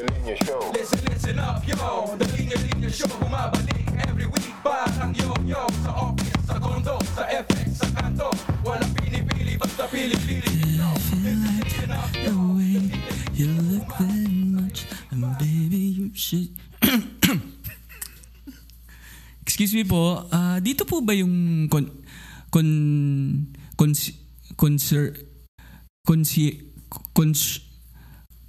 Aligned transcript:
Linya 0.00 0.32
Linya 0.32 0.36
Show. 0.44 0.60
Listen, 0.72 1.00
listen 1.12 1.38
up, 1.38 1.60
yo 1.68 1.76
The 2.16 2.24
Linya 2.36 2.56
Linya 2.56 2.88
Show 2.88 3.10
Bumabalik 3.20 3.84
every 4.08 4.26
week 4.26 4.54
Parang 4.64 5.12
yo-yo 5.12 5.68
Sa 5.84 5.90
office, 5.92 6.40
sa 6.48 6.56
condo, 6.56 6.96
sa 7.12 7.28
FX, 7.28 7.84
sa 7.84 7.88
kanto 7.92 8.32
Walang 8.64 8.92
pinipili, 8.96 9.60
basta 9.60 9.84
pili-pili 9.92 10.80
yo. 10.80 10.88
Listen 11.20 11.92
up, 11.92 12.08
yo 12.16 12.32
the 12.32 12.36
way 12.56 12.80
you 13.36 13.48
look 13.72 13.88
that 13.96 14.28
much, 14.52 14.84
and 15.08 15.24
baby, 15.40 15.96
you 15.96 16.10
should. 16.12 16.52
Excuse 19.44 19.72
me 19.72 19.84
po, 19.88 20.28
ah, 20.28 20.60
dito 20.60 20.84
po 20.84 21.00
ba 21.00 21.16
yung 21.16 21.64
con 21.72 21.88
con 22.52 22.68
cons 23.80 24.12
conser 24.60 25.16
consi 26.04 26.68
cons 27.16 27.69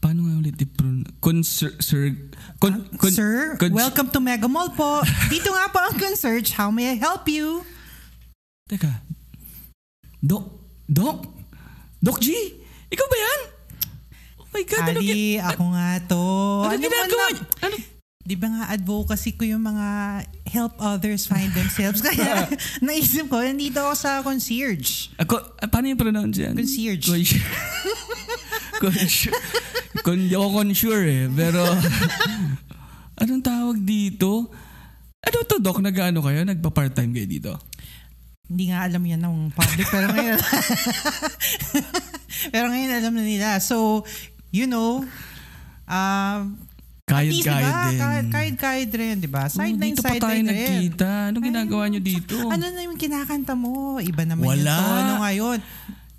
paano 0.01 0.25
nga 0.25 0.33
ulit 0.41 0.57
i-pronounce? 0.57 1.13
Conser, 1.21 1.71
sir, 1.77 2.17
con, 2.57 2.89
con, 2.97 3.13
Sir, 3.13 3.55
cons- 3.61 3.71
welcome 3.71 4.09
to 4.09 4.17
Mega 4.17 4.49
Mall 4.49 4.73
po. 4.73 5.05
Dito 5.33 5.53
nga 5.53 5.69
po 5.69 5.77
ang 5.77 5.95
concierge. 5.95 6.57
How 6.57 6.73
may 6.73 6.89
I 6.89 6.97
help 6.97 7.29
you? 7.29 7.61
Teka. 8.65 8.89
Doc, 10.17 10.49
Doc, 10.89 11.29
Doc 12.01 12.17
G, 12.17 12.33
ikaw 12.89 13.05
ba 13.05 13.17
yan? 13.17 13.39
Oh 14.41 14.47
my 14.51 14.63
God, 14.65 14.83
ano, 14.83 14.99
Ali, 14.99 15.37
ako 15.37 15.63
nga 15.71 15.87
to. 16.09 16.21
ano 16.65 16.75
mo 16.75 16.81
ginagawa 16.81 17.23
na- 17.23 17.31
niyo? 17.31 17.43
Ano? 17.61 17.75
Di 18.21 18.37
ba 18.37 18.53
nga 18.53 18.69
advocacy 18.69 19.33
ko 19.33 19.49
yung 19.49 19.65
mga 19.65 19.87
help 20.45 20.77
others 20.77 21.25
find 21.25 21.49
themselves? 21.57 22.01
Kaya 22.05 22.45
naisip 22.85 23.29
ko, 23.29 23.41
nandito 23.41 23.81
ako 23.81 23.93
sa 23.93 24.21
concierge. 24.21 25.09
Ako, 25.17 25.41
ah, 25.57 25.65
paano 25.65 25.89
yung 25.89 25.97
pronounce 25.97 26.37
yan? 26.37 26.53
Concierge. 26.53 27.05
Concierge. 28.81 29.29
Con, 29.99 30.15
ako 30.17 30.47
consure 30.55 31.03
eh. 31.03 31.25
Pero, 31.27 31.59
anong 33.21 33.43
tawag 33.43 33.77
dito? 33.83 34.47
Ano 35.21 35.37
to, 35.45 35.59
Doc? 35.59 35.77
Nag-ano 35.77 36.23
kayo? 36.23 36.41
Nagpa-part-time 36.41 37.11
kayo 37.11 37.27
dito? 37.27 37.51
Hindi 38.47 38.67
nga 38.67 38.83
alam 38.83 38.99
yan 38.99 39.21
ng 39.21 39.35
public, 39.55 39.87
pero 39.87 40.11
ngayon, 40.11 40.35
pero 42.53 42.65
ngayon 42.67 42.91
alam 42.91 43.13
na 43.15 43.23
nila. 43.23 43.47
So, 43.63 44.03
you 44.51 44.67
know, 44.67 45.07
um, 45.87 46.59
at 47.07 47.27
least, 47.27 47.43
Kahit-kahit 47.47 47.63
diba? 47.63 47.87
din. 47.87 47.99
Kahit, 47.99 48.25
kahit, 48.27 48.55
kahit 48.55 48.89
rin, 48.91 49.15
di 49.19 49.27
ba? 49.27 49.47
Oh, 49.47 49.51
Sideline, 49.51 49.95
dito 49.95 50.01
pa 50.01 50.15
tayo 50.15 50.19
sideline 50.19 50.47
rin. 50.47 50.51
nagkita. 50.51 51.09
Anong 51.31 51.45
ginagawa 51.45 51.83
nyo 51.91 52.01
dito? 52.01 52.35
Ano 52.47 52.63
na 52.67 52.81
yung 52.83 52.99
kinakanta 52.99 53.53
mo? 53.55 53.99
Iba 53.99 54.23
naman 54.23 54.43
Wala. 54.47 54.67
yung 54.67 54.79
tono 54.79 55.13
ngayon. 55.21 55.59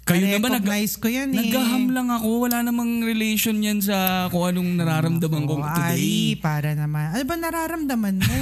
Kayo 0.02 0.26
naman, 0.26 0.58
nag- 0.58 0.66
ko 0.98 1.06
yan 1.06 1.30
eh. 1.30 1.46
Naghaham 1.46 1.94
lang 1.94 2.10
ako. 2.10 2.50
Wala 2.50 2.66
namang 2.66 3.06
relation 3.06 3.54
yan 3.62 3.78
sa 3.78 4.26
kung 4.34 4.50
anong 4.50 4.74
nararamdaman 4.74 5.46
ko 5.46 5.62
Ali, 5.62 5.70
today. 5.70 6.42
para 6.42 6.74
naman. 6.74 7.14
Ano 7.14 7.22
ba 7.22 7.36
nararamdaman 7.38 8.18
mo? 8.18 8.38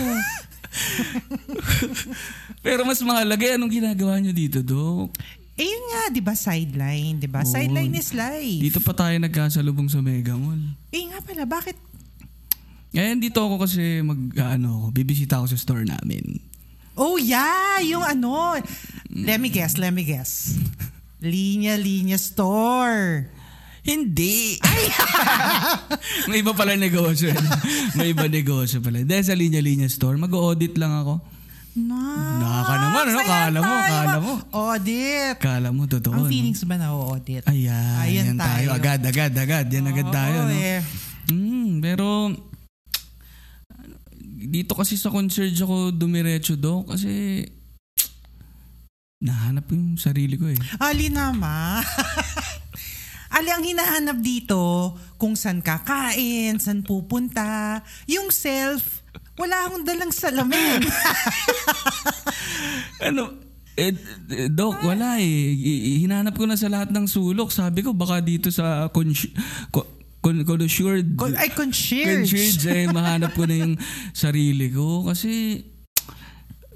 Pero 2.65 2.89
mas 2.89 3.05
mahalaga, 3.05 3.45
eh, 3.45 3.61
anong 3.61 3.77
ginagawa 3.77 4.17
nyo 4.25 4.33
dito, 4.33 4.65
Doc? 4.65 5.13
eh 5.61 5.69
yun 5.69 5.85
nga, 5.93 6.03
di 6.09 6.25
ba 6.25 6.33
sideline? 6.33 7.21
Di 7.21 7.29
ba? 7.29 7.45
Oo. 7.45 7.53
Sideline 7.53 7.93
is 7.93 8.17
life. 8.17 8.61
Dito 8.65 8.81
pa 8.81 8.97
tayo 8.97 9.13
nagkasalubong 9.21 9.93
sa 9.93 10.01
Mega 10.01 10.33
Mall. 10.33 10.81
Eh 10.89 11.05
nga 11.13 11.21
pala, 11.21 11.45
bakit? 11.45 11.77
Ngayon 12.97 13.21
dito 13.21 13.45
ako 13.45 13.69
kasi 13.69 14.01
mag, 14.01 14.17
ano, 14.41 14.89
bibisita 14.89 15.37
ako 15.37 15.53
sa 15.53 15.61
store 15.61 15.85
namin. 15.85 16.41
Oh 16.97 17.21
yeah, 17.21 17.77
yung 17.85 18.03
ano. 18.03 18.57
Let 19.13 19.37
me 19.37 19.53
guess, 19.53 19.77
let 19.77 19.93
me 19.93 20.09
guess. 20.09 20.57
Linya 21.21 21.77
Linya 21.77 22.17
Store. 22.17 23.29
Hindi. 23.81 24.61
May 26.29 26.45
iba 26.45 26.53
pala 26.53 26.77
negosyo. 26.77 27.33
May 27.97 28.13
iba 28.13 28.29
negosyo 28.29 28.85
pala. 28.85 29.01
Dahil 29.01 29.25
sa 29.25 29.33
linya-linya 29.33 29.89
store, 29.89 30.21
mag-audit 30.21 30.77
lang 30.77 30.93
ako. 31.01 31.25
Na. 31.81 31.97
Naka 32.37 32.75
naman, 32.77 33.05
ano? 33.09 33.21
Kala 33.25 33.59
mo, 33.63 33.75
kala 33.89 34.17
mo. 34.21 34.33
Audit. 34.53 35.37
Kala 35.41 35.69
mo, 35.73 35.89
totoo. 35.89 36.13
Ang 36.13 36.27
no? 36.27 36.31
feelings 36.31 36.61
ba 36.69 36.77
na 36.77 36.93
audit? 36.93 37.47
Ayan, 37.49 37.97
Ayan 38.05 38.25
yan 38.35 38.37
tayo. 38.37 38.69
tayo. 38.69 38.69
Agad, 38.77 39.01
agad, 39.01 39.33
agad. 39.33 39.67
Yan 39.73 39.87
agad 39.89 40.09
tayo. 40.13 40.39
No? 40.45 40.53
eh. 40.53 40.83
Hmm, 41.31 41.81
pero 41.81 42.35
dito 44.51 44.75
kasi 44.75 44.99
sa 44.99 45.15
concierge 45.15 45.63
ako 45.63 45.95
dumiretso 45.95 46.59
do 46.59 46.83
kasi 46.83 47.45
nahanap 49.21 49.69
ko 49.69 49.77
yung 49.77 50.01
sarili 50.01 50.41
ko 50.41 50.49
eh. 50.49 50.57
Ali 50.81 51.13
naman. 51.13 51.85
Ali, 53.37 53.53
ang 53.55 53.63
hinahanap 53.63 54.19
dito, 54.19 54.59
kung 55.15 55.39
saan 55.39 55.63
kakain, 55.63 56.59
saan 56.59 56.83
pupunta, 56.83 57.79
yung 58.11 58.33
self, 58.35 59.05
wala 59.39 59.71
akong 59.71 59.87
dalang 59.87 60.11
salamin. 60.11 60.83
Ano, 63.01 63.33
eh, 63.81 63.97
eh, 64.29 64.53
Doc, 64.53 64.85
wala 64.85 65.17
eh. 65.17 65.57
Hinanap 66.05 66.37
ko 66.37 66.45
na 66.45 66.61
sa 66.61 66.69
lahat 66.69 66.93
ng 66.93 67.09
sulok. 67.09 67.49
Sabi 67.49 67.81
ko, 67.81 67.97
baka 67.97 68.21
dito 68.21 68.53
sa 68.53 68.93
cons- 68.93 69.33
co- 69.73 69.89
con- 70.21 70.45
conassured. 70.45 71.17
Con- 71.17 71.33
ay, 71.33 71.49
concierge. 71.49 72.29
Concierge, 72.29 72.69
eh, 72.69 72.87
mahanap 72.93 73.33
ko 73.33 73.49
na 73.49 73.57
yung 73.57 73.81
sarili 74.13 74.69
ko. 74.69 75.09
Kasi, 75.09 75.65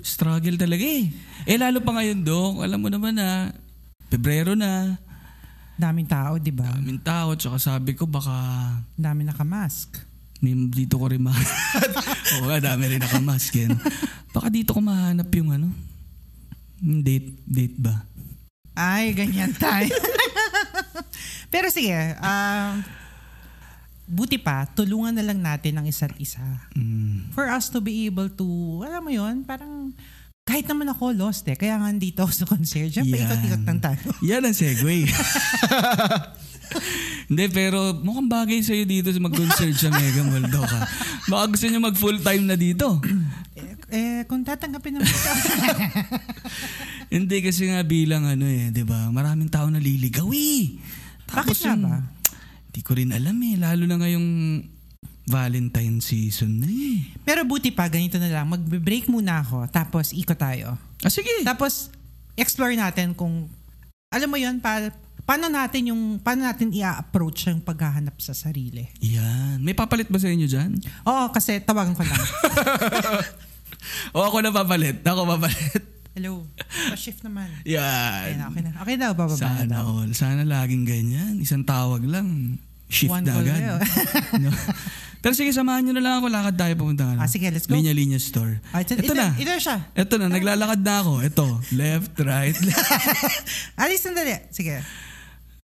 struggle 0.05 0.61
talaga 0.61 0.85
eh. 0.85 1.09
Eh, 1.49 1.57
lalo 1.57 1.81
pa 1.81 1.97
ngayon, 1.97 2.21
Doc, 2.21 2.61
alam 2.61 2.79
mo 2.79 2.93
naman 2.93 3.17
na, 3.17 3.51
Pebrero 4.13 4.53
na, 4.53 5.01
Daming 5.75 6.07
tao, 6.07 6.39
di 6.39 6.55
ba? 6.55 6.71
daming 6.71 7.03
tao, 7.03 7.35
tsaka 7.35 7.59
sabi 7.59 7.99
ko, 7.99 8.07
baka 8.07 8.31
Dami 8.95 9.27
nakamask. 9.27 9.91
dito 10.71 11.01
ko 11.01 11.11
rin 11.11 11.19
mahanap. 11.19 11.51
Oo 12.39 12.47
nga, 12.47 12.63
dami 12.63 12.95
rin 12.95 13.03
nakamask 13.03 13.51
yan. 13.59 13.75
Baka 14.31 14.55
dito 14.55 14.71
ko 14.71 14.79
mahanap 14.79 15.27
yung 15.35 15.51
ano, 15.51 15.73
date, 16.79 17.43
date 17.43 17.75
ba? 17.81 18.07
Ay, 18.77 19.17
ganyan 19.19 19.51
tayo. 19.57 19.91
Pero 21.53 21.71
sige, 21.75 21.97
um, 22.23 22.73
buti 24.05 24.37
pa, 24.37 24.69
tulungan 24.73 25.17
na 25.17 25.25
lang 25.25 25.41
natin 25.41 25.81
ang 25.81 25.87
isa't 25.89 26.13
isa. 26.21 26.45
Mm. 26.77 27.33
For 27.33 27.49
us 27.49 27.73
to 27.73 27.81
be 27.81 28.09
able 28.09 28.29
to, 28.29 28.47
alam 28.85 29.05
mo 29.05 29.11
yon 29.13 29.45
parang 29.45 29.93
kahit 30.45 30.69
naman 30.69 30.93
ako 30.93 31.17
lost 31.17 31.49
eh. 31.49 31.57
Kaya 31.57 31.81
nga 31.81 31.89
dito 31.97 32.21
ako 32.21 32.33
sa 32.33 32.45
concierge. 32.45 33.01
Siyempre, 33.01 33.25
ikot-ikot 33.25 33.65
lang 33.65 33.81
tayo. 33.81 34.05
Yan 34.29 34.45
ang 34.45 34.53
segue. 34.53 35.09
Hindi, 37.33 37.45
pero 37.49 37.97
mukhang 38.05 38.29
bagay 38.29 38.61
sa'yo 38.61 38.85
dito 38.85 39.09
sa 39.09 39.21
mag-concert 39.25 39.73
sa 39.73 39.89
Mega 39.89 40.21
Mall 40.21 40.45
daw 40.53 40.69
ka. 40.69 40.85
Baka 41.33 41.45
gusto 41.57 41.65
nyo 41.73 41.81
mag 41.81 41.97
full 41.97 42.21
time 42.21 42.45
na 42.45 42.61
dito. 42.61 43.01
eh, 43.57 43.73
eh, 43.89 44.21
kung 44.29 44.45
tatanggapin 44.45 45.01
naman 45.01 45.09
ka. 45.09 45.33
Hindi 47.15 47.41
kasi 47.41 47.73
nga 47.73 47.81
bilang 47.81 48.29
ano 48.29 48.45
eh, 48.45 48.69
di 48.69 48.85
ba? 48.85 49.09
Maraming 49.09 49.49
tao 49.49 49.73
naliligaw 49.73 50.29
eh. 50.37 50.77
Bakit 51.25 51.57
nga 51.65 51.77
ba? 51.81 51.97
Di 52.75 52.83
ko 52.83 52.99
rin 52.99 53.15
alam 53.15 53.39
eh. 53.47 53.55
Lalo 53.55 53.87
na 53.87 54.03
ngayong 54.03 54.27
Valentine 55.31 56.03
season 56.03 56.59
na 56.59 56.69
eh. 56.69 57.07
Pero 57.23 57.47
buti 57.47 57.71
pa, 57.71 57.87
ganito 57.87 58.19
na 58.19 58.29
lang. 58.29 58.51
Mag-break 58.51 59.07
muna 59.07 59.41
ako, 59.41 59.71
tapos 59.71 60.11
ikot 60.11 60.37
tayo. 60.37 60.75
Ah, 61.01 61.09
sige. 61.09 61.31
Tapos, 61.47 61.95
explore 62.35 62.75
natin 62.75 63.15
kung, 63.15 63.47
alam 64.11 64.29
mo 64.29 64.37
yon 64.37 64.59
pa, 64.59 64.93
paano 65.25 65.49
natin 65.49 65.95
yung, 65.95 66.19
paano 66.19 66.45
natin 66.45 66.75
i-approach 66.75 67.49
yung 67.49 67.63
paghahanap 67.63 68.19
sa 68.21 68.35
sarili. 68.35 68.91
Yan. 69.01 69.63
May 69.63 69.73
papalit 69.73 70.11
ba 70.11 70.19
sa 70.19 70.29
inyo 70.29 70.45
dyan? 70.45 70.77
Oo, 71.07 71.31
kasi 71.31 71.63
tawagan 71.63 71.95
ko 71.95 72.03
lang. 72.03 72.21
O 74.17 74.25
ako 74.25 74.41
na 74.41 74.49
papalit. 74.49 75.05
Ako 75.05 75.29
papalit. 75.29 75.94
Hello. 76.15 76.47
Pa-shift 76.95 77.27
naman. 77.27 77.51
Yan. 77.67 78.23
Okay 78.23 78.37
na, 78.39 78.45
okay 78.49 78.63
na. 78.63 78.71
Okay 78.81 78.95
na, 78.97 79.07
bababa 79.11 79.35
na 79.35 79.39
Sana 79.41 79.63
daw. 79.67 79.83
all. 79.99 80.11
Sana 80.15 80.43
laging 80.43 80.87
ganyan. 80.87 81.35
Isang 81.43 81.67
tawag 81.67 82.07
lang. 82.07 82.59
Shift 82.87 83.11
One 83.11 83.27
na 83.27 83.35
call 83.35 83.43
agad. 83.43 83.59
na 83.59 83.75
no? 84.47 84.51
Pero 85.19 85.33
sige, 85.33 85.51
samahan 85.51 85.83
nyo 85.83 85.93
na 85.97 86.03
lang 86.05 86.15
ako. 86.21 86.27
Lakad 86.31 86.55
tayo 86.55 86.73
pumunta. 86.77 87.03
Ah, 87.19 87.27
sige, 87.27 87.51
let's 87.51 87.67
go. 87.67 87.75
Linya-linya 87.75 88.23
store. 88.23 88.63
Ah, 88.71 88.79
ito, 88.79 88.95
ito, 88.95 89.11
ito, 89.11 89.15
na. 89.17 89.35
Ito 89.35 89.59
siya. 89.59 89.77
Ito 89.91 90.15
na. 90.17 90.31
Naglalakad 90.31 90.81
na 90.81 90.95
ako. 91.03 91.13
Ito. 91.25 91.47
Left, 91.75 92.15
right, 92.21 92.55
left. 92.69 92.87
Alis, 93.75 93.99
sandali. 93.99 94.39
Sige. 94.55 94.87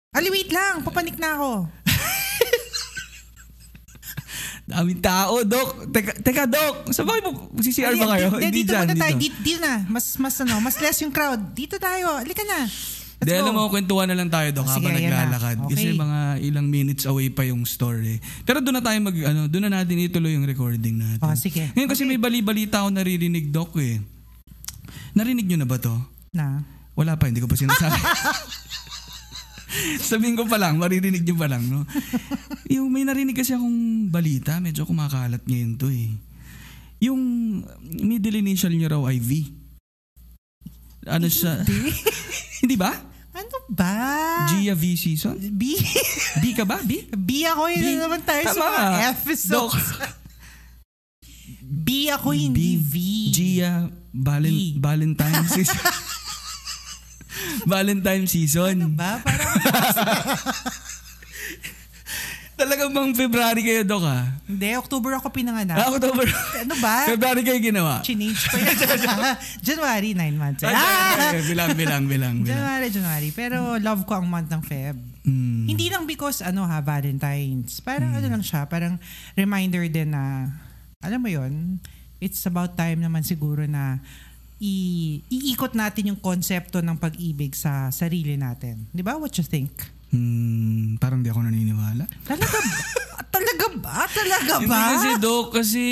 Ali, 0.09 0.33
wait 0.33 0.49
lang. 0.49 0.81
Papanik 0.81 1.21
na 1.21 1.37
ako. 1.37 1.51
Daming 4.69 5.01
tao, 5.01 5.41
Dok. 5.43 5.89
Teka, 5.89 6.13
teka 6.21 6.45
Dok. 6.45 6.93
Sa 6.93 7.01
bakit 7.01 7.25
mo? 7.25 7.49
CCR 7.57 7.97
ba 7.97 8.07
kayo? 8.13 8.29
Hindi, 8.37 8.63
dito 8.63 8.71
dyan. 8.71 8.85
muna 8.85 9.01
tayo. 9.01 9.15
Dito. 9.17 9.25
Dito, 9.25 9.37
dito 9.41 9.61
na. 9.65 9.75
Mas, 9.89 10.05
mas, 10.15 10.35
ano, 10.39 10.61
mas 10.61 10.77
less 10.77 11.01
yung 11.01 11.09
crowd. 11.09 11.41
Dito 11.57 11.81
tayo. 11.81 12.21
Halika 12.21 12.45
na. 12.45 12.69
Let's 13.19 13.35
go. 13.35 13.41
alam 13.41 13.51
mo, 13.51 13.67
kwentuhan 13.67 14.07
na 14.07 14.15
lang 14.15 14.29
tayo, 14.29 14.47
Dok, 14.53 14.69
Ah, 14.69 14.79
habang 14.79 14.95
naglalakad. 14.95 15.57
Kasi 15.67 15.91
Okay. 15.91 15.97
mga 15.97 16.19
ilang 16.45 16.67
minutes 16.69 17.03
away 17.03 17.27
pa 17.29 17.43
yung 17.43 17.65
store 17.65 17.99
eh. 18.07 18.19
Pero 18.45 18.61
doon 18.61 18.79
na 18.79 18.85
tayo 18.85 18.95
mag, 19.01 19.17
ano, 19.17 19.49
doon 19.49 19.65
na 19.67 19.83
natin 19.83 19.99
ituloy 19.99 20.37
yung 20.37 20.45
recording 20.45 21.01
natin. 21.01 21.19
Oh, 21.19 21.35
sige. 21.35 21.67
Ngayon 21.75 21.89
kasi 21.89 22.05
Okay. 22.05 22.15
may 22.15 22.21
bali-balita 22.21 22.85
ako 22.85 22.95
naririnig, 22.95 23.51
Dok 23.51 23.75
eh. 23.81 23.99
Narinig 25.13 25.49
nyo 25.49 25.59
na 25.59 25.67
ba 25.67 25.81
to? 25.81 25.97
Na. 26.31 26.63
Wala 26.95 27.17
pa, 27.17 27.27
hindi 27.27 27.41
ko 27.41 27.49
pa 27.49 27.57
sinasabi. 27.57 27.99
Sabihin 30.11 30.35
ko 30.35 30.45
pa 30.45 30.57
lang, 30.57 30.77
maririnig 30.77 31.23
niyo 31.23 31.35
pa 31.35 31.47
lang, 31.47 31.63
no? 31.65 31.85
yung 32.67 32.89
may 32.89 33.03
narinig 33.03 33.37
kasi 33.37 33.53
akong 33.53 34.09
balita, 34.09 34.59
medyo 34.59 34.85
kumakalat 34.85 35.43
ngayon 35.45 35.73
to 35.75 35.89
eh. 35.89 36.13
Yung 37.01 37.21
middle 37.95 38.37
initial 38.37 38.71
niyo 38.71 38.91
raw 38.91 39.03
ay 39.07 39.19
V. 39.19 39.47
Ano 41.07 41.27
siya? 41.27 41.63
Hindi 42.63 42.75
ba? 42.75 42.91
Ano 43.33 43.57
ba? 43.71 43.95
Gia 44.51 44.75
V 44.75 44.99
season? 44.99 45.39
B? 45.55 45.79
B 46.43 46.45
ka 46.53 46.67
ba? 46.67 46.83
B? 46.83 47.07
B 47.07 47.47
ako 47.47 47.71
yun 47.71 47.81
B. 47.81 47.87
na 47.87 48.11
naman 48.11 48.21
tayo 48.27 48.43
sa 48.45 48.59
Tama. 48.59 48.67
mga 48.67 48.99
episodes. 49.15 49.87
B 51.63 52.11
ako, 52.11 52.35
hindi 52.35 52.81
V. 52.81 52.95
Gia 53.31 53.87
Valen- 54.11 54.75
B. 54.75 54.83
Valentine 54.83 55.47
season. 55.47 55.79
Valentine 57.67 58.25
season. 58.27 58.75
Ano 58.85 58.95
ba? 58.95 59.21
Parang, 59.23 59.53
Talagang 62.59 62.91
bang 62.91 63.15
February 63.15 63.63
kayo, 63.63 63.87
Dok, 63.87 64.03
ha? 64.03 64.35
hindi, 64.51 64.75
October 64.75 65.15
ako 65.15 65.31
pinanganak. 65.31 65.79
Ah, 65.79 65.95
October. 65.95 66.27
Ano 66.59 66.75
ba? 66.83 67.07
February 67.07 67.47
kayo 67.47 67.59
ginawa. 67.63 68.03
Chinage 68.03 68.51
pa 68.51 68.59
yun. 68.59 68.75
January, 69.71 70.11
nine 70.19 70.35
months. 70.35 70.67
Ah! 70.67 71.39
bilang, 71.47 71.79
bilang, 71.79 72.03
bilang, 72.03 72.03
bilang. 72.11 72.35
January, 72.43 72.91
January. 72.91 73.31
Pero 73.31 73.79
love 73.79 74.03
ko 74.11 74.19
ang 74.19 74.27
month 74.27 74.51
ng 74.51 74.63
Feb. 74.67 74.99
Mm. 75.23 75.71
Hindi 75.71 75.87
lang 75.87 76.03
because 76.03 76.43
ano 76.43 76.67
ha, 76.67 76.83
Valentine's. 76.83 77.79
Parang 77.79 78.19
ano 78.19 78.27
lang 78.27 78.43
siya, 78.43 78.67
parang 78.67 78.99
reminder 79.39 79.87
din 79.87 80.11
na, 80.11 80.51
alam 80.99 81.23
mo 81.23 81.31
yon 81.31 81.79
it's 82.19 82.43
about 82.51 82.75
time 82.75 82.99
naman 82.99 83.23
siguro 83.23 83.63
na 83.71 84.03
i- 84.59 85.23
iikot 85.29 85.73
natin 85.73 86.11
yung 86.11 86.19
konsepto 86.19 86.79
ng 86.79 86.97
pag-ibig 86.97 87.55
sa 87.55 87.89
sarili 87.89 88.35
natin. 88.35 88.87
Di 88.89 89.01
ba? 89.01 89.15
What 89.15 89.35
you 89.35 89.43
think? 89.43 89.71
Hmm, 90.09 90.97
parang 90.97 91.21
di 91.21 91.29
ako 91.29 91.43
naniniwala. 91.43 92.09
Talaga 92.25 92.59
ba? 92.59 92.73
Talaga 93.35 93.67
ba? 93.77 93.97
Talaga 94.09 94.53
Hindi 94.57 94.67
ba? 94.67 94.81
kasi, 94.91 95.09
Dok, 95.19 95.47
kasi 95.53 95.83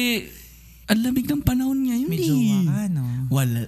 ang 0.86 1.00
lamig 1.00 1.26
ng 1.26 1.42
panahon 1.42 1.78
ngayon 1.80 2.08
May 2.08 2.18
eh. 2.18 2.26
jowa 2.26 2.58
ka, 2.64 2.78
no? 2.88 3.04
Wala. 3.28 3.62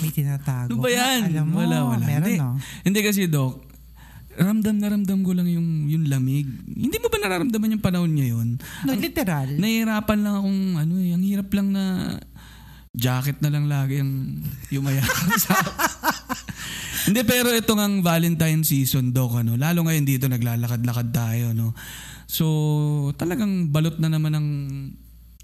May 0.00 0.10
tinatago 0.10 0.68
Ano 0.70 0.80
ba 0.80 0.88
yan? 0.88 1.20
Alam 1.30 1.46
mo, 1.46 1.56
wala, 1.60 1.76
wala. 1.86 2.04
meron, 2.04 2.24
hindi, 2.26 2.36
no? 2.36 2.56
hindi 2.82 3.00
kasi, 3.00 3.28
Dok, 3.28 3.54
ramdam 4.34 4.76
na 4.76 4.86
ramdam 4.88 5.22
ko 5.22 5.30
lang 5.30 5.46
yung, 5.46 5.86
yung 5.86 6.04
lamig. 6.04 6.48
Hindi 6.66 6.96
mo 6.98 7.06
ba 7.06 7.16
nararamdaman 7.16 7.78
yung 7.78 7.84
panahon 7.84 8.10
ngayon? 8.10 8.48
No, 8.82 8.92
literal. 8.92 9.46
Nahihirapan 9.54 10.18
lang 10.20 10.34
akong, 10.36 10.60
ano 10.76 10.94
eh, 10.98 11.10
ang 11.12 11.22
hirap 11.22 11.48
lang 11.48 11.70
na 11.70 11.84
jacket 12.94 13.42
na 13.42 13.50
lang 13.50 13.66
lagi 13.66 13.98
ang 14.00 14.38
yumayakap 14.70 15.28
sa 15.36 15.58
Hindi, 17.04 17.20
pero 17.28 17.52
ito 17.52 17.76
ang 17.76 18.00
Valentine 18.00 18.64
season, 18.64 19.12
Dok, 19.12 19.44
ano, 19.44 19.60
lalo 19.60 19.84
ngayon 19.84 20.08
dito 20.08 20.24
naglalakad-lakad 20.24 21.12
tayo, 21.12 21.52
no. 21.52 21.76
So, 22.24 22.46
talagang 23.20 23.68
balot 23.68 24.00
na 24.00 24.08
naman 24.08 24.32
ng 24.32 24.48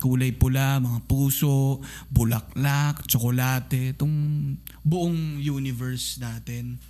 kulay 0.01 0.33
pula, 0.33 0.81
mga 0.81 1.05
puso, 1.05 1.85
bulaklak, 2.09 3.05
tsokolate, 3.05 3.93
itong 3.93 4.57
buong 4.81 5.37
universe 5.37 6.17
natin. 6.17 6.81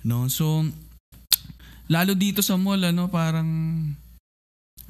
No? 0.00 0.24
So, 0.32 0.64
lalo 1.92 2.16
dito 2.16 2.40
sa 2.40 2.56
mall, 2.56 2.80
ano, 2.80 3.12
parang 3.12 3.48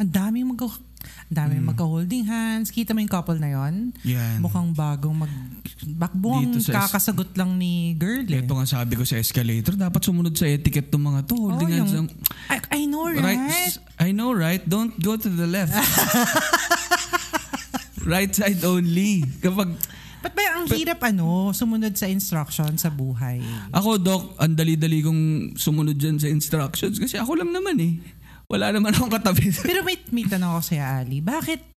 Ang 0.00 0.08
daming 0.08 0.54
mag 0.54 0.62
ang 1.02 1.36
daming 1.38 1.60
Mm. 1.60 1.68
magka-holding 1.68 2.24
hands. 2.24 2.68
Kita 2.68 2.90
mo 2.90 2.98
yung 2.98 3.10
couple 3.10 3.36
na 3.36 3.50
yon? 3.50 3.90
yan. 4.02 4.38
Mukhang 4.38 4.70
bagong 4.70 5.16
mag... 5.16 5.32
Sa 5.82 5.98
es- 6.60 6.70
kakasagot 6.70 7.34
lang 7.34 7.56
ni 7.56 7.94
girl 7.94 8.22
eh. 8.24 8.40
Ito 8.40 8.52
nga 8.52 8.64
sabi 8.64 8.94
ko 8.94 9.02
sa 9.02 9.16
escalator, 9.16 9.74
dapat 9.74 9.98
sumunod 10.00 10.32
sa 10.32 10.46
etiquette 10.46 10.88
ng 10.88 11.02
mga 11.02 11.20
to. 11.24 11.34
Holding 11.34 11.68
Oh, 11.68 11.74
hands 11.76 11.92
yung-. 11.92 12.12
I, 12.46 12.58
I 12.72 12.80
know, 12.84 13.08
right? 13.08 13.34
Right, 13.40 13.74
I 13.98 14.08
know, 14.10 14.30
right? 14.30 14.62
Don't 14.62 14.94
go 14.96 15.14
to 15.14 15.28
the 15.28 15.44
left. 15.44 15.74
right 18.04 18.30
side 18.30 18.62
only. 18.62 19.22
Kapag 19.38 19.74
Ba't 20.22 20.38
ba 20.38 20.54
ang 20.54 20.70
hirap 20.70 21.02
ano, 21.02 21.50
sumunod 21.50 21.98
sa 21.98 22.06
instruction 22.06 22.78
sa 22.78 22.86
buhay? 22.88 23.42
ako, 23.74 23.98
Doc, 23.98 24.22
ang 24.38 24.54
dali-dali 24.54 25.02
kong 25.02 25.22
sumunod 25.56 25.98
dyan 25.98 26.14
sa 26.14 26.30
instructions 26.30 26.94
kasi 26.94 27.18
ako 27.18 27.34
lang 27.34 27.50
naman 27.50 27.74
eh. 27.76 27.98
Wala 28.52 28.68
naman 28.68 28.92
akong 28.92 29.08
katabi. 29.08 29.48
Pero 29.64 29.80
may, 29.80 29.96
may 30.12 30.28
tanong 30.28 30.60
ako 30.60 30.62
sa'yo, 30.68 30.84
Ali. 30.84 31.24
Bakit 31.24 31.72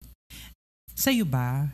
sa'yo 0.97 1.29
ba, 1.29 1.69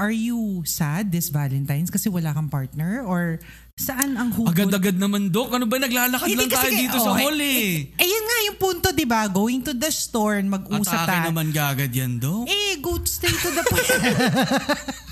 are 0.00 0.14
you 0.16 0.64
sad 0.64 1.12
this 1.12 1.28
Valentine's 1.28 1.92
kasi 1.92 2.08
wala 2.08 2.32
kang 2.32 2.48
partner? 2.48 3.04
Or 3.04 3.36
saan 3.76 4.16
ang 4.16 4.32
hugot? 4.32 4.56
Agad-agad 4.56 4.96
naman, 4.96 5.28
Doc. 5.28 5.52
Ano 5.52 5.68
ba? 5.68 5.76
Naglalakad 5.76 6.24
Hindi 6.24 6.48
lang 6.48 6.56
tayo 6.56 6.72
kasi- 6.72 6.80
dito 6.80 6.96
oh, 6.96 7.04
sa 7.04 7.10
eh, 7.12 7.24
mall 7.28 7.36
eh. 7.36 7.92
Eh, 8.00 8.08
yun 8.08 8.24
nga 8.24 8.38
yung 8.48 8.56
punto, 8.56 8.88
di 8.96 9.04
ba? 9.04 9.28
Going 9.28 9.60
to 9.60 9.76
the 9.76 9.92
store, 9.92 10.40
mag-usap 10.40 11.04
Atake 11.04 11.08
tayo. 11.20 11.28
naman 11.28 11.46
gagad 11.52 11.92
yan, 11.92 12.16
Doc. 12.16 12.48
Eh, 12.48 12.80
go 12.80 12.96
straight 13.04 13.36
to 13.36 13.52
the 13.52 13.64
point. 13.68 13.92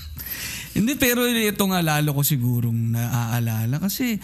Hindi, 0.79 0.97
pero 0.97 1.27
ito 1.29 1.65
nga 1.69 1.81
lalo 1.85 2.17
ko 2.17 2.23
sigurong 2.25 2.97
naaalala 2.97 3.77
kasi 3.83 4.17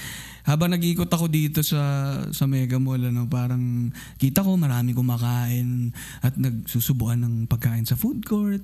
habang 0.45 0.71
nag-ikot 0.77 1.09
ako 1.09 1.27
dito 1.33 1.65
sa 1.65 1.81
sa 2.29 2.45
Mega 2.45 2.77
Mall, 2.77 3.09
ano, 3.09 3.25
parang 3.25 3.89
kita 4.21 4.45
ko 4.45 4.61
marami 4.61 4.93
kumakain 4.93 5.89
at 6.21 6.37
nagsusubuan 6.37 7.25
ng 7.25 7.35
pagkain 7.49 7.89
sa 7.89 7.97
food 7.97 8.21
court. 8.29 8.61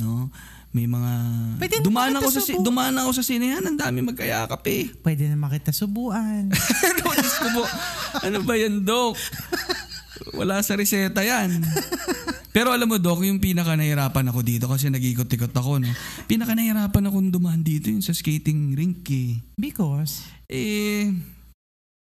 No? 0.00 0.32
May 0.70 0.86
mga... 0.86 1.12
Pwede 1.58 1.82
dumaan 1.82 2.14
ako, 2.14 2.30
sa, 2.30 2.40
subu- 2.40 2.62
dumaan 2.62 2.94
ako 2.94 3.10
sa 3.10 3.26
sinehan, 3.26 3.60
ang 3.66 3.74
dami 3.74 4.06
magkayakap 4.06 4.62
eh. 4.70 4.86
Pwede 5.02 5.26
na 5.26 5.36
makita 5.36 5.74
subuan. 5.74 6.48
Ano, 7.00 7.10
Diyos 7.10 7.36
ko 7.42 7.48
po, 7.58 7.62
ano 8.22 8.38
ba 8.46 8.54
yan, 8.54 8.86
Dok? 8.86 9.18
Wala 10.38 10.62
sa 10.62 10.78
reseta 10.78 11.26
yan. 11.26 11.60
Pero 12.50 12.74
alam 12.74 12.90
mo, 12.90 12.98
Dok, 12.98 13.22
yung 13.22 13.38
pinaka 13.38 13.78
nahirapan 13.78 14.26
ako 14.26 14.42
dito 14.42 14.66
kasi 14.66 14.90
nag-ikot-ikot 14.90 15.54
ako, 15.54 15.78
no? 15.78 15.90
Pinaka 16.26 16.58
nahirapan 16.58 17.06
akong 17.06 17.30
dumaan 17.30 17.62
dito 17.62 17.94
yung 17.94 18.02
sa 18.02 18.10
skating 18.10 18.74
rink 18.74 19.06
eh. 19.10 19.38
Because 19.54 20.26
Eh, 20.50 21.14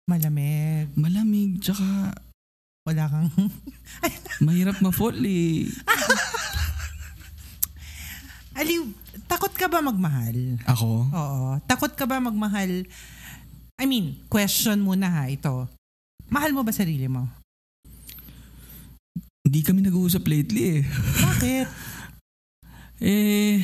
malamig. 0.09 0.89
malamig, 0.97 1.61
tsaka 1.61 2.17
Wala 2.83 3.07
kang... 3.07 3.31
mahirap 4.45 4.75
ma-fall 4.83 5.15
eh. 5.23 5.71
Aliw, 8.59 8.83
takot 9.25 9.55
ka 9.55 9.71
ba 9.71 9.79
magmahal? 9.79 10.59
Ako? 10.67 11.07
Oo. 11.07 11.41
Takot 11.63 11.95
ka 11.95 12.03
ba 12.03 12.19
magmahal? 12.19 12.83
I 13.79 13.85
mean, 13.87 14.19
question 14.27 14.83
muna 14.83 15.09
ha, 15.09 15.23
ito. 15.31 15.71
Mahal 16.27 16.51
mo 16.51 16.61
ba 16.61 16.75
sarili 16.75 17.07
mo? 17.07 17.25
Hindi 19.53 19.69
kami 19.69 19.85
nag-uusap 19.85 20.25
lately 20.25 20.81
eh. 20.81 20.83
Bakit? 20.89 21.67
Eh, 23.03 23.59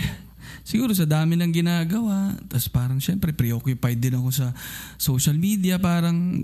siguro 0.68 0.92
sa 0.92 1.08
dami 1.08 1.40
ng 1.40 1.50
ginagawa, 1.50 2.36
tapos 2.52 2.68
parang 2.68 3.00
syempre 3.00 3.32
preoccupied 3.32 3.96
din 3.96 4.20
ako 4.20 4.30
sa 4.36 4.52
social 5.00 5.40
media, 5.40 5.80
parang 5.80 6.44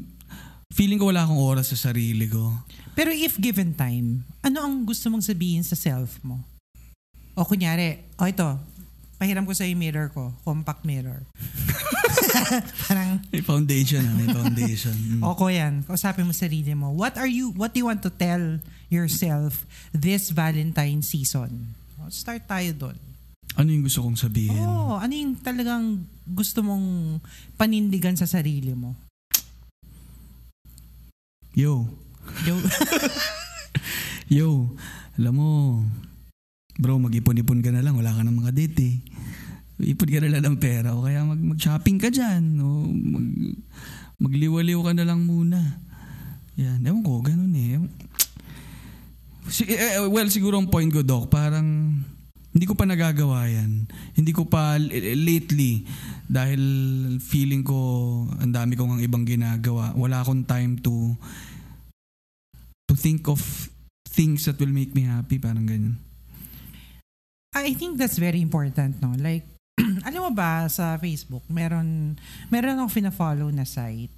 feeling 0.71 0.95
ko 0.95 1.11
wala 1.11 1.27
akong 1.27 1.37
oras 1.37 1.75
sa 1.75 1.91
sarili 1.91 2.25
ko. 2.31 2.55
Pero 2.95 3.11
if 3.11 3.35
given 3.35 3.75
time, 3.75 4.23
ano 4.39 4.63
ang 4.63 4.87
gusto 4.87 5.11
mong 5.11 5.27
sabihin 5.27 5.61
sa 5.61 5.75
self 5.75 6.23
mo? 6.23 6.39
O 7.35 7.43
kunyari, 7.43 7.99
o 8.15 8.25
ito, 8.25 8.47
pahiram 9.19 9.43
ko 9.43 9.51
sa 9.51 9.67
yung 9.67 9.83
mirror 9.83 10.07
ko, 10.09 10.31
compact 10.41 10.87
mirror. 10.87 11.21
Parang, 12.87 13.19
May 13.31 13.43
foundation 13.43 14.03
ah, 14.03 14.13
may 14.15 14.27
foundation. 14.29 14.95
Mm. 14.95 15.21
o 15.27 15.35
ko 15.35 15.49
yan, 15.51 15.83
kausapin 15.83 16.27
mo 16.27 16.33
sarili 16.33 16.71
mo. 16.77 16.93
What 16.93 17.17
are 17.17 17.29
you, 17.29 17.51
what 17.55 17.73
do 17.73 17.81
you 17.81 17.87
want 17.87 18.03
to 18.05 18.11
tell 18.13 18.59
yourself 18.89 19.65
this 19.91 20.29
Valentine 20.31 21.01
season? 21.01 21.73
Start 22.13 22.45
tayo 22.45 22.69
doon. 22.73 22.97
Ano 23.55 23.71
yung 23.71 23.87
gusto 23.87 24.03
kong 24.03 24.19
sabihin? 24.19 24.61
Oh, 24.61 24.99
ano 24.99 25.13
yung 25.15 25.39
talagang 25.39 26.05
gusto 26.27 26.61
mong 26.61 27.17
panindigan 27.57 28.13
sa 28.19 28.29
sarili 28.29 28.75
mo? 28.75 28.93
Yo, 31.55 31.87
Yo, 32.45 32.55
yo, 34.37 34.49
alam 35.15 35.33
mo, 35.37 35.49
bro, 36.77 36.97
mag-ipon-ipon 36.97 37.61
ka 37.61 37.69
na 37.69 37.85
lang, 37.85 37.95
wala 37.95 38.13
ka 38.13 38.25
ng 38.25 38.37
mga 38.43 38.51
date 38.53 38.79
eh. 38.81 38.95
Ipon 39.75 40.07
ka 40.07 40.23
na 40.23 40.39
ng 40.39 40.59
pera 40.59 40.95
o 40.95 41.03
kaya 41.03 41.27
mag- 41.27 41.47
mag-shopping 41.55 41.99
ka 41.99 42.07
dyan. 42.07 42.59
O 42.63 42.87
mag, 42.87 43.27
magliwaliw 44.19 44.79
ka 44.79 44.91
na 44.95 45.03
lang 45.03 45.27
muna. 45.27 45.59
Yan, 46.55 46.79
ewan 46.87 47.03
ko, 47.03 47.19
ganun 47.19 47.51
eh. 47.51 47.83
Si, 49.51 49.67
eh, 49.67 49.99
eh, 49.99 50.07
well, 50.07 50.31
siguro 50.31 50.55
ang 50.55 50.71
point 50.71 50.87
ko, 50.87 51.03
Doc, 51.03 51.27
parang 51.27 51.91
hindi 52.55 52.63
ko 52.63 52.71
pa 52.71 52.87
nagagawa 52.87 53.51
yan. 53.51 53.83
Hindi 54.15 54.31
ko 54.31 54.47
pa 54.47 54.79
lately 54.79 55.83
dahil 56.23 56.63
feeling 57.19 57.67
ko 57.67 57.75
ang 58.39 58.55
dami 58.55 58.79
kong 58.79 58.95
ang 58.95 59.03
ibang 59.03 59.27
ginagawa. 59.27 59.91
Wala 59.91 60.23
akong 60.23 60.47
time 60.47 60.79
to 60.79 61.19
to 62.87 62.95
think 62.95 63.27
of 63.27 63.43
things 64.07 64.47
that 64.47 64.55
will 64.55 64.71
make 64.71 64.95
me 64.95 65.03
happy, 65.03 65.35
parang 65.35 65.67
ganyan. 65.67 65.99
I 67.51 67.75
think 67.75 67.99
that's 67.99 68.15
very 68.15 68.39
important, 68.39 69.03
no? 69.03 69.11
Like, 69.19 69.43
alam 70.05 70.21
mo 70.21 70.31
ba 70.31 70.69
sa 70.69 70.95
Facebook, 70.95 71.41
meron, 71.49 72.13
meron 72.47 72.77
akong 72.77 72.93
fina-follow 72.93 73.49
na 73.49 73.65
site. 73.65 74.13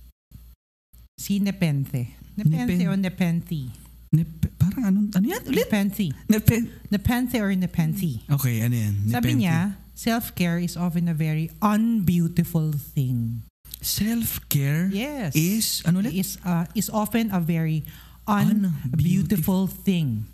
Si 1.16 1.40
Nepenthe. 1.40 2.12
Nepenthe 2.36 2.78
Nepen- 2.78 2.92
o 2.92 2.96
Nepenthe? 2.96 3.62
Nep- 4.08 4.52
parang 4.56 4.84
anong, 4.86 5.08
ano 5.16 5.26
yan? 5.26 5.42
Ulit? 5.44 5.66
Nepenthe. 5.66 6.08
Nepe- 6.28 6.68
Nepenthe 6.88 7.40
or 7.40 7.52
Nepenthe. 7.52 8.22
okay, 8.30 8.62
ano 8.62 8.76
yan? 8.76 8.94
Sabi 9.08 9.34
Nepenthe. 9.34 9.40
niya, 9.42 9.60
self-care 9.96 10.60
is 10.60 10.76
often 10.76 11.08
a 11.08 11.16
very 11.16 11.50
unbeautiful 11.60 12.76
thing. 12.76 13.42
self-care 13.78 14.90
Yes. 14.90 15.38
is, 15.38 15.86
ano 15.86 16.02
ulit? 16.02 16.14
Is, 16.14 16.42
uh, 16.42 16.66
is 16.74 16.90
often 16.90 17.30
a 17.30 17.38
very 17.38 17.86
unbeautiful 18.26 19.70
thing. 19.70 20.26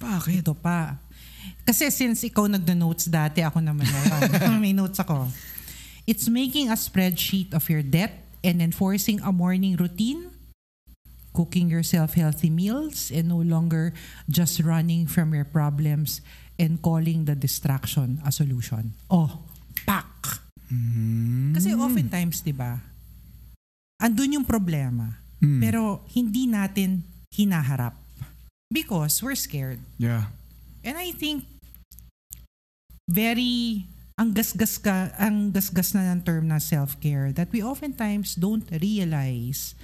Bakit? 0.00 0.42
Ito 0.42 0.56
pa. 0.56 0.96
Kasi 1.64 1.88
since 1.88 2.20
ikaw 2.22 2.44
nagda-notes 2.44 3.08
dati, 3.08 3.40
ako 3.40 3.60
naman 3.60 3.88
ngayon. 3.88 4.60
May 4.64 4.76
notes 4.76 5.00
ako. 5.00 5.28
It's 6.04 6.28
making 6.28 6.68
a 6.68 6.76
spreadsheet 6.76 7.56
of 7.56 7.64
your 7.72 7.80
debt 7.80 8.20
and 8.44 8.60
enforcing 8.60 9.24
a 9.24 9.32
morning 9.32 9.72
routine, 9.80 10.28
cooking 11.32 11.72
yourself 11.72 12.12
healthy 12.14 12.52
meals, 12.52 13.08
and 13.08 13.32
no 13.32 13.40
longer 13.40 13.96
just 14.28 14.60
running 14.60 15.08
from 15.08 15.32
your 15.32 15.48
problems 15.48 16.20
and 16.60 16.78
calling 16.84 17.24
the 17.24 17.32
distraction 17.34 18.20
a 18.20 18.30
solution. 18.30 18.92
Oh, 19.08 19.40
pak! 19.88 20.44
Mm. 20.68 21.56
Kasi 21.56 21.72
oftentimes, 21.72 22.44
di 22.44 22.52
ba, 22.52 22.78
andun 23.96 24.36
yung 24.36 24.46
problema, 24.46 25.16
Mm. 25.40 25.60
pero 25.60 26.04
hindi 26.12 26.44
natin 26.46 27.04
hinaharap 27.32 27.96
because 28.68 29.20
we're 29.24 29.36
scared. 29.36 29.80
yeah. 29.96 30.28
And 30.84 30.96
I 30.96 31.12
think 31.12 31.44
very 33.10 33.84
ang 34.14 34.30
gasgas 34.30 34.78
ka 34.78 35.10
ang 35.18 35.50
gasgas 35.50 35.92
na 35.92 36.14
ng 36.14 36.22
term 36.22 36.46
na 36.46 36.62
self-care 36.62 37.34
that 37.34 37.50
we 37.50 37.58
oftentimes 37.58 38.38
don't 38.38 38.66
realize 38.78 39.74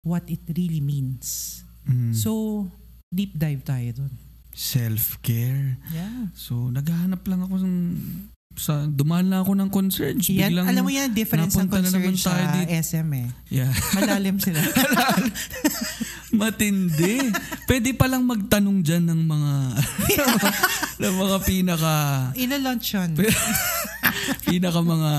what 0.00 0.24
it 0.26 0.40
really 0.56 0.80
means. 0.80 1.60
Mm. 1.84 2.16
So 2.16 2.64
deep 3.12 3.36
dive 3.36 3.62
tayo 3.62 3.90
dun. 4.04 4.14
self-care. 4.54 5.82
Yeah. 5.90 6.30
So, 6.38 6.70
naghahanap 6.70 7.26
lang 7.26 7.42
ako 7.42 7.58
ng 7.66 7.76
sa 8.54 8.86
dumaan 8.86 9.34
lang 9.34 9.42
ako 9.42 9.58
ng 9.58 9.66
concerns. 9.66 10.30
Yan, 10.30 10.54
Biglang, 10.54 10.66
alam 10.70 10.82
mo 10.86 10.90
yan, 10.94 11.10
difference 11.10 11.58
ng 11.58 11.66
tayo 11.66 11.90
sa 12.14 12.54
dito. 12.54 12.70
SM 12.70 13.08
eh. 13.18 13.28
Yeah. 13.50 13.74
Malalim 13.98 14.38
sila. 14.38 14.62
Matindi. 16.36 17.18
Pwede 17.64 17.94
palang 17.94 18.26
magtanong 18.26 18.82
dyan 18.82 19.04
ng 19.08 19.20
mga 19.24 19.52
ng 21.02 21.14
mga 21.14 21.36
pinaka 21.42 21.94
Ila-launch 22.34 22.88
yun. 22.94 23.10
pinaka 24.48 24.80
mga 24.80 25.12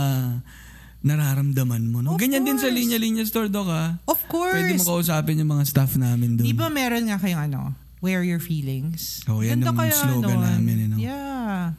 nararamdaman 1.06 1.84
mo. 1.86 2.02
No? 2.02 2.18
Of 2.18 2.22
Ganyan 2.22 2.42
din 2.50 2.58
sa 2.58 2.66
course. 2.68 2.78
linya-linya 2.82 3.24
store, 3.30 3.48
Doc, 3.48 3.70
ha? 3.70 4.02
Of 4.10 4.26
course. 4.26 4.58
Pwede 4.58 4.74
mo 4.82 4.98
kausapin 4.98 5.38
yung 5.38 5.54
mga 5.54 5.66
staff 5.70 5.94
namin 6.02 6.42
doon. 6.42 6.46
Di 6.50 6.56
ba 6.58 6.74
meron 6.74 7.06
nga 7.06 7.22
kayong 7.22 7.46
ano, 7.54 7.78
wear 8.02 8.26
your 8.26 8.42
feelings? 8.42 9.22
Oh, 9.30 9.46
yan 9.46 9.62
Ganda 9.62 9.70
ang 9.70 9.94
slogan 9.94 10.42
nun. 10.42 10.42
namin, 10.42 10.76
you 10.82 10.90
know? 10.90 10.98
Yeah. 10.98 11.78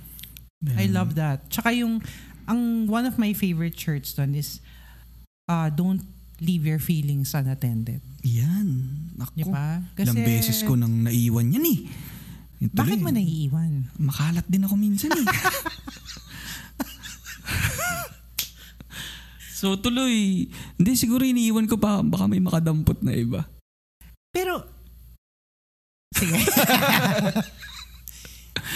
I 0.79 0.87
love 0.87 1.19
that. 1.19 1.51
Tsaka 1.51 1.75
yung, 1.75 1.99
ang 2.47 2.87
one 2.87 3.03
of 3.03 3.19
my 3.19 3.35
favorite 3.35 3.75
shirts 3.75 4.15
doon 4.15 4.39
is, 4.39 4.63
uh, 5.51 5.75
don't 5.75 6.07
leave 6.39 6.63
your 6.63 6.79
feelings 6.79 7.35
unattended. 7.35 8.01
Yan. 8.27 8.69
Ako. 9.23 9.33
Di 9.39 9.45
ba? 9.47 9.79
Ilang 9.95 10.27
beses 10.27 10.67
ko 10.67 10.75
nang 10.75 11.07
naiwan 11.07 11.55
yan 11.55 11.63
eh. 11.63 11.81
Yung 12.59 12.73
Bakit 12.75 12.99
mo 13.05 13.15
naiiwan? 13.15 13.87
Makalat 14.03 14.47
din 14.51 14.67
ako 14.67 14.75
minsan 14.75 15.13
eh. 15.15 15.27
so 19.61 19.79
tuloy, 19.79 20.49
hindi 20.51 20.93
siguro 20.99 21.23
iniiwan 21.23 21.69
ko 21.71 21.79
pa 21.79 22.03
baka 22.03 22.27
may 22.27 22.43
makadampot 22.43 22.99
na 23.05 23.13
iba. 23.15 23.45
Pero, 24.35 24.65
sige. 26.13 26.37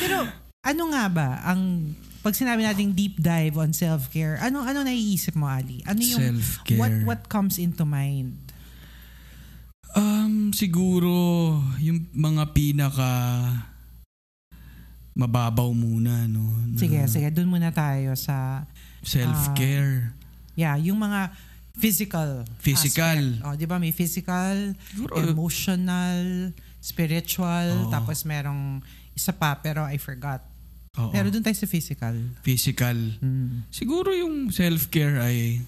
Pero, 0.01 0.25
ano 0.61 0.83
nga 0.93 1.05
ba 1.09 1.29
ang, 1.45 1.93
pag 2.21 2.37
sinabi 2.37 2.65
nating 2.65 2.93
deep 2.93 3.17
dive 3.17 3.57
on 3.57 3.73
self-care, 3.73 4.37
ano 4.45 4.61
ano 4.61 4.85
naiisip 4.85 5.37
mo, 5.37 5.49
Ali? 5.49 5.81
Ano 5.89 6.01
yung, 6.05 6.21
Self-care. 6.21 6.77
what 6.81 6.93
what 7.09 7.21
comes 7.33 7.57
into 7.57 7.89
mind? 7.89 8.50
Um, 9.93 10.55
siguro 10.55 11.11
yung 11.83 12.07
mga 12.15 12.55
pinaka 12.55 13.11
mababaw 15.15 15.69
muna, 15.75 16.25
no? 16.31 16.55
na 16.71 16.79
Sige, 16.79 17.01
sige, 17.11 17.29
dun 17.35 17.51
muna 17.51 17.75
tayo 17.75 18.15
sa 18.15 18.65
Self-care. 19.03 20.13
Yeah, 20.55 20.77
yung 20.77 21.01
mga 21.01 21.33
physical. 21.75 22.45
Physical. 22.61 23.41
aspect. 23.41 23.45
Oh, 23.49 23.55
'di 23.57 23.67
ba 23.67 23.81
may 23.81 23.91
physical, 23.91 24.77
Siguro, 24.93 25.17
emotional, 25.17 26.53
spiritual, 26.79 27.89
Oo. 27.89 27.91
tapos 27.91 28.23
merong 28.29 28.85
isa 29.17 29.33
pa 29.33 29.57
pero 29.57 29.85
I 29.89 29.97
forgot. 29.97 30.45
oo. 30.97 31.09
Pero 31.11 31.33
doon 31.33 31.41
tayo 31.41 31.57
sa 31.57 31.69
physical. 31.69 32.17
physical. 32.45 32.97
Mm. 33.21 33.65
Siguro 33.73 34.13
yung 34.13 34.53
self-care 34.53 35.17
ay 35.21 35.65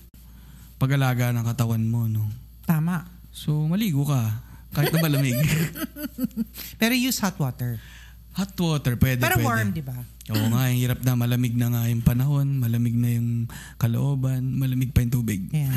pag-alaga 0.77 1.31
ng 1.33 1.47
katawan 1.47 1.85
mo, 1.85 2.05
no? 2.05 2.27
Tama. 2.67 3.07
So, 3.33 3.65
maligo 3.65 4.05
ka. 4.05 4.45
Kahit 4.73 4.93
na 4.93 5.01
malamig. 5.01 5.37
Pero 6.81 6.93
use 6.93 7.19
hot 7.19 7.37
water. 7.37 7.77
Hot 8.33 8.49
water, 8.57 8.97
pwede, 8.97 9.21
Pero 9.21 9.37
pwede. 9.37 9.45
warm, 9.45 9.69
'di 9.77 9.85
ba? 9.85 9.93
Oo 10.33 10.47
nga, 10.49 10.73
hirap 10.73 11.05
na 11.05 11.13
malamig 11.13 11.53
na 11.53 11.69
nga 11.69 11.83
yung 11.85 12.01
panahon, 12.01 12.57
malamig 12.57 12.97
na 12.97 13.13
yung 13.13 13.45
kalooban, 13.77 14.57
malamig 14.57 14.89
pa 14.89 15.05
yung 15.05 15.13
tubig. 15.13 15.53
Yeah. 15.53 15.69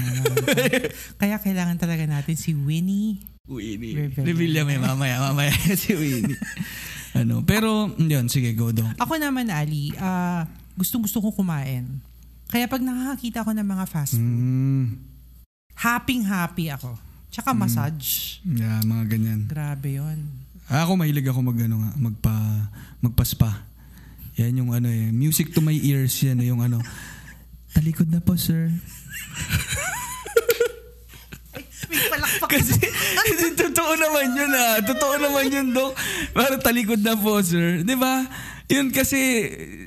Kaya 1.19 1.35
kailangan 1.35 1.75
talaga 1.75 2.07
natin 2.07 2.39
si 2.39 2.55
Winnie. 2.55 3.19
Winnie. 3.43 4.07
Revilla 4.15 4.63
may 4.63 4.79
mamaya, 4.79 5.19
mamaya 5.19 5.51
si 5.75 5.91
Winnie. 5.91 6.39
ano, 7.11 7.43
pero 7.43 7.91
yun, 7.91 8.31
sige, 8.31 8.55
go 8.55 8.71
dong. 8.71 8.95
Ako 8.95 9.19
naman, 9.19 9.51
Ali, 9.51 9.91
ah, 9.99 10.47
gustong-gusto 10.75 11.19
ko 11.19 11.35
kumain. 11.35 11.99
Kaya 12.47 12.71
pag 12.71 12.79
nakakita 12.79 13.43
ko 13.43 13.51
ng 13.51 13.67
mga 13.67 13.85
fast 13.85 14.15
food, 14.15 14.23
Mm, 14.23 14.83
happy-happy 15.75 16.71
ako. 16.71 16.95
Tsaka 17.35 17.51
massage. 17.51 18.39
yeah, 18.47 18.79
mga 18.81 19.11
ganyan. 19.11 19.39
Grabe 19.43 19.99
yon. 19.99 20.23
Ah, 20.71 20.87
Ako 20.87 20.95
mahilig 20.95 21.27
ako 21.27 21.43
mag 21.43 21.59
ano 21.59 21.83
nga, 21.83 21.91
magpa 21.99 22.33
magpa-spa. 23.03 23.67
Yan 24.39 24.55
yung 24.55 24.71
ano 24.71 24.87
eh, 24.87 25.11
music 25.11 25.51
to 25.51 25.59
my 25.59 25.75
ears 25.75 26.15
yan 26.23 26.39
eh, 26.39 26.47
yung 26.47 26.63
ano. 26.63 26.79
Talikod 27.75 28.07
na 28.07 28.23
po, 28.23 28.39
sir. 28.39 28.71
May 31.85 32.01
palakpak 32.09 32.49
Kasi, 32.49 32.73
kasi 32.81 33.47
totoo 33.53 33.93
naman 33.93 34.31
yun 34.31 34.51
ah. 34.51 34.79
Totoo 34.81 35.13
naman 35.19 35.45
yun, 35.51 35.67
Dok. 35.69 35.93
Parang 36.31 36.59
talikod 36.59 36.99
na 36.99 37.13
po, 37.13 37.37
sir. 37.43 37.83
Di 37.83 37.93
ba? 37.93 38.25
Yun 38.65 38.89
kasi, 38.89 39.19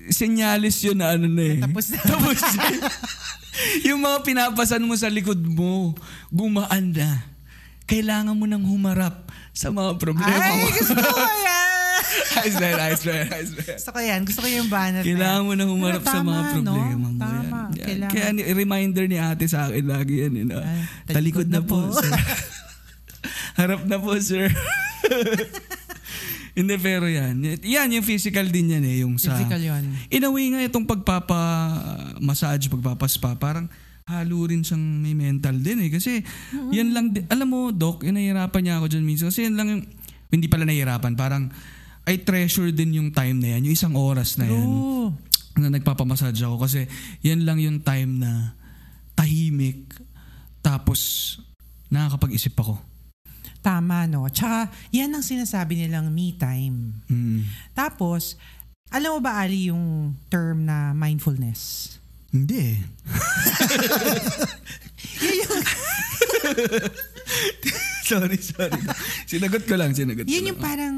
senyalis 0.08 0.84
yun 0.84 1.00
na 1.00 1.16
ano 1.16 1.26
na 1.26 1.42
eh. 1.42 1.58
Tapos 1.58 1.90
na. 1.90 1.98
Tapos 1.98 2.38
na. 2.54 2.66
yung 3.88 3.98
mga 3.98 4.18
pinapasan 4.22 4.84
mo 4.86 4.94
sa 4.94 5.10
likod 5.10 5.40
mo, 5.42 5.96
gumaan 6.30 6.94
na. 6.94 7.24
Kailangan 7.88 8.32
mo 8.32 8.44
nang 8.44 8.62
humarap 8.62 9.26
sa 9.50 9.68
mga 9.68 9.96
problema 9.96 10.30
Ay, 10.30 10.54
mo. 10.54 10.66
gusto 10.70 10.94
ko 10.94 11.18
yan! 11.40 11.66
Na 12.28 12.38
ayos 12.38 12.54
na 12.54 12.66
yan, 12.66 12.80
ayos 12.80 13.02
na 13.02 13.12
yan. 13.16 13.26
Gusto 13.74 13.90
ko 13.90 13.98
yan. 13.98 14.20
Gusto 14.22 14.38
ko 14.40 14.48
yung 14.48 14.68
banner 14.68 15.02
Kailangan 15.02 15.42
mo 15.42 15.52
na 15.52 15.64
humarap 15.64 16.00
Pero 16.00 16.10
sa 16.10 16.18
mga 16.20 16.38
tama, 16.38 16.50
problema 16.54 16.94
no? 16.94 16.94
mo. 16.94 17.08
Tama. 17.18 17.34
Yan. 17.34 17.50
Yan. 17.74 17.82
Kailangan. 17.82 18.12
Kaya 18.12 18.26
ni- 18.30 18.46
reminder 18.46 19.04
ni 19.06 19.16
ate 19.16 19.44
sa 19.44 19.66
akin 19.66 19.84
lagi 19.84 20.14
yan. 20.20 20.32
You 20.34 20.44
know? 20.46 20.60
Ay, 20.60 20.84
talikod, 21.08 21.48
na, 21.48 21.60
po. 21.60 21.88
sir. 21.90 22.08
Harap 23.58 23.80
na 23.84 23.96
po, 23.96 24.12
sir. 24.20 24.46
Hindi, 26.58 26.74
pero 26.76 27.06
yan. 27.06 27.38
Yan, 27.62 27.88
yung 27.88 28.02
physical 28.02 28.44
din 28.48 28.68
yan 28.68 28.82
eh. 28.82 29.00
Yung 29.00 29.16
sa, 29.16 29.32
Physical 29.32 29.58
yun. 29.58 29.82
In 30.08 30.22
a 30.22 30.28
way 30.28 30.44
nga, 30.50 30.60
itong 30.60 30.84
pagpapa-massage, 30.84 32.68
pagpapaspa, 32.68 33.34
parang 33.34 33.66
halo 34.08 34.48
rin 34.48 34.64
siyang 34.64 35.04
may 35.04 35.12
mental 35.12 35.60
din 35.60 35.84
eh. 35.84 35.90
Kasi 35.92 36.24
yan 36.72 36.96
lang, 36.96 37.12
din- 37.12 37.28
alam 37.28 37.48
mo, 37.48 37.68
Doc, 37.68 38.08
yung 38.08 38.16
nahihirapan 38.16 38.60
niya 38.64 38.74
ako 38.80 38.86
dyan 38.88 39.04
minsan. 39.04 39.28
Kasi 39.28 39.44
yan 39.44 39.54
lang 39.60 39.68
yung, 39.68 39.82
hindi 40.32 40.48
pala 40.48 40.64
nahihirapan, 40.64 41.12
parang 41.12 41.52
I 42.08 42.24
treasure 42.24 42.72
din 42.72 42.96
yung 42.96 43.12
time 43.12 43.36
na 43.36 43.56
yan, 43.56 43.68
yung 43.68 43.76
isang 43.76 43.92
oras 43.92 44.40
na 44.40 44.48
yan 44.48 44.64
True. 44.64 45.12
na 45.60 45.68
nagpapamassage 45.68 46.40
ako 46.40 46.64
kasi 46.64 46.88
yan 47.20 47.44
lang 47.44 47.60
yung 47.60 47.84
time 47.84 48.16
na 48.16 48.56
tahimik 49.12 49.92
tapos 50.64 51.36
nakakapag-isip 51.92 52.56
ako. 52.56 52.80
Tama, 53.60 54.08
no? 54.08 54.24
Tsaka, 54.32 54.72
yan 54.88 55.12
ang 55.12 55.24
sinasabi 55.24 55.84
nilang 55.84 56.08
me 56.08 56.32
time. 56.32 56.96
Mm. 57.12 57.44
Tapos, 57.76 58.40
alam 58.88 59.18
mo 59.18 59.20
ba, 59.20 59.44
Ali, 59.44 59.68
yung 59.68 60.16
term 60.32 60.64
na 60.64 60.96
mindfulness? 60.96 61.97
Hindi 62.28 62.76
eh. 62.76 62.78
sorry, 68.04 68.36
sorry. 68.40 68.80
Sinagot 69.24 69.64
ko 69.64 69.74
lang, 69.76 69.94
sinagot 69.96 70.26
ko 70.26 70.30
Yun 70.30 70.44
lang. 70.44 70.48
yung 70.52 70.60
parang, 70.60 70.94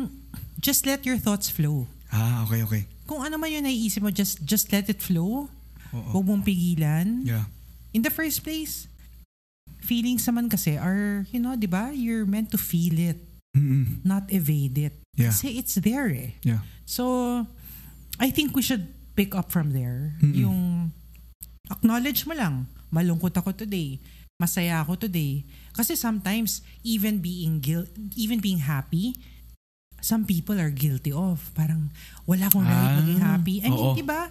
just 0.59 0.87
let 0.87 1.07
your 1.07 1.19
thoughts 1.19 1.49
flow. 1.51 1.87
Ah, 2.13 2.45
okay, 2.47 2.63
okay. 2.67 2.83
Kung 3.07 3.23
ano 3.23 3.39
man 3.39 3.51
yung 3.51 3.65
naiisip 3.67 4.03
mo, 4.03 4.11
just 4.11 4.43
just 4.43 4.71
let 4.75 4.89
it 4.91 5.03
flow. 5.03 5.47
Oo. 5.95 6.11
Huwag 6.15 6.25
mong 6.27 6.43
pigilan. 6.47 7.27
Yeah. 7.27 7.47
In 7.91 8.03
the 8.03 8.11
first 8.11 8.43
place, 8.43 8.87
feelings 9.83 10.27
naman 10.27 10.51
kasi 10.51 10.79
are, 10.79 11.27
you 11.35 11.43
know, 11.43 11.55
di 11.55 11.67
ba? 11.67 11.91
You're 11.91 12.27
meant 12.27 12.51
to 12.55 12.59
feel 12.59 12.95
it, 12.99 13.19
Mm-mm. 13.55 14.03
not 14.07 14.31
evade 14.31 14.79
it. 14.79 14.95
Yeah. 15.19 15.35
Kasi 15.35 15.59
it's 15.59 15.75
there 15.75 16.07
eh. 16.11 16.39
Yeah. 16.47 16.63
So, 16.87 17.47
I 18.19 18.31
think 18.31 18.55
we 18.55 18.63
should 18.63 18.95
pick 19.19 19.35
up 19.35 19.51
from 19.51 19.75
there. 19.75 20.15
Mm-mm. 20.23 20.39
Yung 20.39 20.59
acknowledge 21.71 22.27
mo 22.27 22.35
lang, 22.35 22.67
malungkot 22.91 23.33
ako 23.33 23.55
today, 23.55 23.97
masaya 24.37 24.83
ako 24.83 24.99
today. 24.99 25.47
Kasi 25.71 25.95
sometimes, 25.95 26.61
even 26.83 27.23
being 27.23 27.63
guilt, 27.63 27.89
even 28.19 28.43
being 28.43 28.59
happy, 28.61 29.15
some 30.03 30.27
people 30.27 30.59
are 30.59 30.73
guilty 30.73 31.15
of. 31.15 31.49
Parang, 31.55 31.95
wala 32.27 32.51
akong 32.51 32.67
right 32.67 32.91
Ah, 32.91 32.99
maging 32.99 33.23
happy. 33.23 33.57
I 33.63 33.69
mean, 33.71 33.95
di 33.95 34.05
ba? 34.05 34.29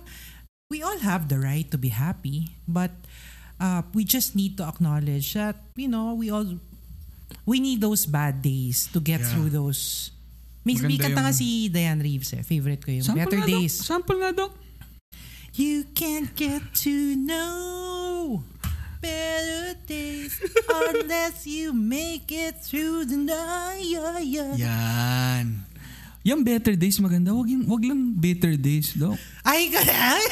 We 0.69 0.83
all 0.83 0.99
have 1.01 1.31
the 1.31 1.39
right 1.41 1.65
to 1.73 1.77
be 1.79 1.89
happy, 1.89 2.53
but 2.69 2.93
uh, 3.57 3.81
we 3.95 4.05
just 4.05 4.35
need 4.35 4.53
to 4.61 4.67
acknowledge 4.67 5.33
that, 5.33 5.57
you 5.73 5.89
know, 5.89 6.13
we 6.13 6.29
all, 6.29 6.45
we 7.45 7.57
need 7.57 7.81
those 7.81 8.05
bad 8.05 8.41
days 8.43 8.85
to 8.93 8.99
get 8.99 9.21
Yeah. 9.21 9.29
through 9.33 9.49
those 9.49 10.11
may, 10.67 10.75
may 10.85 10.99
kanta 10.99 11.23
nga 11.23 11.31
yung- 11.31 11.39
si 11.39 11.71
Diane 11.71 12.03
Reeves 12.03 12.29
eh. 12.35 12.43
Favorite 12.43 12.83
ko 12.83 12.91
yung 12.91 13.01
Sample 13.07 13.23
Better 13.25 13.39
nga, 13.41 13.47
Dok. 13.47 13.57
Days. 13.63 13.73
Sample 13.79 14.17
nga, 14.19 14.31
Dok. 14.35 14.51
You 15.55 15.83
can't 15.93 16.29
get 16.35 16.61
to 16.85 16.93
know 17.15 18.43
better 19.01 19.75
days 19.87 20.37
unless 20.67 21.47
you 21.47 21.73
make 21.73 22.31
it 22.31 22.61
through 22.63 23.05
the 23.05 23.17
night. 23.17 23.83
Yeah, 23.83 24.19
yeah. 24.19 24.53
Yan. 24.55 25.65
Yung 26.23 26.43
better 26.43 26.75
days 26.75 26.99
maganda. 26.99 27.31
Wag, 27.31 27.47
yung, 27.49 27.65
wag 27.65 27.83
lang 27.83 28.13
better 28.13 28.53
days, 28.55 28.93
Dok. 28.93 29.17
Ay, 29.43 29.71
ganun. 29.71 30.23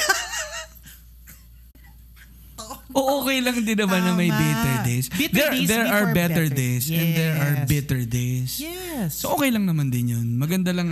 O 2.98 3.22
okay 3.22 3.40
lang 3.46 3.62
din 3.62 3.78
naman 3.78 4.02
na 4.02 4.18
may 4.18 4.34
Tama. 4.34 4.42
bitter 4.42 4.76
days. 4.84 5.06
Bitter 5.14 5.36
there 5.38 5.54
days 5.54 5.68
there 5.70 5.86
are 5.88 6.06
better 6.12 6.50
better. 6.50 6.58
days 6.58 6.90
and 6.90 7.10
there 7.14 7.36
are 7.38 7.54
Yes. 7.62 7.68
bitter 7.70 8.02
days. 8.04 8.50
yes. 8.58 9.12
So 9.22 9.38
okay 9.38 9.54
lang 9.54 9.70
naman 9.70 9.94
din 9.94 10.18
yun. 10.18 10.28
Maganda 10.36 10.74
lang. 10.74 10.90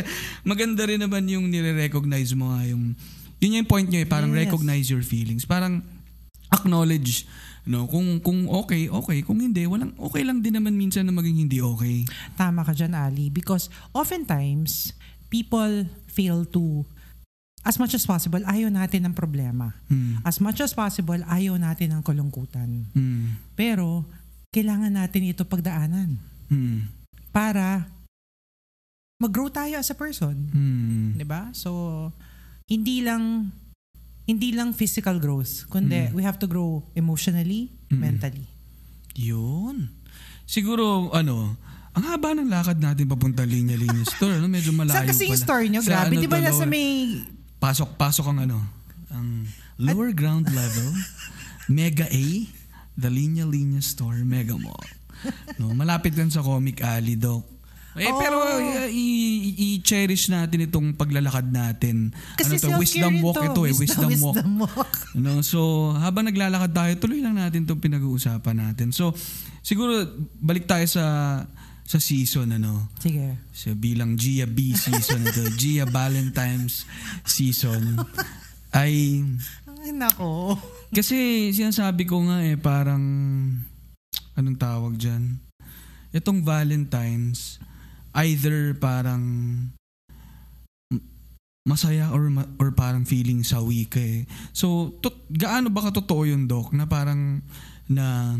maganda 0.50 0.86
rin 0.86 1.02
naman 1.02 1.26
yung 1.26 1.50
nire-recognize 1.50 2.30
mo 2.38 2.54
nga 2.54 2.62
yung 2.62 2.94
yun 3.38 3.56
yung 3.56 3.66
point 3.66 3.86
niya 3.86 4.02
eh, 4.02 4.08
parang 4.08 4.30
Yes. 4.30 4.46
recognize 4.46 4.86
your 4.88 5.02
feelings. 5.02 5.42
Parang 5.42 5.82
acknowledge 6.48 7.28
no 7.68 7.84
kung 7.84 8.16
kung 8.18 8.48
okay 8.48 8.88
okay 8.88 9.20
kung 9.20 9.36
hindi 9.36 9.68
walang 9.68 9.92
okay 10.00 10.24
lang 10.24 10.40
din 10.40 10.56
naman 10.56 10.72
minsan 10.72 11.04
na 11.04 11.12
maging 11.12 11.44
hindi 11.44 11.60
okay 11.60 12.08
Tama 12.34 12.64
ka 12.64 12.72
dyan, 12.72 12.96
Ali. 12.96 13.28
Because 13.28 13.68
oftentimes, 13.92 14.96
people 15.28 15.84
fail 16.08 16.48
to, 16.48 16.88
as 17.62 17.76
much 17.76 17.92
as 17.92 18.02
possible, 18.02 18.40
ayaw 18.42 18.72
natin 18.72 19.04
ng 19.04 19.12
problema. 19.12 19.76
hmm. 19.86 20.24
As 20.24 20.40
much 20.40 20.58
as 20.58 20.72
possible, 20.72 21.20
ayaw 21.28 21.60
natin 21.60 21.92
ng 21.92 22.02
kalungkutan. 22.02 22.88
Hmm. 22.90 23.36
Pero, 23.52 24.08
kailangan 24.48 24.96
natin 24.96 25.28
ito 25.28 25.44
pagdaanan 25.44 26.16
Hmm. 26.48 26.88
para 27.28 27.84
mag-grow 29.20 29.52
tayo 29.52 29.76
as 29.76 29.90
a 29.90 29.96
person. 29.98 30.32
Hmm. 30.48 31.12
'di 31.12 31.26
ba? 31.28 31.52
So 31.52 32.08
hindi 32.68 33.00
lang 33.00 33.50
hindi 34.24 34.52
lang 34.52 34.76
physical 34.76 35.16
growth, 35.16 35.64
kundi 35.66 36.08
Mm. 36.08 36.12
we 36.12 36.20
have 36.20 36.36
to 36.36 36.44
grow 36.44 36.84
emotionally, 36.92 37.72
Mm. 37.88 37.96
mentally. 37.98 38.44
Yun. 39.16 39.88
Siguro, 40.44 41.08
ano, 41.10 41.56
ang 41.90 42.04
haba 42.04 42.36
ng 42.36 42.46
lakad 42.46 42.76
natin 42.76 43.08
papunta 43.08 43.42
linya-linya 43.42 44.04
store. 44.06 44.36
Ano, 44.36 44.46
medyo 44.46 44.70
malayo 44.76 44.92
Saan 44.94 45.08
kasi 45.08 45.26
yung 45.26 45.34
pala. 45.34 45.46
story 45.48 45.66
nyo? 45.68 45.80
Sa 45.80 45.90
Grabe, 45.90 46.14
ano 46.14 46.22
di 46.22 46.28
ba 46.28 46.38
nasa 46.38 46.64
may... 46.64 47.24
Pasok, 47.58 47.96
pasok 47.96 48.26
ang 48.28 48.44
ano, 48.44 48.58
ang 49.08 49.48
lower 49.80 50.12
ground 50.12 50.46
level, 50.46 50.92
Mega 51.72 52.04
A, 52.04 52.24
the 52.94 53.08
Linya 53.08 53.42
Linya 53.42 53.80
Store, 53.80 54.20
Mega 54.22 54.54
Mall. 54.54 54.86
No, 55.56 55.72
malapit 55.72 56.14
lang 56.14 56.28
sa 56.28 56.38
Comic 56.38 56.78
Alley, 56.78 57.16
Doc. 57.16 57.42
Eh, 57.94 58.04
Oh. 58.04 58.16
pero 58.16 58.36
uh, 58.38 58.86
i- 58.86 59.52
i-cherish 59.74 60.28
natin 60.28 60.66
itong 60.66 60.92
paglalakad 60.92 61.48
natin. 61.48 62.12
Kasi 62.36 62.56
ano 62.56 62.76
to, 62.76 62.78
wisdom 62.78 63.10
rin 63.10 63.22
walk 63.22 63.36
to. 63.36 63.44
ito 63.44 63.60
eh, 63.64 63.74
wisdom, 63.74 64.10
walk. 64.12 64.36
Wisdom 64.36 64.50
walk. 64.60 64.92
No, 65.18 65.40
so 65.40 65.58
habang 65.94 66.24
naglalakad 66.24 66.70
tayo, 66.70 66.92
tuloy 66.96 67.18
lang 67.18 67.34
natin 67.34 67.64
'tong 67.64 67.80
pinag-uusapan 67.80 68.54
natin. 68.60 68.90
So 68.90 69.16
siguro 69.60 70.04
balik 70.36 70.66
tayo 70.66 70.84
sa 70.84 71.04
sa 71.82 71.98
season 71.98 72.52
ano. 72.52 72.86
Sige. 72.98 73.40
So 73.50 73.72
bilang 73.72 74.14
Gia 74.14 74.44
B 74.44 74.72
season 74.72 75.24
ito, 75.24 75.42
Gia 75.60 75.82
Valentine's 75.84 76.84
season 77.24 77.96
ay 78.70 79.24
Ay, 79.80 79.90
nako. 79.90 80.54
kasi 80.90 81.48
sinasabi 81.48 82.04
ko 82.04 82.20
nga 82.20 82.42
eh 82.42 82.54
parang 82.54 83.00
anong 84.34 84.58
tawag 84.58 84.94
diyan? 84.94 85.40
Itong 86.10 86.42
Valentine's 86.42 87.56
either 88.24 88.74
parang 88.74 89.22
masaya 91.68 92.08
or 92.16 92.32
ma- 92.32 92.48
or 92.56 92.72
parang 92.72 93.04
feeling 93.04 93.44
sawi 93.44 93.84
ka 93.84 94.00
eh. 94.00 94.24
So, 94.56 94.96
to- 95.04 95.28
gaano 95.28 95.68
ba 95.68 95.84
katotoo 95.84 96.24
yun, 96.24 96.48
Doc, 96.48 96.72
na 96.72 96.88
parang 96.88 97.44
na 97.92 98.36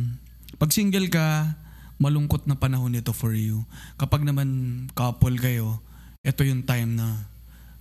pag 0.57 0.73
single 0.73 1.13
ka, 1.13 1.55
malungkot 2.01 2.49
na 2.49 2.57
panahon 2.57 2.97
ito 2.97 3.13
for 3.13 3.37
you. 3.37 3.69
Kapag 4.01 4.25
naman 4.25 4.89
couple 4.97 5.37
kayo, 5.37 5.85
ito 6.25 6.41
yung 6.43 6.65
time 6.65 6.97
na 6.97 7.29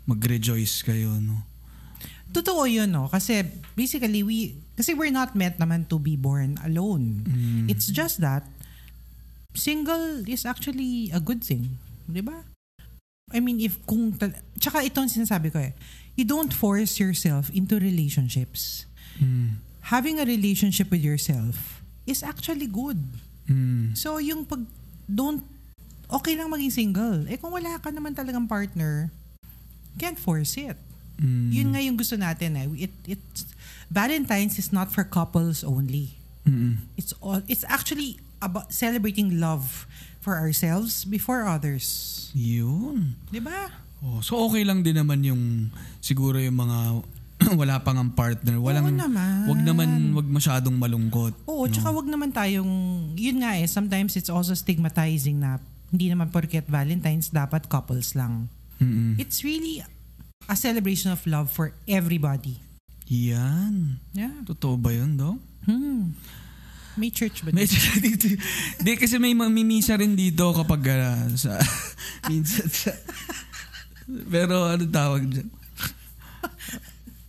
mag-rejoice 0.04 0.84
kayo, 0.84 1.16
no? 1.22 1.42
Totoo 2.32 2.68
yun, 2.68 2.92
no? 2.92 3.08
Kasi 3.08 3.48
basically, 3.76 4.20
we... 4.22 4.60
Kasi 4.76 4.94
we're 4.94 5.16
not 5.16 5.32
meant 5.32 5.58
naman 5.58 5.88
to 5.88 5.98
be 5.98 6.20
born 6.20 6.60
alone. 6.62 7.24
Mm. 7.24 7.66
It's 7.72 7.88
just 7.88 8.20
that 8.20 8.44
single 9.58 10.22
is 10.28 10.46
actually 10.46 11.10
a 11.10 11.24
good 11.24 11.42
thing. 11.42 11.82
Di 12.08 12.24
ba? 12.24 12.42
I 13.36 13.44
mean, 13.44 13.60
if 13.60 13.78
kung... 13.86 14.16
tal- 14.16 14.36
Tsaka 14.58 14.82
ito 14.82 15.04
ang 15.04 15.12
sinasabi 15.12 15.52
ko 15.52 15.60
eh. 15.60 15.76
You 16.16 16.24
don't 16.24 16.50
force 16.50 16.98
yourself 16.98 17.52
into 17.52 17.78
relationships. 17.78 18.88
Mm. 19.20 19.62
Having 19.94 20.24
a 20.24 20.26
relationship 20.26 20.90
with 20.90 21.04
yourself 21.04 21.84
is 22.08 22.24
actually 22.24 22.66
good. 22.66 22.98
Mm. 23.46 23.94
So, 23.94 24.18
yung 24.18 24.48
pag... 24.48 24.64
Don't... 25.06 25.44
Okay 26.08 26.40
lang 26.40 26.48
maging 26.48 26.72
single. 26.72 27.28
Eh 27.28 27.36
kung 27.36 27.52
wala 27.52 27.76
ka 27.84 27.92
naman 27.92 28.16
talagang 28.16 28.48
partner, 28.48 29.12
can't 30.00 30.16
force 30.16 30.56
it. 30.56 30.80
Mm. 31.20 31.52
Yun 31.52 31.68
nga 31.76 31.82
yung 31.84 31.98
gusto 32.00 32.16
natin 32.16 32.56
eh. 32.56 32.88
It, 32.88 32.94
it's, 33.04 33.44
Valentine's 33.92 34.56
is 34.56 34.72
not 34.72 34.88
for 34.88 35.04
couples 35.04 35.68
only. 35.68 36.16
Mm-mm. 36.48 36.80
It's 36.96 37.12
all 37.20 37.44
it's 37.48 37.68
actually 37.68 38.20
about 38.40 38.72
celebrating 38.72 39.40
love 39.40 39.84
for 40.28 40.36
ourselves 40.36 41.08
before 41.08 41.48
others. 41.48 41.88
Yun. 42.36 43.16
'Di 43.32 43.40
ba? 43.40 43.72
Oh, 44.04 44.20
so 44.20 44.36
okay 44.52 44.68
lang 44.68 44.84
din 44.84 45.00
naman 45.00 45.24
yung 45.24 45.72
siguro 46.04 46.36
yung 46.36 46.60
mga 46.60 46.78
wala 47.64 47.80
pang 47.80 47.96
ang 47.96 48.12
partner. 48.12 48.60
Walang 48.60 48.92
Oo 48.92 49.00
naman. 49.08 49.48
wag 49.48 49.62
naman 49.64 49.90
wag 50.12 50.28
masyadong 50.28 50.76
malungkot. 50.76 51.32
Oo, 51.48 51.72
tsaka 51.72 51.96
wag 51.96 52.12
naman 52.12 52.36
tayong 52.36 52.68
yun 53.16 53.40
nga 53.40 53.56
eh 53.56 53.64
sometimes 53.72 54.20
it's 54.20 54.28
also 54.28 54.52
stigmatizing 54.52 55.40
na 55.40 55.64
hindi 55.88 56.12
naman 56.12 56.28
porket 56.28 56.68
Valentine's 56.68 57.32
dapat 57.32 57.72
couples 57.72 58.12
lang. 58.12 58.52
Mm-mm. 58.84 59.16
It's 59.16 59.48
really 59.48 59.80
a 60.52 60.56
celebration 60.60 61.16
of 61.16 61.24
love 61.24 61.48
for 61.48 61.72
everybody. 61.88 62.60
Yan. 63.08 64.04
Yeah. 64.12 64.44
Totoo 64.44 64.76
ba 64.76 64.92
yun, 64.92 65.16
do? 65.16 65.40
Hmm. 65.64 66.12
May 66.98 67.14
church 67.14 67.46
ba? 67.46 67.54
Medyo 67.54 67.78
dito. 68.02 68.26
Di 68.82 68.98
kasi 68.98 69.22
may 69.22 69.38
mamimisa 69.38 69.94
rin 69.96 70.18
dito 70.18 70.50
kapag 70.52 70.82
ah, 70.98 71.30
sa 71.38 71.62
minsan 72.30 72.66
sa 72.66 72.92
pero 74.08 74.66
ano 74.66 74.84
tawag 74.90 75.30
dyan? 75.30 75.48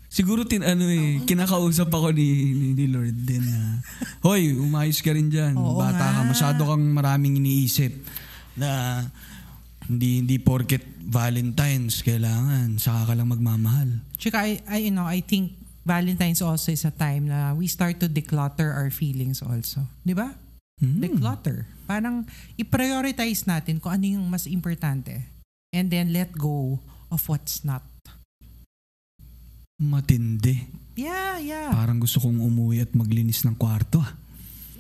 Siguro 0.08 0.42
tin 0.42 0.66
ano 0.66 0.82
eh, 0.90 1.22
kinakausap 1.22 1.94
ako 1.94 2.10
ni, 2.10 2.50
ni, 2.50 2.74
ni 2.74 2.86
Lord 2.90 3.22
din 3.22 3.44
na, 3.44 3.78
Hoy, 4.26 4.50
umayos 4.50 4.98
ka 4.98 5.14
rin 5.14 5.30
dyan. 5.30 5.54
Oo 5.54 5.78
Bata 5.78 5.94
ka, 5.94 6.06
nga. 6.10 6.26
masyado 6.26 6.66
kang 6.66 6.82
maraming 6.90 7.38
iniisip 7.38 7.94
na 8.58 9.02
hindi 9.86 10.26
hindi 10.26 10.36
porket 10.42 10.82
Valentine's 11.08 12.02
kailangan 12.02 12.82
saka 12.82 13.10
ka 13.10 13.14
lang 13.14 13.30
magmamahal. 13.30 14.02
Tsaka 14.18 14.42
I, 14.44 14.58
I, 14.66 14.90
you 14.90 14.92
know, 14.92 15.06
I 15.06 15.22
think 15.22 15.54
Valentine's 15.88 16.44
also 16.44 16.68
is 16.68 16.84
a 16.84 16.92
time 16.92 17.32
na 17.32 17.56
we 17.56 17.64
start 17.64 17.96
to 18.04 18.12
declutter 18.12 18.68
our 18.68 18.92
feelings 18.92 19.40
also. 19.40 19.88
Di 20.04 20.12
ba? 20.12 20.36
Hmm. 20.76 21.00
Declutter. 21.00 21.64
Parang 21.88 22.28
i-prioritize 22.60 23.48
natin 23.48 23.80
kung 23.80 23.96
ano 23.96 24.04
yung 24.04 24.28
mas 24.28 24.44
importante. 24.44 25.24
And 25.72 25.88
then 25.88 26.12
let 26.12 26.36
go 26.36 26.84
of 27.08 27.24
what's 27.24 27.64
not. 27.64 27.88
Matindi. 29.80 30.68
Yeah, 30.98 31.40
yeah. 31.40 31.72
Parang 31.72 32.02
gusto 32.02 32.20
kong 32.20 32.36
umuwi 32.36 32.84
at 32.84 32.92
maglinis 32.92 33.48
ng 33.48 33.56
kwarto. 33.56 34.04
ah. 34.04 34.12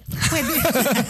Pwede. 0.08 0.52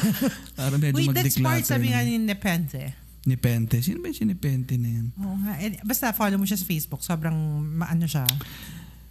Para 0.59 0.75
medyo 0.79 0.95
Wait, 0.95 1.15
that's 1.15 1.39
part 1.39 1.65
sabi 1.67 1.91
nga 1.91 2.03
ni 2.07 2.19
Nepente. 2.23 3.09
Ni 3.29 3.37
Pente. 3.37 3.83
Sino 3.85 4.01
ba 4.01 4.09
yung 4.09 4.17
si 4.17 4.25
ni 4.25 4.37
Pente 4.39 4.79
na 4.81 4.89
yan? 4.89 5.07
Oo 5.21 5.37
nga. 5.45 5.53
And 5.61 5.77
basta 5.85 6.15
follow 6.17 6.41
mo 6.41 6.47
siya 6.49 6.57
sa 6.57 6.67
Facebook. 6.67 7.05
Sobrang 7.05 7.35
maano 7.61 8.09
siya. 8.09 8.25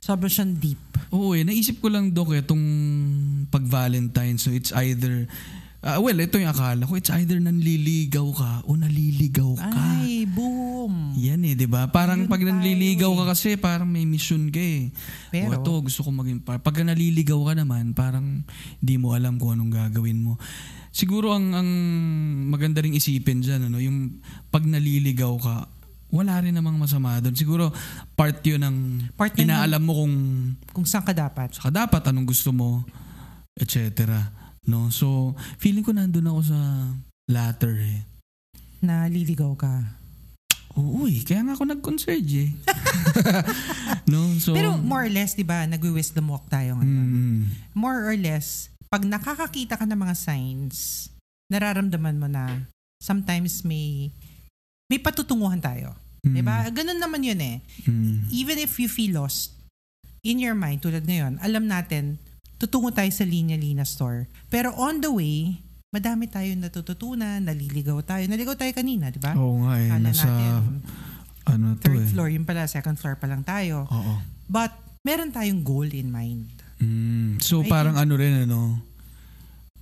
Sobrang 0.08 0.32
siyang 0.32 0.56
deep. 0.56 0.80
Oo 1.12 1.36
eh, 1.36 1.44
naisip 1.44 1.84
ko 1.84 1.92
lang 1.92 2.16
Dok, 2.16 2.32
itong 2.40 2.64
pag 3.52 3.68
Valentine's, 3.68 4.40
so 4.40 4.56
it's 4.56 4.72
either, 4.72 5.28
ah, 5.84 6.00
well, 6.00 6.16
ito 6.16 6.40
yung 6.40 6.48
akala 6.48 6.88
ko, 6.88 6.96
it's 6.96 7.12
either 7.12 7.36
nanliligaw 7.44 8.24
ka 8.32 8.64
o 8.64 8.80
naliligaw 8.80 9.52
ka. 9.60 9.68
Ay, 9.68 10.24
boom. 10.24 11.12
Yan 11.20 11.44
eh, 11.44 11.60
di 11.60 11.68
ba? 11.68 11.92
Parang 11.92 12.24
Yun 12.24 12.32
pag 12.32 12.40
tayo 12.40 12.56
nanliligaw 12.56 13.12
ka 13.20 13.24
eh. 13.28 13.30
kasi, 13.36 13.50
parang 13.60 13.92
may 13.92 14.08
mission 14.08 14.48
ka 14.48 14.64
eh. 14.64 14.96
Pero- 15.28 15.52
o 15.52 15.60
ito, 15.60 15.72
gusto 15.92 16.08
ko 16.08 16.10
maging 16.16 16.40
par. 16.40 16.64
Pag 16.64 16.88
naliligaw 16.88 17.52
ka 17.52 17.54
naman, 17.60 17.92
parang 17.92 18.48
di 18.80 18.96
mo 18.96 19.12
alam 19.12 19.36
kung 19.36 19.60
anong 19.60 19.76
gagawin 19.76 20.24
mo. 20.24 20.40
Siguro 20.96 21.36
ang, 21.36 21.52
ang 21.52 21.70
maganda 22.48 22.80
ring 22.80 22.96
isipin 22.96 23.44
dyan, 23.44 23.68
ano, 23.68 23.84
yung 23.84 24.24
pag 24.48 24.64
naliligaw 24.64 25.36
ka, 25.36 25.68
wala 26.08 26.40
rin 26.40 26.56
namang 26.56 26.80
masama 26.80 27.20
doon. 27.20 27.36
Siguro 27.36 27.66
part 28.16 28.40
yun 28.42 28.64
ng 28.64 28.78
Part 29.14 29.36
na 29.36 29.44
inaalam 29.44 29.84
mo 29.84 30.04
kung 30.04 30.16
Kung 30.72 30.88
saan 30.88 31.04
ka 31.04 31.12
dapat. 31.12 31.56
saka 31.56 31.70
dapat 31.70 32.02
anong 32.08 32.28
gusto 32.28 32.52
mo, 32.52 32.88
etc. 33.56 34.08
No? 34.64 34.88
So, 34.88 35.36
feeling 35.58 35.84
ko 35.84 35.92
nandun 35.92 36.28
ako 36.28 36.42
sa 36.48 36.60
latter 37.28 37.76
eh. 37.76 38.00
Naliligaw 38.80 39.52
ka. 39.58 39.74
Oo 40.78 41.10
eh, 41.10 41.26
kaya 41.26 41.42
nga 41.42 41.58
ako 41.58 41.66
nag-concierge 41.66 42.38
eh. 42.38 42.50
no? 44.14 44.38
So, 44.38 44.54
Pero 44.54 44.78
more 44.78 45.10
or 45.10 45.12
less, 45.12 45.34
di 45.34 45.42
ba, 45.42 45.66
nagwi-wisdom 45.66 46.30
walk 46.30 46.46
tayo 46.48 46.78
ngayon. 46.78 47.08
mm, 47.10 47.42
More 47.74 48.06
or 48.06 48.16
less, 48.16 48.70
pag 48.88 49.02
nakakakita 49.02 49.74
ka 49.74 49.84
ng 49.84 49.98
mga 49.98 50.16
signs, 50.16 51.10
nararamdaman 51.50 52.22
mo 52.22 52.30
na 52.30 52.70
sometimes 53.02 53.66
may 53.66 54.14
may 54.88 55.00
patutunguhan 55.00 55.60
tayo. 55.60 55.94
mm, 56.24 56.34
Di 56.34 56.42
ba? 56.42 56.64
Ganun 56.72 56.98
naman 56.98 57.20
yun 57.22 57.40
eh. 57.44 57.58
mm, 57.84 58.32
Even 58.32 58.58
if 58.58 58.80
you 58.80 58.88
feel 58.88 59.20
lost, 59.20 59.52
in 60.24 60.40
your 60.40 60.56
mind, 60.56 60.80
tulad 60.80 61.04
ngayon, 61.04 61.40
alam 61.44 61.68
natin, 61.68 62.20
tutungo 62.56 62.90
tayo 62.92 63.12
sa 63.12 63.28
linya-lina 63.28 63.84
store. 63.84 64.32
Pero 64.48 64.72
on 64.76 65.04
the 65.04 65.12
way, 65.12 65.60
madami 65.92 66.28
tayong 66.28 66.64
natututunan, 66.64 67.44
naliligaw 67.44 68.00
tayo. 68.04 68.24
Naligaw 68.28 68.56
tayo 68.56 68.72
kanina, 68.72 69.12
di 69.12 69.20
ba? 69.20 69.36
Oo 69.36 69.68
nga 69.68 69.76
eh, 69.78 69.92
Kala 69.92 70.04
nasa, 70.04 70.28
natin, 70.28 70.64
ano 71.48 71.66
to 71.80 71.84
third 71.88 72.04
eh. 72.04 72.10
floor, 72.12 72.28
yun 72.32 72.44
pala, 72.48 72.68
second 72.68 72.96
floor 72.96 73.16
pa 73.20 73.28
lang 73.28 73.44
tayo. 73.44 73.88
Oo. 73.88 74.14
But, 74.48 74.72
meron 75.04 75.32
tayong 75.32 75.64
goal 75.64 75.88
in 75.92 76.12
mind. 76.12 76.48
Mm, 76.80 77.40
so 77.44 77.64
I 77.64 77.68
parang 77.68 77.96
ano 77.98 78.14
rin 78.16 78.48
ano, 78.48 78.80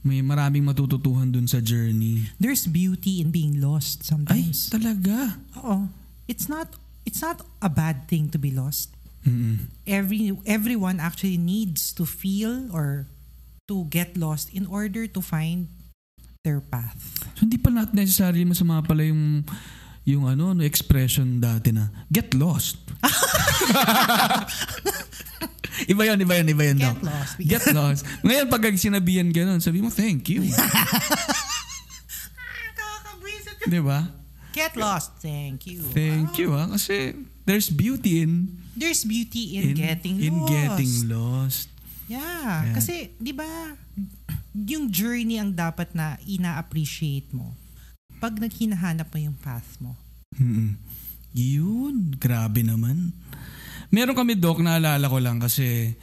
may 0.06 0.22
maraming 0.22 0.62
matututuhan 0.62 1.34
dun 1.34 1.50
sa 1.50 1.58
journey. 1.58 2.30
There's 2.38 2.70
beauty 2.70 3.20
in 3.20 3.34
being 3.34 3.58
lost 3.58 4.06
Ay, 4.06 4.14
sometimes. 4.14 4.70
talaga? 4.70 5.42
Oo. 5.66 5.90
It's 6.30 6.46
not, 6.46 6.70
it's 7.10 7.26
not 7.26 7.42
a 7.58 7.70
bad 7.70 8.06
thing 8.06 8.30
to 8.30 8.38
be 8.38 8.54
lost. 8.54 8.94
Mm-mm. 9.26 9.74
Every, 9.90 10.38
everyone 10.46 11.02
actually 11.02 11.42
needs 11.42 11.90
to 11.98 12.06
feel 12.06 12.70
or 12.70 13.10
to 13.66 13.90
get 13.90 14.14
lost 14.14 14.54
in 14.54 14.70
order 14.70 15.10
to 15.10 15.22
find 15.26 15.74
their 16.46 16.62
path. 16.62 17.26
So 17.34 17.50
hindi 17.50 17.58
pa 17.58 17.74
not 17.74 17.98
necessarily 17.98 18.46
masama 18.46 18.86
pala 18.86 19.10
yung 19.10 19.42
yung 20.06 20.30
ano, 20.30 20.54
no, 20.54 20.62
expression 20.62 21.42
dati 21.42 21.74
na 21.74 21.90
get 22.14 22.38
lost. 22.38 22.78
iba 25.92 26.04
yun, 26.08 26.18
iba 26.22 26.34
yun, 26.40 26.48
iba 26.52 26.64
yun. 26.72 26.78
Get 26.80 26.88
Doc. 26.88 27.04
lost. 27.04 27.34
Get 27.40 27.64
lost. 27.74 28.02
Ngayon 28.24 28.46
pag 28.48 28.64
sinabihan 28.76 29.28
ganun, 29.32 29.60
sabi 29.60 29.80
mo 29.84 29.92
thank 29.92 30.30
you. 30.32 30.44
Di 33.66 33.82
ba? 33.82 34.06
Get 34.54 34.78
lost. 34.78 35.20
Thank 35.20 35.68
you. 35.68 35.82
Thank 35.92 36.38
you 36.38 36.54
ah. 36.54 36.70
Kasi 36.70 37.18
there's 37.44 37.68
beauty 37.68 38.22
in 38.24 38.62
There's 38.76 39.08
beauty 39.08 39.56
in, 39.56 39.72
getting 39.74 40.20
in 40.20 40.36
lost. 40.44 40.52
getting 40.52 40.94
lost. 41.08 41.68
Yeah. 42.12 42.20
Yeah. 42.70 42.76
Kasi, 42.76 43.16
di 43.16 43.32
ba, 43.32 43.48
yung 44.52 44.92
journey 44.92 45.40
ang 45.40 45.56
dapat 45.56 45.96
na 45.96 46.20
ina-appreciate 46.28 47.32
mo 47.32 47.56
pag 48.20 48.36
naghinahanap 48.36 49.08
mo 49.08 49.18
yung 49.20 49.38
path 49.40 49.80
mo. 49.80 49.96
Mm-mm. 50.36 50.76
Yun, 51.36 52.16
grabe 52.20 52.64
naman. 52.64 53.12
Meron 53.94 54.18
kami, 54.18 54.38
Doc, 54.40 54.62
naalala 54.62 55.06
ko 55.06 55.18
lang 55.22 55.38
kasi 55.38 55.94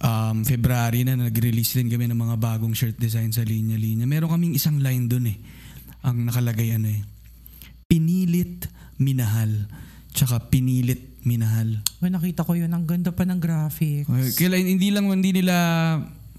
um, 0.00 0.44
February 0.44 1.04
na 1.06 1.16
nag-release 1.16 1.78
din 1.78 1.88
kami 1.88 2.10
ng 2.10 2.18
mga 2.18 2.36
bagong 2.36 2.74
shirt 2.76 2.96
design 3.00 3.32
sa 3.32 3.44
linya-linya. 3.46 4.04
Meron 4.04 4.32
kaming 4.32 4.56
isang 4.56 4.80
line 4.80 5.08
dun 5.08 5.30
eh. 5.30 5.38
Ang 6.04 6.28
nakalagay 6.28 6.76
ano 6.76 6.92
eh. 6.92 7.00
Pinilit, 7.86 8.68
minahal. 9.00 9.70
Tsaka 10.12 10.48
pinilit, 10.48 11.20
minahal. 11.24 11.80
Well, 12.00 12.12
nakita 12.12 12.44
ko 12.44 12.56
yun. 12.56 12.72
Ang 12.72 12.84
ganda 12.88 13.12
pa 13.12 13.24
ng 13.24 13.40
graphics. 13.40 14.08
Kailan 14.36 14.64
hindi 14.64 14.88
lang 14.92 15.08
hindi 15.08 15.32
nila 15.32 15.54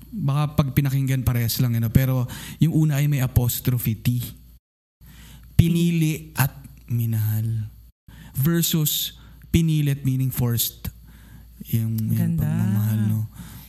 baka 0.08 0.56
pag 0.64 0.72
pinakinggan 0.72 1.28
parehas 1.28 1.60
lang 1.60 1.76
ano 1.76 1.92
pero 1.92 2.32
yung 2.64 2.88
una 2.88 3.04
ay 3.04 3.12
may 3.12 3.20
apostrophe 3.20 4.00
T. 4.00 4.24
Pinili 5.58 6.32
at 6.38 6.54
minahal 6.88 7.68
versus 8.38 9.17
pinilit 9.58 10.06
meaning 10.06 10.30
forced 10.30 10.94
yung, 11.74 11.98
yung 11.98 12.38
Ganda. 12.38 12.46
pagmamahal 12.46 13.00
no. 13.10 13.20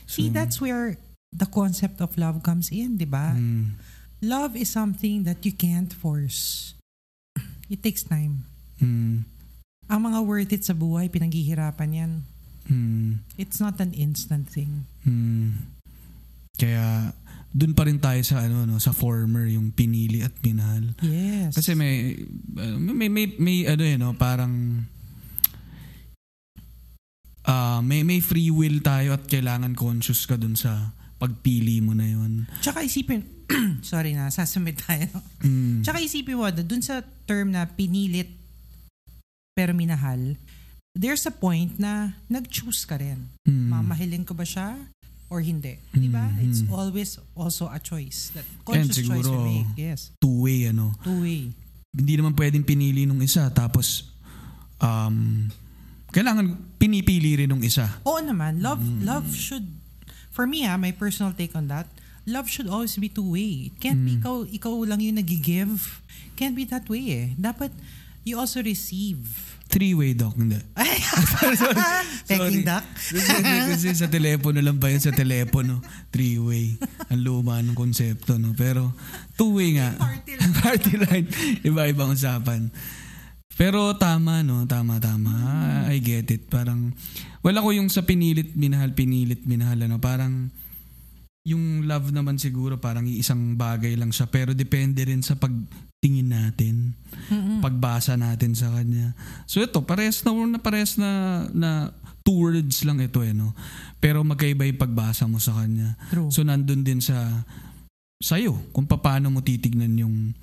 See, 0.05 0.29
So, 0.29 0.33
that's 0.37 0.61
where 0.61 1.01
the 1.29 1.45
concept 1.45 1.97
of 1.97 2.13
love 2.13 2.41
comes 2.41 2.69
in, 2.69 2.97
di 2.97 3.09
ba? 3.09 3.33
mm, 3.33 3.73
Love 4.21 4.53
is 4.53 4.69
something 4.69 5.23
that 5.23 5.41
you 5.41 5.51
can't 5.51 5.89
force. 5.89 6.73
It 7.65 7.81
takes 7.81 8.03
time. 8.03 8.45
mm, 8.77 9.25
Ang 9.89 9.99
mga 10.05 10.19
worth 10.21 10.53
it 10.53 10.61
sa 10.61 10.77
buhay, 10.77 11.09
pinaghihirapan 11.09 11.89
yan. 11.89 12.11
mm, 12.67 13.25
It's 13.37 13.57
not 13.57 13.81
an 13.81 13.93
instant 13.97 14.45
thing. 14.45 14.85
mm. 15.01 15.57
Kaya 16.53 17.15
dun 17.49 17.73
pa 17.73 17.87
rin 17.87 17.97
tayo 17.97 18.21
sa 18.21 18.45
ano 18.45 18.61
no 18.67 18.77
sa 18.77 18.93
former 18.93 19.49
yung 19.49 19.73
pinili 19.73 20.21
at 20.21 20.35
minahal. 20.45 20.93
Yes. 21.01 21.57
Kasi 21.57 21.73
may 21.73 22.13
uh, 22.53 22.77
may 22.77 23.09
may, 23.09 23.25
may 23.41 23.65
ano 23.65 23.81
eh 23.81 23.97
no, 23.97 24.13
parang 24.13 24.85
ah 27.49 27.81
may 27.81 28.05
may 28.05 28.21
free 28.21 28.53
will 28.53 28.77
tayo 28.79 29.17
at 29.17 29.25
kailangan 29.25 29.73
conscious 29.73 30.29
ka 30.29 30.37
dun 30.37 30.53
sa 30.53 30.93
pagpili 31.17 31.81
mo 31.81 31.97
na 31.97 32.05
yun. 32.07 32.45
Tsaka 32.63 32.85
isipin, 32.85 33.25
sorry 33.83 34.15
na, 34.15 34.29
sasumit 34.31 34.79
tayo. 34.79 35.09
Mm. 35.43 35.81
Tsaka 35.83 35.99
isipin 35.99 36.37
mo, 36.37 36.47
dun 36.53 36.79
sa 36.79 37.01
term 37.27 37.51
na 37.51 37.65
pinilit 37.67 38.29
pero 39.51 39.75
minahal, 39.75 40.39
there's 40.95 41.27
a 41.27 41.33
point 41.35 41.75
na 41.75 42.15
nag-choose 42.31 42.87
ka 42.87 42.95
rin. 42.95 43.27
Mm. 43.43 43.67
Mamahilin 43.67 44.23
ko 44.23 44.31
ba 44.31 44.47
siya 44.47 44.79
or 45.27 45.43
hindi? 45.43 45.75
Di 45.91 46.07
ba? 46.07 46.23
Mhm. 46.31 46.41
It's 46.47 46.63
always 46.71 47.19
also 47.35 47.67
a 47.67 47.77
choice. 47.77 48.31
That 48.31 48.47
And 48.47 48.87
conscious 48.87 49.03
choice 49.03 49.27
siguro- 49.27 49.43
we 49.43 49.59
make. 49.59 49.71
Yes. 49.75 50.15
Two-way 50.23 50.71
ano. 50.71 50.95
Two-way. 51.03 51.51
Hindi 51.91 52.13
naman 52.15 52.33
pwedeng 52.39 52.63
pinili 52.63 53.03
nung 53.03 53.19
isa 53.19 53.49
tapos 53.51 54.07
um 54.79 55.49
kailangan 56.15 56.55
pinipili 56.79 57.35
rin 57.35 57.47
nung 57.47 57.61
isa. 57.61 57.99
Oo 58.01 58.17
naman, 58.17 58.63
love 58.63 58.79
Mm. 58.79 59.03
love 59.03 59.27
should 59.29 59.67
for 60.31 60.47
me 60.47 60.63
ah, 60.63 60.73
my 60.73 60.89
personal 60.89 61.29
take 61.29 61.51
on 61.51 61.67
that, 61.67 61.85
love 62.23 62.47
should 62.47 62.65
always 62.65 62.95
be 62.95 63.05
two-way. 63.05 63.67
It 63.67 63.75
can't 63.77 63.99
be 64.01 64.15
Mm. 64.15 64.23
ikaw, 64.23 64.35
ikaw 64.47 64.73
lang 64.87 64.99
yung 64.99 65.19
nag-give. 65.19 65.99
Can't 66.33 66.55
be 66.55 66.63
that 66.65 66.87
way 66.87 67.03
eh. 67.11 67.25
Dapat 67.35 67.75
you 68.23 68.39
also 68.39 68.63
receive. 68.63 69.19
Three-way 69.67 70.15
doc, 70.15 70.33
hindi. 70.33 70.57
Peking 72.29 72.65
duck. 72.65 72.85
kasi, 72.89 73.21
kasi 73.69 73.87
sa 73.93 74.07
telepono 74.07 74.57
lang 74.59 74.77
ba 74.77 74.89
yun 74.89 74.97
sa 74.97 75.11
telepono? 75.11 75.83
Three-way. 76.09 76.79
Ang 77.09 77.21
luma 77.21 77.61
ng 77.61 77.77
konsepto, 77.77 78.37
no? 78.37 78.53
Pero 78.53 78.93
two-way 79.35 79.77
nga. 79.77 79.93
Party 79.93 80.33
line. 80.35 80.53
Party 80.63 80.93
line. 80.97 81.27
Iba-ibang 81.61 82.13
usapan. 82.13 82.73
Pero 83.59 83.91
tama, 83.99 84.39
no? 84.39 84.63
Tama, 84.63 85.03
tama. 85.03 85.35
I 85.91 85.99
get 85.99 86.31
it. 86.31 86.47
Parang, 86.47 86.95
wala 87.43 87.59
ko 87.59 87.75
yung 87.75 87.91
sa 87.91 88.07
pinilit, 88.07 88.55
minahal, 88.55 88.95
pinilit, 88.95 89.43
minahal, 89.43 89.83
ano? 89.83 89.99
Parang, 89.99 90.47
yung 91.47 91.87
love 91.87 92.11
naman 92.11 92.37
siguro 92.37 92.77
parang 92.77 93.07
isang 93.07 93.55
bagay 93.55 93.95
lang 93.95 94.13
siya. 94.13 94.27
Pero 94.29 94.53
depende 94.53 95.01
rin 95.07 95.25
sa 95.25 95.39
pagtingin 95.39 96.29
natin. 96.29 96.93
Mm-mm. 97.31 97.59
Pagbasa 97.63 98.19
natin 98.19 98.53
sa 98.53 98.69
kanya. 98.69 99.17
So 99.49 99.63
ito, 99.63 99.81
parehas 99.81 100.21
na, 100.21 100.31
na 100.35 100.59
parehas 100.61 100.99
na, 101.01 101.09
na 101.49 101.69
two 102.21 102.37
words 102.37 102.85
lang 102.85 103.01
ito 103.01 103.25
eh, 103.25 103.33
no? 103.33 103.57
Pero 103.97 104.21
magkaiba 104.21 104.67
yung 104.67 104.77
pagbasa 104.77 105.25
mo 105.25 105.41
sa 105.41 105.57
kanya. 105.57 105.97
True. 106.13 106.29
So 106.29 106.45
nandun 106.45 106.85
din 106.85 107.01
sa 107.01 107.17
sa'yo 108.19 108.59
kung 108.75 108.83
paano 108.83 109.31
mo 109.31 109.39
titignan 109.39 109.95
yung 109.95 110.35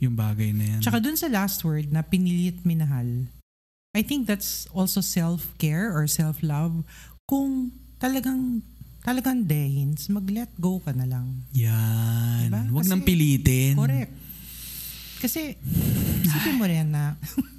yung 0.00 0.14
bagay 0.14 0.52
na 0.52 0.76
yan. 0.76 0.80
Tsaka 0.84 1.00
dun 1.00 1.16
sa 1.16 1.28
last 1.28 1.64
word 1.64 1.88
na 1.88 2.04
pinilit 2.04 2.60
minahal, 2.62 3.28
I 3.96 4.04
think 4.04 4.28
that's 4.28 4.68
also 4.76 5.00
self-care 5.00 5.88
or 5.88 6.04
self-love. 6.04 6.84
Kung 7.24 7.72
talagang 7.96 8.60
talagang 9.00 9.46
dehins, 9.46 10.10
mag-let 10.12 10.50
go 10.60 10.82
ka 10.82 10.92
na 10.92 11.06
lang. 11.08 11.46
yan. 11.54 12.50
Diba? 12.50 12.62
Huwag 12.74 12.90
nang 12.90 13.06
pilitin. 13.06 13.78
Correct. 13.78 14.12
Kasi, 15.22 15.56
isipin 16.26 16.60
mo 16.60 16.66
rin 16.68 16.92
na, 16.92 17.14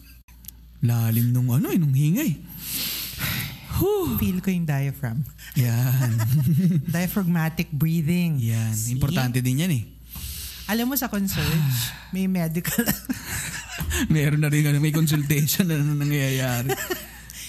Lalim 0.88 1.34
nung 1.34 1.50
ano 1.50 1.73
eh, 1.73 1.80
nung 1.82 1.95
hingay. 1.95 2.38
Feel 4.21 4.39
ko 4.41 4.50
yung 4.54 4.65
diaphragm. 4.65 5.26
Yan. 5.58 6.12
Diaphragmatic 6.93 7.73
breathing. 7.73 8.38
Yan. 8.38 8.73
See? 8.78 8.93
Importante 8.93 9.41
din 9.41 9.65
yan 9.65 9.71
eh. 9.73 9.84
Alam 10.67 10.91
mo 10.91 10.95
sa 10.99 11.08
concert, 11.08 11.47
may 12.15 12.27
medical. 12.27 12.84
Meron 14.13 14.43
na 14.43 14.51
rin, 14.51 14.67
ano, 14.67 14.84
may 14.84 14.91
consultation 14.91 15.67
na 15.67 15.80
nangyayari. 15.80 16.75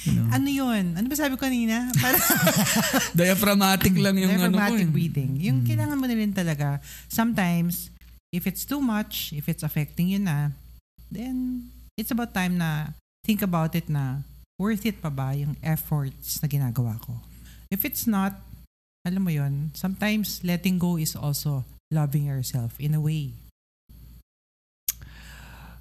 You 0.06 0.14
know? 0.14 0.30
ano 0.30 0.48
yun? 0.48 0.84
Ano 0.94 1.06
ba 1.10 1.16
sabi 1.18 1.34
ko 1.34 1.42
kanina? 1.42 1.90
Parang 1.98 2.22
Diaphragmatic 3.18 3.92
lang 3.98 4.16
yung 4.16 4.30
ano 4.38 4.46
ko. 4.48 4.56
diaphragmatic 4.56 4.88
eh. 4.88 4.94
breathing. 4.94 5.32
Yung 5.42 5.58
kailangan 5.66 5.98
mo 5.98 6.06
na 6.06 6.14
rin 6.14 6.32
talaga. 6.32 6.78
Sometimes, 7.10 7.90
if 8.30 8.46
it's 8.46 8.62
too 8.62 8.78
much, 8.78 9.34
if 9.34 9.50
it's 9.50 9.66
affecting 9.66 10.08
you 10.08 10.22
na, 10.22 10.54
then 11.10 11.68
it's 11.98 12.14
about 12.14 12.32
time 12.32 12.56
na 12.56 12.94
think 13.26 13.42
about 13.42 13.74
it 13.74 13.90
na 13.90 14.22
worth 14.56 14.86
it 14.86 15.02
pa 15.02 15.10
ba 15.10 15.34
yung 15.34 15.58
efforts 15.60 16.38
na 16.40 16.46
ginagawa 16.46 16.96
ko. 17.02 17.18
If 17.68 17.84
it's 17.84 18.06
not, 18.06 18.38
alam 19.04 19.24
mo 19.24 19.30
yon 19.32 19.72
sometimes 19.72 20.40
letting 20.44 20.76
go 20.76 20.96
is 20.96 21.16
also 21.16 21.64
loving 21.90 22.28
yourself 22.28 22.76
in 22.78 22.92
a 22.94 23.00
way. 23.00 23.32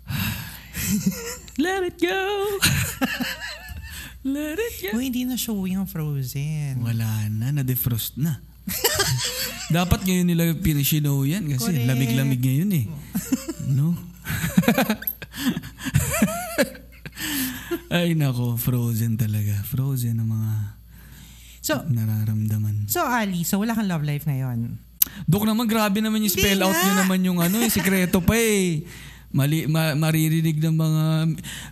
Let 1.59 1.83
it 1.83 1.99
go. 1.99 2.23
Let 4.27 4.55
it 4.59 4.75
go. 4.87 4.97
Uy, 4.97 5.11
hindi 5.11 5.27
na 5.27 5.35
show 5.35 5.67
yung 5.67 5.83
Frozen. 5.87 6.79
Wala 6.83 7.27
na, 7.27 7.51
na-defrost 7.51 8.15
na. 8.19 8.39
Dapat 9.71 10.03
ngayon 10.07 10.27
nila 10.27 10.43
pinishino 10.55 11.23
yan 11.27 11.47
kasi 11.51 11.75
Correct. 11.75 11.87
lamig-lamig 11.87 12.39
ngayon 12.39 12.71
eh. 12.71 12.85
No? 13.67 13.91
Ay 17.91 18.15
nako, 18.15 18.55
frozen 18.55 19.19
talaga. 19.19 19.59
Frozen 19.67 20.23
ang 20.23 20.31
mga 20.31 20.51
So, 21.59 21.83
nararamdaman. 21.83 22.87
so 22.87 23.03
Ali, 23.03 23.43
so 23.43 23.59
wala 23.59 23.75
kang 23.75 23.91
love 23.91 24.07
life 24.07 24.23
ngayon. 24.23 24.79
Dok 25.23 25.43
naman, 25.43 25.65
grabe 25.65 25.97
naman 25.97 26.19
yung 26.19 26.29
spell 26.29 26.61
out 26.61 26.75
nyo 26.75 26.93
naman 26.95 27.19
yung 27.21 27.39
ano, 27.39 27.57
yung 27.57 27.71
sikreto 27.71 28.19
pa 28.19 28.35
eh. 28.35 28.85
Mali, 29.27 29.67
ma, 29.67 29.91
maririnig 29.91 30.55
ng 30.55 30.71
mga... 30.71 31.03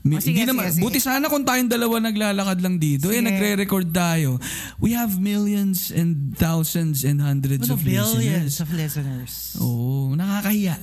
mi- 0.03 0.15
Oh, 0.15 0.19
sige, 0.19 0.35
hindi 0.37 0.43
naman, 0.45 0.67
sige, 0.67 0.75
sige. 0.75 0.83
Buti 0.83 0.99
sana 0.99 1.27
kung 1.27 1.41
tayong 1.41 1.71
dalawa 1.71 2.03
naglalakad 2.03 2.59
lang 2.59 2.75
dito. 2.75 3.07
Eh, 3.07 3.15
Sige. 3.15 3.25
nagre-record 3.25 3.89
tayo. 3.89 4.35
We 4.75 4.91
have 4.91 5.15
millions 5.17 5.87
and 5.89 6.35
thousands 6.35 7.01
and 7.01 7.23
hundreds 7.23 7.63
Ano, 7.65 7.73
of 7.73 7.81
billions 7.81 8.11
listeners. 8.11 8.55
of 8.59 8.69
listeners. 8.69 9.33
Oo, 9.57 10.11
nakakahiya. 10.13 10.75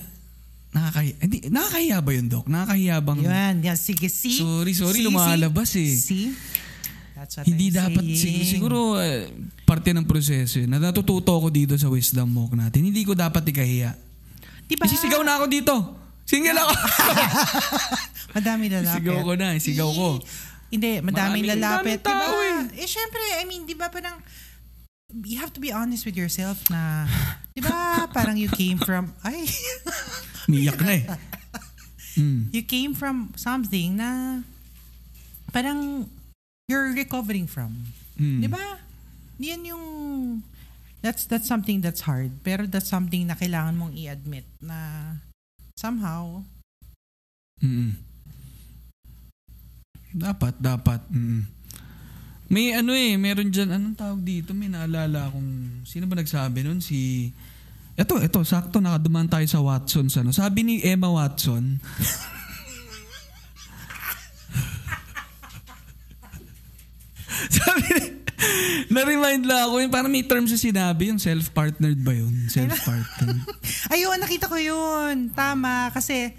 Nakakahiya. 0.73 1.15
Hindi, 1.21 1.37
nakakahiya 1.45 1.97
ba 2.01 2.11
yun, 2.11 2.25
Dok? 2.25 2.45
Nakakahiya 2.49 2.95
bang... 2.99 3.19
Yan, 3.21 3.55
yan. 3.61 3.77
Sige, 3.77 4.09
see? 4.09 4.33
Sorry, 4.33 4.73
sorry, 4.73 4.99
See, 4.99 5.05
lumalabas 5.05 5.69
see? 5.69 5.85
eh. 5.85 5.93
See? 5.93 6.27
That's 7.23 7.39
what 7.39 7.47
Hindi 7.47 7.71
I'm 7.71 7.75
dapat, 7.87 8.03
saying. 8.03 8.19
sig- 8.19 8.51
siguro, 8.51 8.99
eh, 8.99 9.31
parte 9.63 9.95
ng 9.95 10.03
proseso 10.03 10.59
yun. 10.59 10.67
Na 10.67 10.77
natututo 10.77 11.31
ako 11.31 11.47
dito 11.47 11.71
sa 11.79 11.87
wisdom 11.87 12.27
walk 12.35 12.51
natin. 12.51 12.83
Hindi 12.83 13.07
ko 13.07 13.15
dapat 13.15 13.47
ikahiya. 13.47 13.95
Diba? 14.67 14.83
Isisigaw 14.83 15.23
na 15.23 15.39
ako 15.39 15.45
dito. 15.47 15.73
Single 16.27 16.59
ako. 16.59 16.73
Madami 18.35 18.65
lalapit. 18.67 18.99
Isigaw 18.99 19.17
ko 19.23 19.31
na, 19.35 19.47
isigaw 19.55 19.89
ko. 19.89 20.07
Hindi, 20.67 20.99
madaming 20.99 21.47
Maraming- 21.47 21.47
lalapit. 21.47 21.99
daming 22.01 22.03
tao 22.03 22.35
diba? 22.35 22.75
Eh, 22.75 22.87
syempre, 22.87 23.23
I 23.39 23.43
mean, 23.45 23.63
di 23.63 23.71
ba 23.71 23.87
parang, 23.87 24.19
you 25.23 25.39
have 25.39 25.53
to 25.53 25.63
be 25.63 25.71
honest 25.71 26.03
with 26.03 26.17
yourself 26.17 26.59
na, 26.67 27.07
di 27.53 27.63
ba, 27.63 28.03
parang 28.09 28.35
you 28.35 28.51
came 28.51 28.75
from, 28.75 29.15
ay, 29.23 29.47
Miyak 30.51 30.83
na 30.83 30.91
eh. 30.91 31.05
Mm. 32.13 32.53
you 32.53 32.61
came 32.61 32.93
from 32.93 33.33
something 33.33 33.97
na, 33.97 34.41
parang, 35.49 36.05
you're 36.67 36.93
recovering 36.93 37.47
from. 37.47 37.91
Mm. 38.19 38.41
Di 38.41 38.47
ba? 38.47 38.79
Yan 39.39 39.61
yung, 39.65 39.85
that's, 41.01 41.25
that's 41.25 41.47
something 41.47 41.81
that's 41.81 42.01
hard. 42.07 42.31
Pero 42.43 42.65
that's 42.65 42.87
something 42.87 43.27
na 43.27 43.35
kailangan 43.35 43.75
mong 43.75 43.93
i-admit 43.97 44.45
na, 44.61 45.19
somehow, 45.75 46.43
Mm. 47.63 47.95
Dapat, 50.13 50.59
dapat. 50.59 50.99
Mm. 51.09 51.47
May 52.51 52.75
ano 52.75 52.91
eh, 52.93 53.15
meron 53.17 53.49
dyan, 53.49 53.71
anong 53.71 53.97
tawag 53.97 54.21
dito? 54.21 54.51
May 54.53 54.69
naalala 54.69 55.31
akong, 55.31 55.81
sino 55.87 56.05
ba 56.05 56.19
nagsabi 56.19 56.61
nun? 56.61 56.83
Si, 56.83 57.31
eto, 57.97 58.19
eto, 58.21 58.43
sakto, 58.45 58.77
nakaduman 58.77 59.31
tayo 59.31 59.47
sa 59.47 59.63
Watson. 59.63 60.11
Ano. 60.21 60.29
Sabi 60.35 60.61
ni 60.61 60.75
Emma 60.83 61.09
Watson, 61.09 61.81
sabi 67.57 68.23
na-remind 68.91 69.43
lang 69.47 69.69
ako, 69.69 69.75
yung 69.83 69.93
parang 69.93 70.11
may 70.11 70.25
term 70.25 70.45
sa 70.45 70.57
sinabi, 70.59 71.09
yung 71.09 71.21
self-partnered 71.21 71.99
ba 72.01 72.13
yun? 72.13 72.33
Self-partnered. 72.49 73.41
Ayun, 73.93 74.17
nakita 74.19 74.45
ko 74.51 74.57
yun. 74.59 75.31
Tama. 75.31 75.89
Kasi, 75.93 76.33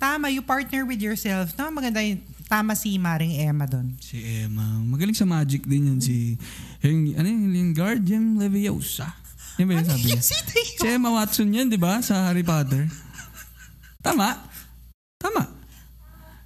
tama, 0.00 0.32
you 0.32 0.42
partner 0.42 0.84
with 0.84 1.00
yourself. 1.00 1.54
No, 1.56 1.70
maganda 1.70 2.02
yun. 2.02 2.20
Tama 2.50 2.74
si 2.74 2.98
Maring 2.98 3.46
Emma 3.46 3.64
doon. 3.64 3.94
Si 4.02 4.18
Emma. 4.18 4.82
Magaling 4.82 5.14
sa 5.14 5.28
magic 5.28 5.64
din 5.70 5.94
yan 5.94 6.00
si... 6.02 6.34
Yung, 6.82 7.14
ano 7.14 7.26
yung 7.30 7.46
Wingardium 7.54 8.42
Leviosa. 8.42 9.14
Yan 9.62 9.70
ba 9.70 9.72
yung 9.78 9.86
sabi 9.86 10.06
niya? 10.10 10.22
Si 10.22 10.86
Emma 10.86 11.10
Watson 11.14 11.48
yan, 11.52 11.70
di 11.70 11.78
ba? 11.78 12.02
Sa 12.02 12.26
Harry 12.26 12.42
Potter. 12.42 12.90
Tama. 14.02 14.34
Tama. 15.20 15.42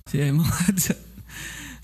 Si 0.05 0.21
Emma 0.21 0.45
Watson. 0.45 1.14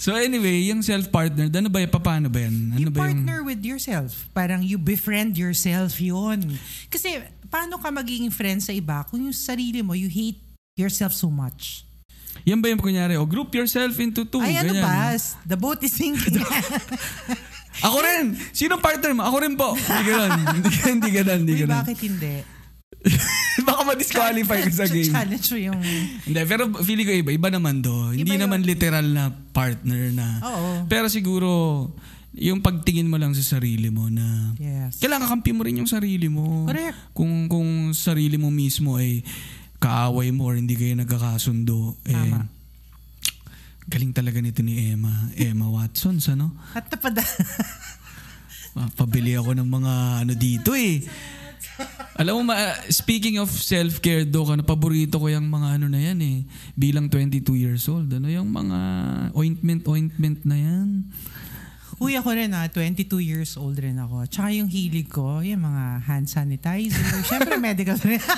So 0.01 0.17
anyway, 0.17 0.65
yung 0.73 0.81
self-partner, 0.81 1.53
ano 1.53 1.69
ba 1.69 1.85
yung, 1.85 1.93
paano 1.93 2.33
ba 2.33 2.41
yan? 2.41 2.73
Ano 2.73 2.81
You 2.81 2.89
ba 2.89 3.05
yung... 3.05 3.21
partner 3.21 3.45
with 3.45 3.61
yourself. 3.61 4.33
Parang 4.33 4.65
you 4.65 4.81
befriend 4.81 5.37
yourself 5.37 6.01
yun. 6.01 6.57
Kasi, 6.89 7.21
paano 7.53 7.77
ka 7.77 7.93
magiging 7.93 8.33
friend 8.33 8.65
sa 8.65 8.73
iba 8.73 9.05
kung 9.13 9.21
yung 9.21 9.37
sarili 9.37 9.85
mo, 9.85 9.93
you 9.93 10.09
hate 10.09 10.41
yourself 10.73 11.13
so 11.13 11.29
much? 11.29 11.85
Yan 12.49 12.65
ba 12.65 12.73
yung 12.73 12.81
kunyari, 12.81 13.21
oh, 13.21 13.29
group 13.29 13.53
yourself 13.53 13.93
into 14.01 14.25
two. 14.25 14.41
Ay, 14.41 14.57
ano 14.57 14.73
ganyan. 14.73 14.89
ba? 14.89 15.21
The 15.45 15.59
boat 15.61 15.85
is 15.85 15.93
sinking. 15.93 16.41
Ako 17.87 18.01
rin! 18.01 18.41
Sinong 18.57 18.81
partner 18.81 19.13
mo? 19.13 19.29
Ako 19.29 19.37
rin 19.45 19.53
po. 19.53 19.77
Hindi 19.77 20.03
ganun. 20.09 20.31
Hindi, 20.49 20.71
hindi 20.81 21.09
ganun. 21.13 21.39
Hindi 21.45 21.55
Uy, 21.55 21.61
ganun. 21.61 21.77
bakit 21.77 21.99
hindi? 22.01 22.35
Ma-disqualify 23.91 24.59
ka 24.63 24.73
sa 24.73 24.87
game. 24.87 25.11
Challenge 25.11 25.47
mo 25.51 25.59
yung... 25.61 25.81
Hindi, 26.25 26.41
pero 26.45 26.63
feeling 26.81 27.05
ko 27.05 27.13
iba. 27.13 27.31
Iba 27.33 27.49
naman 27.51 27.81
do. 27.81 28.11
Hindi 28.11 28.35
yun. 28.35 28.43
naman 28.43 28.63
literal 28.63 29.05
na 29.05 29.29
partner 29.51 30.11
na. 30.11 30.29
Oo. 30.41 30.71
Pero 30.87 31.11
siguro, 31.11 31.51
yung 32.31 32.63
pagtingin 32.63 33.11
mo 33.11 33.19
lang 33.19 33.35
sa 33.35 33.59
sarili 33.59 33.91
mo 33.91 34.07
na 34.07 34.55
Yes. 34.55 35.03
kailangan 35.03 35.27
kampi 35.29 35.51
mo 35.51 35.67
rin 35.67 35.77
yung 35.77 35.91
sarili 35.91 36.31
mo. 36.31 36.65
Correct. 36.65 37.11
Kung 37.11 37.51
kung 37.51 37.91
sarili 37.91 38.39
mo 38.39 38.55
mismo 38.55 38.95
ay 38.97 39.27
kaaway 39.83 40.31
mo 40.31 40.47
or 40.47 40.55
hindi 40.55 40.79
kayo 40.79 40.95
nagkakasundo, 40.95 41.99
eh, 42.05 42.15
Tama. 42.15 42.47
galing 43.85 44.15
talaga 44.15 44.39
nito 44.39 44.63
ni 44.63 44.93
Emma. 44.93 45.11
Emma 45.35 45.67
Watson, 45.67 46.23
ano? 46.29 46.55
At 46.71 46.87
tapad. 46.87 47.19
Ah, 48.71 48.87
Pabili 48.95 49.35
ako 49.35 49.59
ng 49.59 49.67
mga 49.67 49.93
ano 50.23 50.33
dito 50.33 50.79
eh. 50.79 51.03
Alam 52.21 52.45
mo, 52.45 52.53
ma- 52.53 52.77
speaking 52.93 53.41
of 53.41 53.49
self-care, 53.49 54.29
Dok, 54.29 54.59
ano, 54.59 54.63
paborito 54.63 55.17
ko 55.17 55.33
yung 55.33 55.49
mga 55.49 55.81
ano 55.81 55.87
na 55.89 56.01
yan 56.01 56.19
eh. 56.21 56.39
Bilang 56.77 57.09
22 57.09 57.57
years 57.57 57.89
old. 57.89 58.13
Ano 58.13 58.29
yung 58.29 58.53
mga 58.53 58.79
ointment-ointment 59.33 60.45
na 60.45 60.57
yan. 60.61 60.89
Uy, 62.01 62.17
ako 62.17 62.33
rin 62.33 62.53
ah, 62.57 62.65
22 62.65 63.21
years 63.21 63.61
old 63.61 63.77
rin 63.77 64.01
ako. 64.01 64.25
Tsaka 64.25 64.57
yung 64.57 64.73
hilig 64.73 65.13
ko, 65.13 65.45
yung 65.45 65.61
mga 65.61 66.09
hand 66.09 66.33
sanitizer. 66.33 67.05
Siyempre, 67.29 67.61
medical 67.61 68.01
rin. 68.01 68.21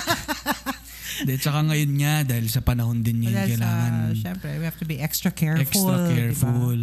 De, 1.23 1.37
tsaka 1.37 1.61
ngayon 1.71 1.91
nga, 2.01 2.13
dahil 2.25 2.49
sa 2.49 2.59
panahon 2.65 3.05
din 3.05 3.29
yun, 3.29 3.37
sa, 3.37 3.45
kailangan 3.45 4.17
syempre, 4.17 4.49
we 4.57 4.65
have 4.65 4.75
to 4.81 4.87
be 4.89 4.97
extra 4.97 5.29
careful. 5.29 5.61
extra 5.63 6.09
careful. 6.09 6.79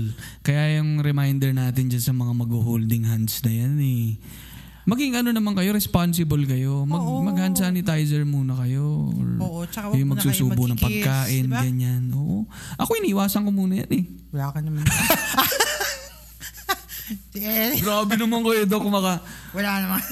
Kaya 0.46 0.79
yung 0.79 1.03
reminder 1.03 1.51
natin 1.51 1.90
dyan 1.90 2.01
sa 2.01 2.14
mga 2.14 2.33
mag-holding 2.38 3.11
hands 3.11 3.42
na 3.42 3.53
yan 3.53 3.75
eh. 3.83 4.07
Maging 4.90 5.14
ano 5.14 5.31
naman 5.31 5.55
kayo, 5.55 5.70
responsible 5.70 6.42
kayo. 6.50 6.83
Mag, 6.83 6.98
Oo. 6.98 7.22
mag-hand 7.22 7.55
sanitizer 7.55 8.26
muna 8.26 8.59
kayo. 8.59 9.14
Or 9.14 9.29
Oo, 9.38 9.59
tsaka 9.70 9.94
wag 9.94 10.03
yung 10.03 10.11
magsusubo 10.11 10.66
ng 10.66 10.83
pagkain, 10.83 11.46
diba? 11.46 11.62
ganyan. 11.62 12.11
Oo. 12.11 12.42
Ako 12.74 12.98
iniwasan 12.98 13.46
ko 13.46 13.55
muna 13.55 13.87
yan 13.87 13.90
eh. 13.94 14.05
Wala 14.35 14.50
ka 14.50 14.59
naman. 14.59 14.83
Eh, 17.35 17.74
Grabe 17.83 18.14
naman 18.14 18.46
kayo, 18.46 18.62
Dok, 18.70 18.87
maka... 18.87 19.18
Wala 19.50 19.83
naman. 19.83 19.98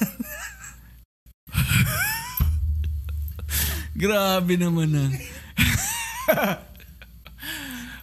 Grabe 3.99 4.55
naman 4.59 4.91
ah. 4.95 5.11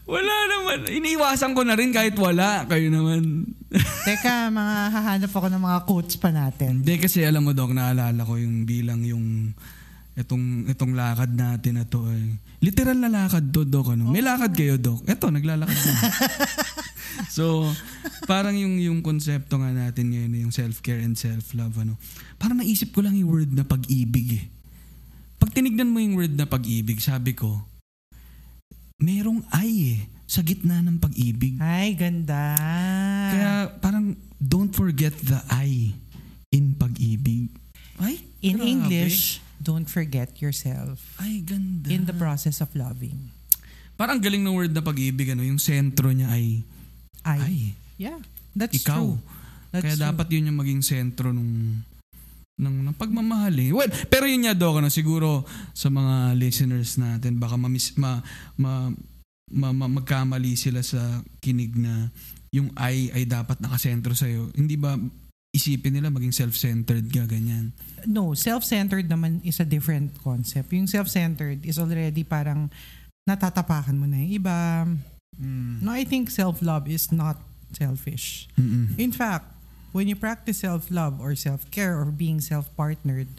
wala 0.05 0.33
naman. 0.45 0.79
Iniiwasan 0.85 1.57
ko 1.57 1.65
na 1.65 1.73
rin 1.73 1.89
kahit 1.89 2.13
wala. 2.17 2.69
Kayo 2.69 2.93
naman. 2.93 3.49
Teka, 4.07 4.53
mga 4.53 4.75
hahanap 4.93 5.31
ako 5.33 5.47
ng 5.49 5.63
mga 5.65 5.79
quotes 5.89 6.15
pa 6.21 6.29
natin. 6.29 6.85
Hindi 6.85 6.95
kasi 7.01 7.25
alam 7.25 7.41
mo, 7.41 7.51
Dok, 7.57 7.73
naalala 7.73 8.21
ko 8.21 8.37
yung 8.37 8.69
bilang 8.69 9.01
yung 9.01 9.51
itong 10.15 10.71
itong 10.71 10.95
lakad 10.95 11.35
natin 11.35 11.81
na 11.81 11.83
to 11.83 12.07
eh. 12.07 12.39
Literal 12.63 12.95
na 12.95 13.11
lakad 13.11 13.51
to, 13.51 13.67
Dok. 13.67 13.97
Ano? 13.97 14.13
May 14.13 14.23
lakad 14.23 14.53
kayo, 14.53 14.77
Dok. 14.77 15.09
Eto, 15.09 15.33
naglalakad 15.33 15.75
na. 15.75 15.93
so, 17.35 17.67
parang 18.29 18.55
yung 18.55 18.79
yung 18.79 18.99
konsepto 19.01 19.59
nga 19.59 19.73
natin 19.73 20.13
ngayon 20.13 20.47
yung 20.47 20.53
self-care 20.55 21.03
and 21.03 21.19
self-love 21.19 21.75
ano. 21.81 21.99
Parang 22.37 22.61
naisip 22.61 22.93
ko 22.93 23.03
lang 23.03 23.17
yung 23.17 23.33
word 23.33 23.51
na 23.51 23.67
pag-ibig 23.67 24.39
eh. 24.39 24.45
Pag 25.41 25.51
tinignan 25.51 25.91
mo 25.91 25.99
yung 25.99 26.15
word 26.15 26.33
na 26.37 26.47
pag-ibig, 26.47 27.03
sabi 27.03 27.35
ko, 27.35 27.59
merong 28.97 29.43
ay 29.51 29.71
eh 29.93 30.01
sa 30.25 30.41
gitna 30.41 30.81
ng 30.81 30.97
pag-ibig. 30.97 31.61
Ay, 31.61 31.93
ganda. 31.93 32.57
Kaya 33.29 33.51
parang 33.77 34.17
don't 34.35 34.73
forget 34.73 35.13
the 35.21 35.37
I 35.47 35.93
in 36.49 36.73
pag-ibig. 36.73 37.51
Ay, 37.95 38.19
In 38.41 38.57
grabe. 38.57 38.67
English, 38.67 39.39
don't 39.57 39.85
forget 39.85 40.37
yourself 40.37 40.99
Ay, 41.17 41.39
ganda. 41.41 41.87
in 41.89 42.03
the 42.03 42.13
process 42.13 42.59
of 42.59 42.69
loving. 42.73 43.31
Parang 43.95 44.19
galing 44.19 44.43
ng 44.43 44.51
word 44.51 44.69
na 44.69 44.83
pag-ibig, 44.83 45.31
ano, 45.31 45.41
yung 45.41 45.57
sentro 45.57 46.11
niya 46.11 46.27
ay, 46.27 46.61
I. 47.23 47.39
ay, 47.39 47.57
Yeah, 47.95 48.19
that's 48.51 48.75
ikaw. 48.75 48.99
true. 48.99 49.15
That's 49.71 49.81
Kaya 49.81 49.95
true. 49.95 50.05
dapat 50.11 50.27
yun 50.29 50.51
yung 50.51 50.59
maging 50.59 50.81
sentro 50.83 51.31
nung 51.31 51.79
ng, 52.55 52.87
ng 52.87 52.95
pagmamahal 52.95 53.55
eh. 53.59 53.71
Well, 53.75 53.91
pero 54.07 54.25
yun 54.27 54.47
nga 54.47 54.55
Doc, 54.55 54.79
ano, 54.79 54.87
siguro 54.87 55.43
sa 55.75 55.91
mga 55.91 56.35
listeners 56.39 56.95
natin, 56.95 57.35
baka 57.35 57.59
mamis, 57.59 57.91
ma, 57.99 58.23
ma, 58.55 58.91
ma, 59.51 59.69
ma- 59.75 59.91
magkamali 59.91 60.55
sila 60.55 60.79
sa 60.79 61.19
kinig 61.43 61.75
na 61.75 62.09
yung 62.55 62.71
I 62.79 63.11
ay 63.11 63.23
dapat 63.27 63.59
nakasentro 63.59 64.15
sa'yo. 64.15 64.47
Hindi 64.55 64.79
ba 64.79 64.95
isipin 65.55 65.95
nila 65.95 66.11
maging 66.11 66.35
self-centered 66.35 67.07
ka, 67.07 67.23
ganyan? 67.27 67.71
No, 68.03 68.35
self-centered 68.35 69.07
naman 69.07 69.39
is 69.47 69.59
a 69.63 69.67
different 69.67 70.11
concept. 70.19 70.71
Yung 70.75 70.87
self-centered 70.87 71.63
is 71.63 71.79
already 71.79 72.27
parang 72.27 72.67
natatapakan 73.23 73.95
mo 73.95 74.03
na 74.03 74.19
yung 74.19 74.33
iba. 74.35 74.83
Mm. 75.39 75.79
No, 75.83 75.95
I 75.95 76.03
think 76.03 76.27
self-love 76.27 76.91
is 76.91 77.11
not 77.11 77.39
selfish. 77.71 78.51
Mm-mm. 78.59 78.99
In 78.99 79.15
fact, 79.15 79.54
when 79.95 80.11
you 80.11 80.15
practice 80.19 80.59
self-love 80.59 81.23
or 81.23 81.31
self-care 81.39 81.95
or 81.95 82.11
being 82.11 82.43
self-partnered, 82.43 83.31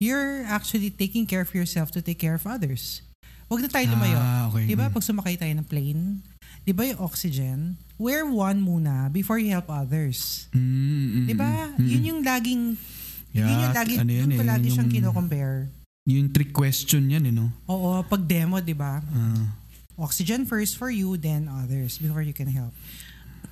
you're 0.00 0.40
actually 0.48 0.88
taking 0.88 1.28
care 1.28 1.44
of 1.44 1.52
yourself 1.52 1.92
to 1.92 2.00
take 2.00 2.16
care 2.16 2.32
of 2.32 2.48
others. 2.48 3.04
Huwag 3.52 3.60
na 3.60 3.68
tayo 3.68 3.92
lumayo. 3.92 4.16
Ah, 4.16 4.48
okay. 4.48 4.64
Di 4.64 4.72
ba 4.72 4.88
pag 4.88 5.04
sumakay 5.04 5.36
tayo 5.36 5.52
ng 5.52 5.68
plane, 5.68 6.24
di 6.64 6.72
ba 6.72 6.88
yung 6.88 7.04
oxygen, 7.04 7.76
wear 8.00 8.24
one 8.24 8.64
muna 8.64 9.12
before 9.12 9.36
you 9.36 9.52
help 9.52 9.68
others. 9.68 10.48
Mm, 10.56 10.64
mm, 10.64 11.26
Di 11.28 11.34
ba? 11.36 11.68
mm, 11.68 11.76
mm. 11.76 11.88
Yun 11.92 12.02
yung 12.08 12.20
laging, 12.24 12.62
Yeah, 13.36 13.48
yun 13.52 13.58
yung 13.60 13.76
lagi, 13.76 13.94
ano 14.00 14.10
yun 14.12 14.28
ko 14.32 14.40
eh, 14.40 14.48
lagi 14.48 14.66
yung- 14.72 14.76
siyang 14.80 14.90
kino-compare. 14.90 15.68
Yung 16.08 16.28
trick 16.32 16.50
question 16.56 17.12
yan, 17.12 17.28
eh, 17.28 17.34
no? 17.36 17.52
Oo, 17.68 18.00
pag 18.08 18.24
demo, 18.24 18.56
di 18.64 18.72
ba? 18.72 19.04
Ah. 19.04 19.44
Oxygen 20.00 20.48
first 20.48 20.80
for 20.80 20.88
you, 20.88 21.20
then 21.20 21.52
others 21.52 22.00
before 22.00 22.24
you 22.24 22.32
can 22.32 22.48
help. 22.48 22.72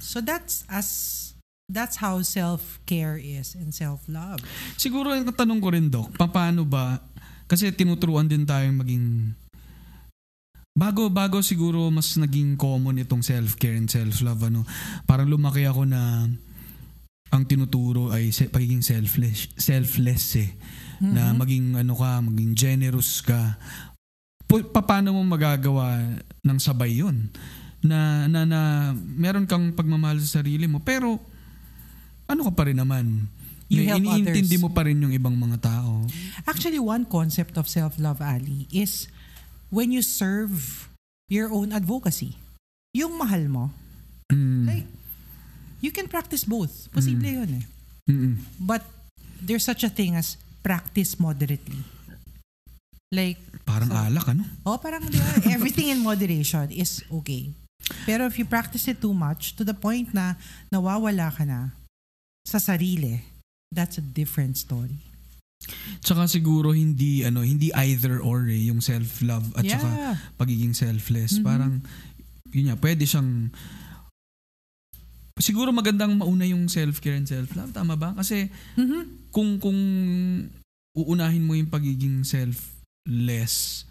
So 0.01 0.25
that's 0.25 0.65
as 0.73 1.30
that's 1.71 2.03
how 2.03 2.19
self-care 2.21 3.15
is 3.15 3.55
and 3.55 3.71
self-love. 3.71 4.43
Siguro 4.75 5.15
yung 5.15 5.31
tanong 5.31 5.61
ko 5.63 5.69
rin, 5.71 5.87
Doc, 5.87 6.11
paano 6.19 6.67
ba, 6.67 6.99
kasi 7.47 7.71
tinuturuan 7.71 8.27
din 8.27 8.43
tayong 8.43 8.83
maging, 8.83 9.07
bago, 10.75 11.07
bago 11.07 11.39
siguro 11.41 11.87
mas 11.89 12.19
naging 12.19 12.59
common 12.59 12.99
itong 12.99 13.23
self-care 13.23 13.79
and 13.79 13.87
self-love, 13.87 14.51
ano, 14.51 14.67
parang 15.07 15.31
lumaki 15.31 15.63
ako 15.63 15.87
na 15.87 16.27
ang 17.31 17.43
tinuturo 17.47 18.11
ay 18.11 18.35
se- 18.35 18.51
pagiging 18.51 18.83
selfless, 18.83 19.47
selfless 19.55 20.35
eh. 20.35 20.51
Na 21.01 21.31
Mhm. 21.31 21.37
maging 21.39 21.67
ano 21.79 21.95
ka, 21.95 22.19
maging 22.21 22.53
generous 22.53 23.23
ka. 23.23 23.55
Pa- 24.51 24.83
paano 24.83 25.15
mo 25.15 25.23
magagawa 25.23 26.19
ng 26.43 26.59
sabay 26.59 26.99
yun? 26.99 27.31
Na, 27.81 28.27
na, 28.27 28.43
na 28.43 28.61
meron 28.93 29.47
kang 29.47 29.71
pagmamahal 29.73 30.19
sa 30.21 30.43
sarili 30.43 30.67
mo, 30.67 30.83
pero 30.83 31.23
ano 32.31 32.47
ka 32.47 32.53
pa 32.55 32.63
rin 32.67 32.79
naman? 32.79 33.27
You 33.71 33.87
Na 33.87 33.95
help 33.95 34.03
iniintindi 34.03 34.59
others. 34.59 34.63
mo 34.63 34.69
pa 34.71 34.83
rin 34.83 34.99
yung 34.99 35.15
ibang 35.15 35.35
mga 35.35 35.63
tao. 35.63 36.03
Actually, 36.43 36.79
one 36.79 37.07
concept 37.07 37.55
of 37.55 37.67
self-love, 37.67 38.19
Ali, 38.19 38.67
is 38.71 39.07
when 39.71 39.95
you 39.95 40.03
serve 40.03 40.87
your 41.31 41.51
own 41.51 41.71
advocacy. 41.71 42.35
Yung 42.91 43.15
mahal 43.15 43.47
mo, 43.47 43.71
Mm. 44.27 44.67
like, 44.67 44.87
you 45.79 45.91
can 45.91 46.07
practice 46.07 46.43
both. 46.43 46.91
Posible 46.91 47.27
Mm. 47.27 47.39
yun 47.39 47.51
eh. 47.59 47.65
Mm-mm. 48.11 48.35
But 48.59 48.83
there's 49.39 49.63
such 49.63 49.83
a 49.83 49.91
thing 49.91 50.15
as 50.15 50.35
practice 50.63 51.15
moderately. 51.15 51.83
Like, 53.11 53.39
Parang 53.63 53.87
So- 53.87 54.03
alak, 54.03 54.27
ano? 54.29 54.43
oh, 54.67 54.79
parang 54.83 55.07
di 55.07 55.15
ba, 55.15 55.31
everything 55.47 55.91
in 55.91 56.03
moderation 56.03 56.67
is 56.71 57.07
okay. 57.07 57.55
Pero 58.03 58.27
if 58.27 58.35
you 58.35 58.43
practice 58.43 58.87
it 58.87 58.99
too 58.99 59.15
much 59.15 59.55
to 59.55 59.63
the 59.63 59.75
point 59.75 60.11
na 60.11 60.35
nawawala 60.71 61.31
ka 61.31 61.47
na 61.47 61.71
sa 62.51 62.59
sarili, 62.59 63.23
that's 63.71 64.03
a 64.03 64.05
different 64.05 64.59
story. 64.59 64.99
Tsaka 66.03 66.27
siguro 66.27 66.75
hindi 66.75 67.23
ano, 67.23 67.47
hindi 67.47 67.71
either 67.71 68.19
or 68.19 68.51
eh, 68.51 68.67
yung 68.67 68.83
self-love 68.83 69.55
at 69.55 69.63
yeah. 69.63 69.79
saka 69.79 69.89
pagiging 70.35 70.75
selfless. 70.75 71.39
Mhm. 71.39 71.45
Parang 71.47 71.73
yun 72.51 72.75
nga, 72.75 72.77
pwede 72.83 73.07
siyang 73.07 73.55
siguro 75.39 75.71
magandang 75.71 76.19
mauna 76.19 76.43
yung 76.43 76.67
self-care 76.67 77.15
and 77.23 77.31
self-love, 77.31 77.71
tama 77.71 77.95
ba? 77.95 78.19
Kasi 78.19 78.51
Mhm. 78.75 79.31
kung 79.31 79.63
kung 79.63 79.79
uunahin 80.99 81.47
mo 81.47 81.55
yung 81.55 81.71
pagiging 81.71 82.27
selfless, 82.27 83.87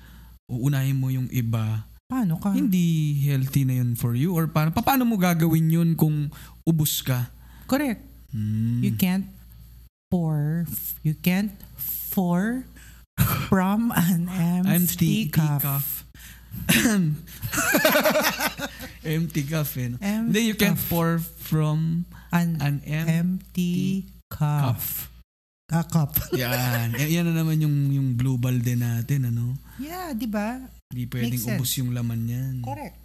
uunahin 0.51 0.99
mo 0.99 1.07
yung 1.07 1.31
iba, 1.31 1.87
Paano 2.09 2.41
ka? 2.41 2.51
hindi 2.51 3.13
healthy 3.23 3.63
na 3.63 3.79
yun 3.79 3.95
for 3.95 4.17
you 4.17 4.33
or 4.35 4.49
para 4.49 4.73
paano 4.73 5.05
mo 5.05 5.15
gagawin 5.15 5.69
yun 5.69 5.89
kung 5.95 6.27
ubus 6.67 7.05
ka? 7.05 7.29
Correct. 7.69 8.08
Hmm. 8.29 8.83
You 8.83 8.93
can't 8.93 9.25
pour, 10.09 10.65
you 11.03 11.13
can't 11.13 11.51
pour 12.11 12.65
from 13.49 13.91
an 13.95 14.29
empty, 14.65 14.69
empty 14.69 15.15
cup. 15.29 15.61
cup. 15.61 15.85
empty 19.05 19.41
cup 19.45 19.67
eh. 19.77 19.87
no? 19.89 19.97
Empty 20.01 20.25
Hindi, 20.29 20.39
you 20.49 20.55
can't 20.57 20.77
cup. 20.77 20.89
pour 20.89 21.19
from 21.19 22.05
An, 22.31 22.57
an 22.61 22.81
empty 22.85 23.09
empty 23.09 23.75
cup. 24.29 24.77
A 25.69 25.83
cup. 25.85 26.17
Yan. 26.33 26.97
Y- 26.97 27.13
yan 27.13 27.29
na 27.29 27.41
naman 27.41 27.61
yung, 27.61 27.93
yung 27.93 28.17
blue 28.17 28.37
balde 28.41 28.73
natin, 28.73 29.29
ano? 29.29 29.53
Yeah, 29.77 30.13
di 30.17 30.25
ba? 30.25 30.57
Hindi 30.89 31.05
pwedeng 31.05 31.45
ubos 31.53 31.71
yung 31.77 31.93
laman 31.93 32.25
yan. 32.25 32.55
Correct. 32.65 32.97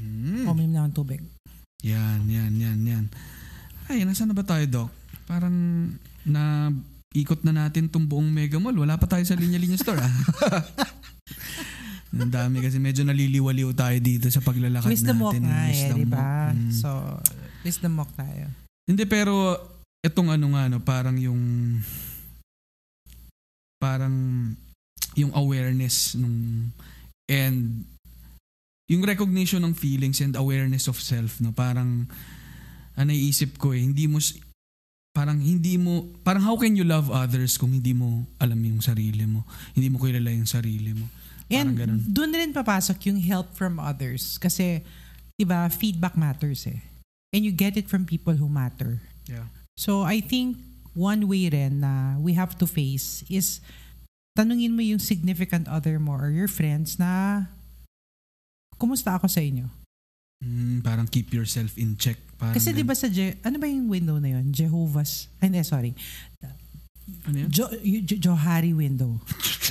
Hmm. 0.00 0.48
Uminom 0.48 0.72
na 0.72 0.88
ng 0.88 0.96
tubig. 0.96 1.20
Yan, 1.84 2.24
yan, 2.24 2.56
yan, 2.56 2.80
yan. 2.80 3.04
Ay, 3.88 4.04
nasaan 4.08 4.32
na 4.32 4.36
ba 4.36 4.44
tayo, 4.46 4.64
Doc? 4.66 4.90
Parang 5.28 5.52
na 6.24 6.72
ikot 7.14 7.44
na 7.46 7.52
natin 7.54 7.86
tong 7.86 8.08
buong 8.08 8.26
Mega 8.26 8.58
Mall. 8.58 8.74
Wala 8.74 8.98
pa 8.98 9.06
tayo 9.06 9.22
sa 9.22 9.36
linya-linya 9.38 9.78
store, 9.78 10.02
ah. 10.02 10.14
Ang 12.14 12.30
dami 12.30 12.62
kasi 12.62 12.78
medyo 12.78 13.02
naliliwaliw 13.02 13.74
tayo 13.74 13.98
dito 13.98 14.30
sa 14.30 14.38
paglalakad 14.38 14.86
walk 15.18 15.34
natin. 15.34 15.50
nga 15.50 15.60
eh, 15.66 15.74
Wisdom 15.74 15.98
di 15.98 16.06
ba? 16.06 16.54
Mm. 16.54 16.70
So, 16.70 16.88
wisdom 17.66 17.92
walk 17.98 18.12
tayo. 18.14 18.46
Hindi 18.86 19.02
pero 19.10 19.58
etong 19.98 20.30
ano 20.30 20.46
nga 20.54 20.70
no, 20.70 20.78
parang 20.78 21.18
yung 21.18 21.42
parang 23.82 24.14
yung 25.18 25.32
awareness 25.34 26.14
nung 26.14 26.70
and 27.26 27.82
yung 28.86 29.02
recognition 29.02 29.64
ng 29.64 29.74
feelings 29.74 30.22
and 30.22 30.38
awareness 30.38 30.86
of 30.86 31.00
self 31.00 31.40
no 31.40 31.50
parang 31.50 32.06
ang 32.94 33.10
naiisip 33.10 33.58
ko 33.58 33.74
eh 33.74 33.82
hindi 33.82 34.06
mo 34.06 34.22
parang 35.14 35.38
hindi 35.38 35.78
mo 35.78 36.10
parang 36.26 36.42
how 36.42 36.58
can 36.58 36.74
you 36.74 36.82
love 36.82 37.10
others 37.10 37.54
kung 37.54 37.70
hindi 37.70 37.94
mo 37.94 38.26
alam 38.42 38.58
yung 38.58 38.82
sarili 38.82 39.22
mo 39.26 39.46
hindi 39.74 39.86
mo 39.90 40.02
kilala 40.02 40.30
yung 40.30 40.46
sarili 40.48 40.94
mo 40.94 41.06
And 41.52 41.76
Parang 41.76 42.00
ganun. 42.00 42.00
doon 42.08 42.30
rin 42.32 42.50
papasok 42.56 43.12
yung 43.12 43.20
help 43.20 43.52
from 43.52 43.76
others. 43.76 44.40
Kasi, 44.40 44.80
di 45.36 45.44
ba, 45.44 45.68
feedback 45.68 46.16
matters 46.16 46.64
eh. 46.64 46.80
And 47.36 47.44
you 47.44 47.52
get 47.52 47.76
it 47.76 47.90
from 47.90 48.08
people 48.08 48.38
who 48.38 48.48
matter. 48.48 49.02
yeah 49.28 49.50
So, 49.74 50.06
I 50.06 50.22
think 50.22 50.56
one 50.94 51.26
way 51.26 51.50
rin 51.50 51.82
na 51.82 52.16
we 52.22 52.38
have 52.38 52.54
to 52.62 52.66
face 52.66 53.26
is 53.26 53.58
tanungin 54.38 54.78
mo 54.78 54.86
yung 54.86 55.02
significant 55.02 55.66
other 55.66 55.98
mo 55.98 56.14
or 56.14 56.30
your 56.30 56.46
friends 56.46 56.96
na 56.96 57.44
kumusta 58.78 59.18
ako 59.18 59.26
sa 59.26 59.42
inyo? 59.42 59.66
Mm, 60.40 60.82
parang 60.82 61.06
keep 61.06 61.30
yourself 61.30 61.78
in 61.78 61.94
check 61.96 62.18
parang 62.34 62.52
Kasi 62.52 62.74
di 62.74 62.82
ba 62.82 62.92
sa, 62.92 63.06
Je- 63.06 63.38
ano 63.40 63.56
ba 63.56 63.64
yung 63.64 63.86
window 63.88 64.18
na 64.18 64.34
yun? 64.34 64.50
Jehovah's, 64.50 65.30
ay 65.38 65.48
hindi, 65.48 65.62
sorry. 65.62 65.92
ano 67.24 67.36
yan? 67.36 67.48
Jo, 67.48 67.68
Jo- 68.04 68.20
Johari 68.32 68.72
window. 68.72 69.20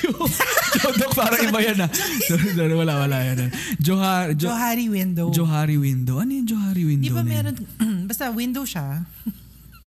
Dok, 0.99 1.13
parang 1.15 1.39
iba 1.45 1.59
yan 1.61 1.79
ah. 1.79 1.91
Sorry, 2.27 2.51
sorry, 2.51 2.73
wala, 2.75 3.05
wala 3.05 3.17
yan. 3.23 3.47
ah. 3.47 3.49
Johar, 3.79 4.33
jo, 4.33 4.49
Johari 4.49 4.89
window. 4.89 5.29
Johari 5.31 5.77
window. 5.77 6.19
Ano 6.19 6.31
yung 6.33 6.47
Johari 6.49 6.83
window? 6.83 7.05
Di 7.05 7.11
ba 7.13 7.21
na 7.21 7.29
yun? 7.29 7.31
meron, 7.31 7.55
basta 8.09 8.27
window 8.29 8.63
siya. 8.65 9.05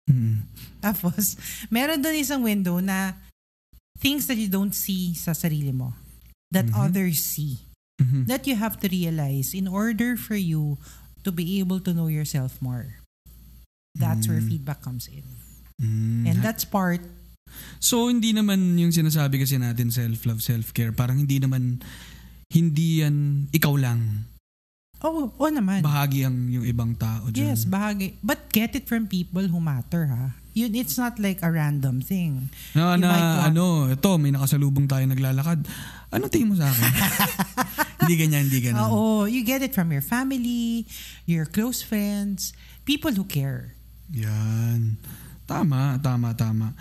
Mm. 0.07 0.45
Tapos, 0.85 1.35
meron 1.67 1.97
doon 1.97 2.15
isang 2.15 2.45
window 2.45 2.77
na 2.79 3.17
things 3.97 4.29
that 4.29 4.37
you 4.37 4.47
don't 4.47 4.71
see 4.71 5.17
sa 5.17 5.33
sarili 5.33 5.73
mo. 5.73 5.91
That 6.53 6.69
Mhm. 6.69 6.77
others 6.77 7.19
see. 7.19 7.57
Mhm. 7.95 8.27
That 8.27 8.43
you 8.43 8.55
have 8.59 8.79
to 8.83 8.87
realize 8.91 9.55
in 9.55 9.67
order 9.67 10.19
for 10.19 10.35
you 10.35 10.75
to 11.23 11.31
be 11.31 11.59
able 11.63 11.79
to 11.79 11.95
know 11.95 12.11
yourself 12.11 12.59
more. 12.59 12.99
That's 13.95 14.27
where 14.27 14.43
Mm. 14.43 14.51
feedback 14.51 14.83
comes 14.83 15.07
in. 15.07 15.23
Mm. 15.79 16.27
And 16.27 16.37
that's 16.43 16.67
part, 16.67 16.99
So 17.79 18.09
hindi 18.09 18.33
naman 18.35 18.75
yung 18.75 18.91
sinasabi 18.91 19.39
kasi 19.39 19.55
natin 19.55 19.87
self-love, 19.93 20.41
self-care, 20.43 20.91
parang 20.91 21.23
hindi 21.23 21.39
naman 21.39 21.79
hindi 22.51 22.99
yan 23.05 23.47
ikaw 23.53 23.77
lang. 23.79 24.27
oh, 25.05 25.29
oh 25.37 25.51
naman. 25.53 25.85
Bahagi 25.85 26.25
ang 26.25 26.49
yung 26.49 26.65
ibang 26.65 26.97
tao 26.97 27.29
dyan. 27.29 27.53
Yes, 27.53 27.63
bahagi. 27.63 28.17
But 28.25 28.49
get 28.49 28.73
it 28.73 28.89
from 28.89 29.05
people 29.05 29.45
who 29.45 29.61
matter, 29.61 30.09
ha? 30.09 30.33
Yun, 30.55 30.71
it's 30.71 30.95
not 30.95 31.19
like 31.19 31.43
a 31.43 31.51
random 31.51 31.99
thing. 31.99 32.47
Na, 32.71 32.95
You 32.95 33.03
na 33.03 33.11
want- 33.11 33.43
ano, 33.51 33.63
ito, 33.91 34.09
may 34.15 34.31
nakasalubong 34.31 34.87
tayo 34.87 35.03
naglalakad. 35.03 35.67
Ano 36.15 36.31
tingin 36.31 36.47
mo 36.47 36.55
sa 36.55 36.71
akin? 36.71 36.91
hindi 37.99 38.15
ganyan, 38.15 38.47
hindi 38.47 38.63
ganyan. 38.63 38.87
Oo, 38.87 39.27
you 39.27 39.43
get 39.43 39.59
it 39.59 39.75
from 39.75 39.91
your 39.91 40.01
family, 40.01 40.87
your 41.27 41.43
close 41.43 41.83
friends, 41.83 42.55
people 42.87 43.11
who 43.11 43.27
care. 43.27 43.75
Yan. 44.15 44.95
Tama, 45.43 45.99
tama, 45.99 46.31
tama. 46.31 46.71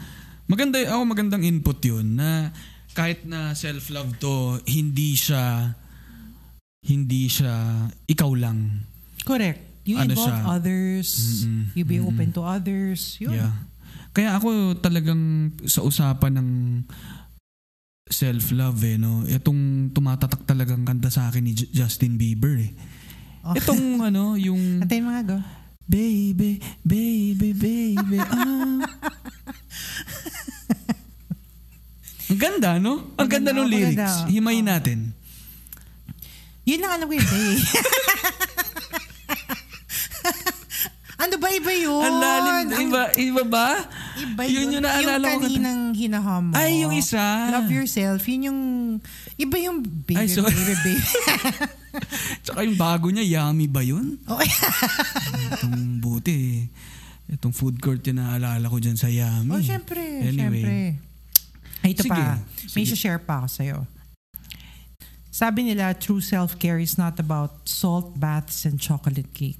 Maganda, 0.47 0.79
ako 0.79 1.03
magandang 1.11 1.43
input 1.43 1.83
yun 1.83 2.15
na 2.15 2.55
kahit 2.95 3.27
na 3.27 3.59
self-love 3.59 4.23
to, 4.23 4.63
hindi 4.71 5.19
siya, 5.19 5.75
hindi 6.87 7.27
siya 7.27 7.91
ikaw 8.07 8.31
lang. 8.39 8.87
Correct. 9.27 9.74
You 9.85 9.97
Ano 9.97 10.11
involve 10.11 10.33
siya? 10.33 10.49
others, 10.51 11.09
Mm-mm. 11.43 11.65
you 11.73 11.85
be 11.85 11.97
Mm-mm. 11.97 12.09
open 12.09 12.29
to 12.31 12.41
others. 12.41 13.17
Yun. 13.19 13.37
Yeah. 13.37 13.53
Kaya 14.11 14.33
ako 14.35 14.49
talagang 14.77 15.21
sa 15.63 15.81
usapan 15.81 16.33
ng 16.35 16.49
self-love 18.07 18.81
eh, 18.83 18.97
no? 18.97 19.25
Itong 19.25 19.61
tumatatak 19.91 20.45
talagang 20.45 20.83
kanta 20.83 21.09
sa 21.09 21.27
akin 21.27 21.43
ni 21.43 21.53
J- 21.53 21.69
Justin 21.75 22.15
Bieber 22.15 22.57
eh. 22.59 22.73
Oh. 23.43 23.53
Itong 23.53 23.83
ano, 24.09 24.37
yung 24.37 24.81
Antayin 24.81 25.05
mga 25.05 25.23
go. 25.27 25.39
baby, 25.85 26.57
baby, 26.81 27.53
baby, 27.53 28.17
ah. 28.19 28.81
Ang 32.25 32.41
ganda, 32.41 32.79
no? 32.79 33.13
Ang 33.15 33.29
ganda 33.29 33.53
Maganda, 33.53 33.53
ng 33.53 33.69
lyrics. 33.69 33.93
maganda. 33.95 34.33
Himayin 34.33 34.65
Oh. 34.65 34.71
natin. 34.71 34.99
Yun 36.65 36.81
lang 36.81 36.93
alam 36.95 37.05
ko 37.05 37.13
yun, 37.13 37.29
eh. 37.29 37.57
ano 41.15 41.35
ba 41.39 41.49
iba 41.49 41.71
yun? 41.71 42.03
Ang 42.03 42.17
lalim. 42.19 42.67
Ang- 42.67 42.83
Iba, 42.85 43.03
iba 43.15 43.43
ba? 43.45 43.69
Iba 44.15 44.43
Yun 44.45 44.51
yun. 44.51 44.75
yung 44.75 44.85
naalala 44.85 45.25
ko. 45.25 45.31
Yung 45.31 45.45
kaninang 45.47 45.83
hinaham 45.95 46.43
mo. 46.51 46.55
Ay, 46.55 46.83
yung 46.83 46.91
isa. 46.93 47.23
Love 47.51 47.71
yourself. 47.71 48.21
Yun 48.25 48.43
yung... 48.49 48.61
Iba 49.35 49.57
yung 49.59 49.79
baby, 49.83 50.19
Ay, 50.21 50.29
sorry. 50.29 50.51
baby, 50.51 50.75
baby. 50.75 50.95
Tsaka 52.45 52.63
yung 52.63 52.75
bago 52.75 53.07
niya, 53.09 53.23
yummy 53.23 53.67
ba 53.67 53.81
yun? 53.81 54.19
okay. 54.25 54.51
Itong 55.55 55.99
buti 55.99 56.35
eh. 56.35 56.61
Itong 57.31 57.55
food 57.55 57.79
court 57.79 58.03
yung 58.05 58.21
naalala 58.21 58.67
ko 58.67 58.77
dyan 58.77 58.95
sa 58.95 59.09
Yummy. 59.09 59.49
Oh, 59.51 59.63
syempre. 59.63 60.03
Anyway. 60.21 60.61
Syempre. 60.61 60.75
Ay, 61.81 61.91
ito 61.93 62.03
Sige, 62.03 62.13
pa. 62.13 62.37
May 62.75 62.85
sige. 62.85 62.97
share 62.97 63.19
pa 63.19 63.41
ako 63.41 63.49
sa'yo. 63.49 63.79
Sabi 65.29 65.67
nila, 65.67 65.95
true 65.95 66.21
self-care 66.21 66.79
is 66.79 66.95
not 66.95 67.19
about 67.19 67.65
salt 67.65 68.15
baths 68.15 68.63
and 68.63 68.79
chocolate 68.79 69.33
cake. 69.33 69.59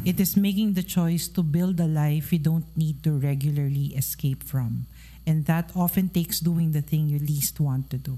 It 0.00 0.16
is 0.16 0.32
making 0.32 0.74
the 0.74 0.82
choice 0.82 1.28
to 1.36 1.44
build 1.44 1.76
a 1.76 1.84
life 1.86 2.32
you 2.32 2.40
don't 2.40 2.64
need 2.72 3.04
to 3.04 3.20
regularly 3.20 3.92
escape 3.92 4.40
from. 4.42 4.88
And 5.28 5.44
that 5.44 5.76
often 5.76 6.08
takes 6.08 6.40
doing 6.40 6.72
the 6.72 6.80
thing 6.80 7.06
you 7.12 7.20
least 7.20 7.60
want 7.60 7.92
to 7.92 7.98
do. 8.00 8.16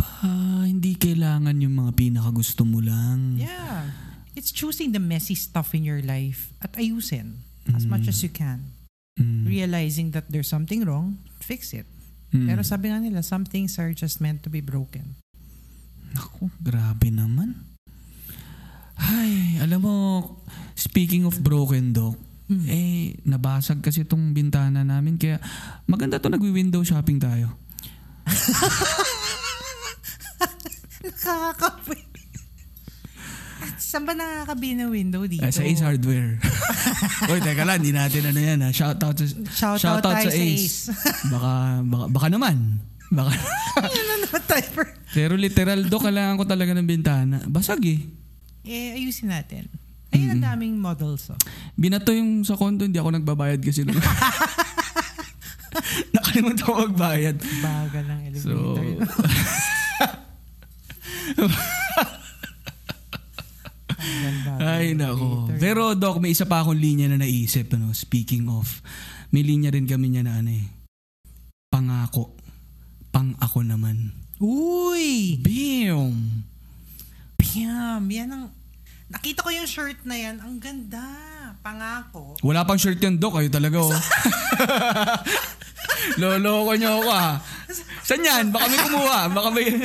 Ah, 0.00 0.64
hindi 0.64 0.96
kailangan 0.96 1.60
yung 1.60 1.76
mga 1.76 1.92
pinakagusto 1.94 2.64
mo 2.64 2.80
lang. 2.80 3.36
Yeah. 3.36 3.92
It's 4.34 4.48
choosing 4.50 4.96
the 4.96 5.02
messy 5.02 5.36
stuff 5.36 5.76
in 5.76 5.84
your 5.84 6.00
life 6.00 6.50
at 6.64 6.72
ayusin 6.80 7.44
as 7.76 7.84
Mm. 7.84 7.90
much 7.92 8.06
as 8.08 8.24
you 8.24 8.32
can. 8.32 8.72
Mm. 9.20 9.44
Realizing 9.44 10.16
that 10.16 10.32
there's 10.32 10.48
something 10.48 10.82
wrong, 10.88 11.20
fix 11.44 11.76
it. 11.76 11.86
Mm. 12.32 12.48
Pero 12.48 12.60
sabi 12.64 12.88
nga 12.88 12.98
nila, 13.04 13.20
some 13.20 13.44
things 13.44 13.76
are 13.76 13.92
just 13.92 14.18
meant 14.18 14.40
to 14.42 14.50
be 14.50 14.64
broken. 14.64 15.18
Naku, 16.16 16.48
grabe 16.64 17.12
naman. 17.12 17.67
Ay, 18.98 19.32
alam 19.58 19.78
mo, 19.78 19.94
speaking 20.74 21.24
of 21.24 21.38
broken 21.38 21.92
dog, 21.92 22.16
Mm. 22.48 22.64
eh, 22.64 22.98
nabasag 23.22 23.78
kasi 23.78 24.02
itong 24.02 24.32
bintana 24.32 24.80
namin. 24.80 25.14
Kaya 25.14 25.36
maganda 25.84 26.16
to 26.16 26.26
nagwi-window 26.26 26.80
shopping 26.80 27.20
tayo. 27.20 27.52
Nakakapoy. 31.04 32.00
Saan 33.78 34.04
ba 34.04 34.12
nakakabi 34.12 34.76
ng 34.76 34.88
window 34.88 35.24
dito? 35.24 35.42
Ah, 35.42 35.50
sa 35.50 35.60
Ace 35.60 35.80
Hardware. 35.80 36.40
Uy, 37.30 37.40
teka 37.40 37.64
lang, 37.64 37.80
hindi 37.80 37.92
natin 37.92 38.28
ano 38.28 38.38
yan. 38.38 38.58
Ha? 38.62 38.70
Shout 38.70 38.96
out 38.98 39.16
sa, 39.16 39.26
Shout, 39.48 39.78
shout 39.78 40.00
out, 40.00 40.08
out 40.08 40.24
sa 40.24 40.30
Ace. 40.30 40.88
baka, 41.32 41.52
baka, 41.82 42.04
baka 42.08 42.26
naman. 42.28 42.56
Baka. 43.08 43.32
ano 43.78 44.12
naman 44.20 44.42
tayo 44.44 44.64
for- 44.70 44.92
Pero 45.10 45.34
literal, 45.34 45.84
do, 45.84 45.96
kailangan 45.98 46.36
ko 46.36 46.44
talaga 46.44 46.72
ng 46.72 46.84
bintana. 46.86 47.36
Basag 47.44 47.80
eh. 47.82 48.00
Eh, 48.68 49.00
ayusin 49.00 49.32
natin. 49.32 49.64
Ayun 50.12 50.36
ang 50.36 50.40
Mm-mm. 50.40 50.48
daming 50.52 50.76
models. 50.76 51.32
Oh. 51.32 51.40
Binato 51.72 52.12
yung 52.12 52.44
sa 52.44 52.56
condo, 52.56 52.84
hindi 52.84 53.00
ako 53.00 53.16
nagbabayad 53.16 53.60
kasi 53.64 53.88
nung... 53.88 53.96
Nakalimutan 56.16 56.64
ko 56.64 56.72
magbayad. 56.88 57.36
Bagal 57.40 58.04
ng 58.04 58.20
So, 58.36 58.52
elevator. 58.52 59.08
Bagal 61.36 62.16
ay 64.58 64.96
nako. 64.96 65.52
Pero 65.60 65.94
Doc, 65.94 66.20
may 66.20 66.32
isa 66.32 66.48
pa 66.48 66.64
akong 66.64 66.78
linya 66.78 67.08
na 67.08 67.20
naisip. 67.20 67.72
Ano, 67.76 67.92
speaking 67.92 68.48
of, 68.48 68.80
may 69.30 69.44
linya 69.44 69.72
rin 69.72 69.84
kami 69.84 70.12
niya 70.12 70.24
na 70.24 70.40
ano 70.40 70.50
eh. 70.52 70.66
Pangako. 71.68 72.32
Pang 73.12 73.36
ako 73.40 73.64
naman. 73.64 74.12
Uy! 74.40 75.36
Bam! 75.42 76.44
Piam! 77.36 78.02
Yan 78.08 78.30
ang... 78.30 78.44
Nakita 79.08 79.40
ko 79.40 79.48
yung 79.48 79.68
shirt 79.68 80.04
na 80.04 80.16
yan. 80.16 80.36
Ang 80.44 80.60
ganda. 80.60 81.00
Pangako. 81.64 82.36
Wala 82.44 82.68
pang 82.68 82.76
shirt 82.76 83.00
yan, 83.00 83.16
Doc. 83.16 83.40
Kayo 83.40 83.48
talaga, 83.48 83.80
oh. 83.80 83.90
Loloko 86.20 86.72
niyo 86.76 87.00
ako, 87.00 87.08
ha. 87.08 87.40
Saan 88.04 88.24
yan? 88.24 88.44
Baka 88.52 88.64
may 88.68 88.80
kumuha. 88.84 89.18
Baka 89.32 89.48
may... 89.52 89.66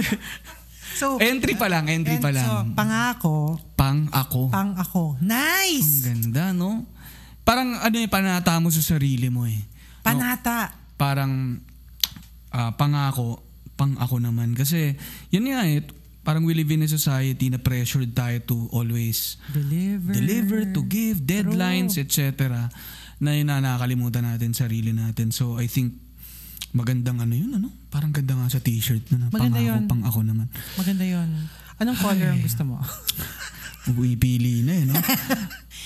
So, 0.93 1.17
entry 1.17 1.57
pa 1.57 1.74
lang, 1.74 1.89
entry 1.89 2.21
pa 2.21 2.30
lang. 2.30 2.45
So, 2.45 2.53
pangako, 2.78 3.57
pang 3.74 4.05
ako. 4.13 4.53
pang 4.53 4.78
ako. 4.78 5.17
Ang 5.17 5.26
Nice! 5.26 6.05
ganda, 6.05 6.53
no? 6.53 6.86
Parang 7.41 7.82
ano 7.82 7.97
eh, 7.97 8.05
panata 8.05 8.61
mo 8.61 8.69
sa 8.69 8.80
sarili 8.80 9.28
mo 9.34 9.49
eh. 9.49 9.57
No? 9.57 10.05
Panata. 10.05 10.69
Parang 10.93 11.57
ah, 12.53 12.78
pangako, 12.78 13.41
pang 13.74 13.97
ako 13.97 14.21
naman. 14.21 14.53
Kasi, 14.53 14.93
yun 15.34 15.49
nga 15.49 15.65
eh, 15.65 15.82
parang 16.24 16.41
we 16.41 16.51
live 16.51 16.67
in 16.69 16.82
a 16.82 16.88
society 16.88 17.47
na 17.47 17.57
pressured 17.57 18.11
tayo 18.11 18.39
to 18.41 18.71
always 18.71 19.36
Deliver. 19.51 20.11
deliver, 20.11 20.59
to 20.71 20.82
give, 20.82 21.19
deadlines, 21.19 21.95
etc. 21.95 22.71
Na 23.19 23.32
yun 23.32 23.45
na 23.45 23.59
nakakalimutan 23.59 24.24
natin 24.26 24.51
sarili 24.51 24.91
natin. 24.91 25.30
So, 25.30 25.55
I 25.55 25.67
think, 25.67 25.99
magandang 26.71 27.19
ano 27.19 27.32
yun, 27.32 27.51
ano? 27.53 27.69
Parang 27.88 28.09
ganda 28.09 28.34
nga 28.34 28.49
sa 28.49 28.57
t-shirt 28.57 29.05
na, 29.11 29.30
Maganda 29.30 29.59
pangako, 29.59 29.67
yun. 29.69 29.84
pang 29.86 30.03
ako 30.03 30.19
naman. 30.24 30.47
Maganda 30.74 31.05
yon. 31.05 31.30
Anong 31.78 31.99
color 31.99 32.30
ang 32.30 32.41
gusto 32.41 32.63
mo? 32.63 32.80
Pumipili 33.86 34.63
na 34.63 34.74
eh, 34.74 34.84
no? 34.88 34.95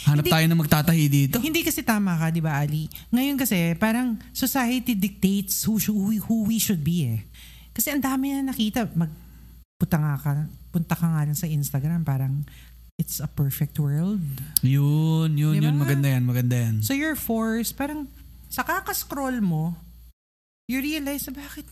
Hanap 0.05 0.23
Hindi- 0.23 0.31
tayo 0.31 0.45
na 0.45 0.55
magtatahi 0.55 1.05
dito. 1.09 1.35
Hindi 1.41 1.65
kasi 1.65 1.81
tama 1.81 2.13
ka, 2.15 2.29
di 2.29 2.39
ba, 2.39 2.61
Ali? 2.61 2.85
Ngayon 3.09 3.35
kasi, 3.35 3.73
parang 3.75 4.15
society 4.31 4.93
dictates 4.93 5.65
who, 5.65 5.75
sh- 5.75 5.91
who, 5.91 6.13
who 6.23 6.45
we 6.45 6.61
should 6.61 6.79
be 6.79 7.09
eh. 7.09 7.19
Kasi 7.73 7.89
ang 7.89 7.99
dami 7.99 8.31
na 8.31 8.47
nakita. 8.47 8.85
Mag, 8.93 9.09
punta, 9.77 9.97
nga 9.97 10.13
ka, 10.17 10.31
punta 10.73 10.95
ka 10.97 11.05
nga 11.05 11.21
lang 11.25 11.37
sa 11.37 11.45
Instagram, 11.45 12.01
parang 12.01 12.45
it's 12.97 13.21
a 13.21 13.29
perfect 13.29 13.77
world. 13.77 14.21
Yun, 14.65 15.37
yun, 15.37 15.53
Di 15.57 15.65
yun. 15.65 15.77
Maganda 15.77 16.09
yan, 16.09 16.23
maganda 16.25 16.55
yan. 16.57 16.75
So 16.81 16.97
you're 16.97 17.17
forced, 17.17 17.77
parang 17.77 18.09
sa 18.49 18.65
kakascroll 18.65 19.37
mo, 19.39 19.77
you 20.65 20.81
realize 20.81 21.29
na 21.29 21.37
bakit, 21.37 21.65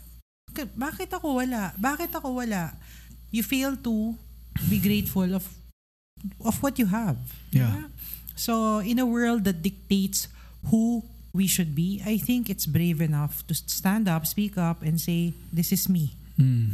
bakit 0.77 1.09
ako 1.11 1.41
wala? 1.41 1.73
Bakit 1.75 2.13
ako 2.13 2.39
wala? 2.39 2.77
You 3.33 3.43
fail 3.43 3.75
to 3.83 4.15
be 4.71 4.79
grateful 4.79 5.27
of 5.35 5.43
of 6.45 6.55
what 6.63 6.79
you 6.79 6.87
have. 6.87 7.19
Di 7.51 7.59
Yeah. 7.59 7.91
So 8.35 8.79
in 8.79 8.99
a 8.99 9.07
world 9.07 9.43
that 9.47 9.63
dictates 9.63 10.27
who 10.71 11.03
we 11.35 11.47
should 11.47 11.75
be, 11.75 11.99
I 12.05 12.15
think 12.15 12.47
it's 12.47 12.63
brave 12.63 13.03
enough 13.03 13.43
to 13.47 13.53
stand 13.53 14.07
up, 14.07 14.23
speak 14.23 14.55
up, 14.55 14.79
and 14.79 14.99
say, 14.99 15.35
this 15.51 15.75
is 15.75 15.91
me. 15.91 16.15
Hmm. 16.39 16.71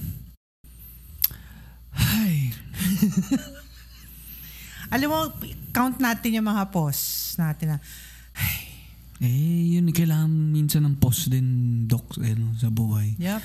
Ay. 1.96 2.52
Alam 4.94 5.08
mo, 5.08 5.20
count 5.72 5.98
natin 5.98 6.36
yung 6.36 6.48
mga 6.48 6.68
posts 6.70 7.40
natin 7.40 7.76
na, 7.76 7.78
Eh, 9.22 9.78
yun, 9.78 9.86
kailangan 9.88 10.28
minsan 10.28 10.82
ng 10.82 10.98
pause 10.98 11.30
din, 11.30 11.46
Doc, 11.86 12.18
eh, 12.20 12.34
no, 12.34 12.58
sa 12.58 12.74
buhay. 12.74 13.14
yep, 13.22 13.38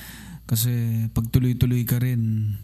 Kasi 0.49 0.73
pag 1.13 1.29
tuloy-tuloy 1.29 1.85
ka 1.85 2.01
rin, 2.01 2.57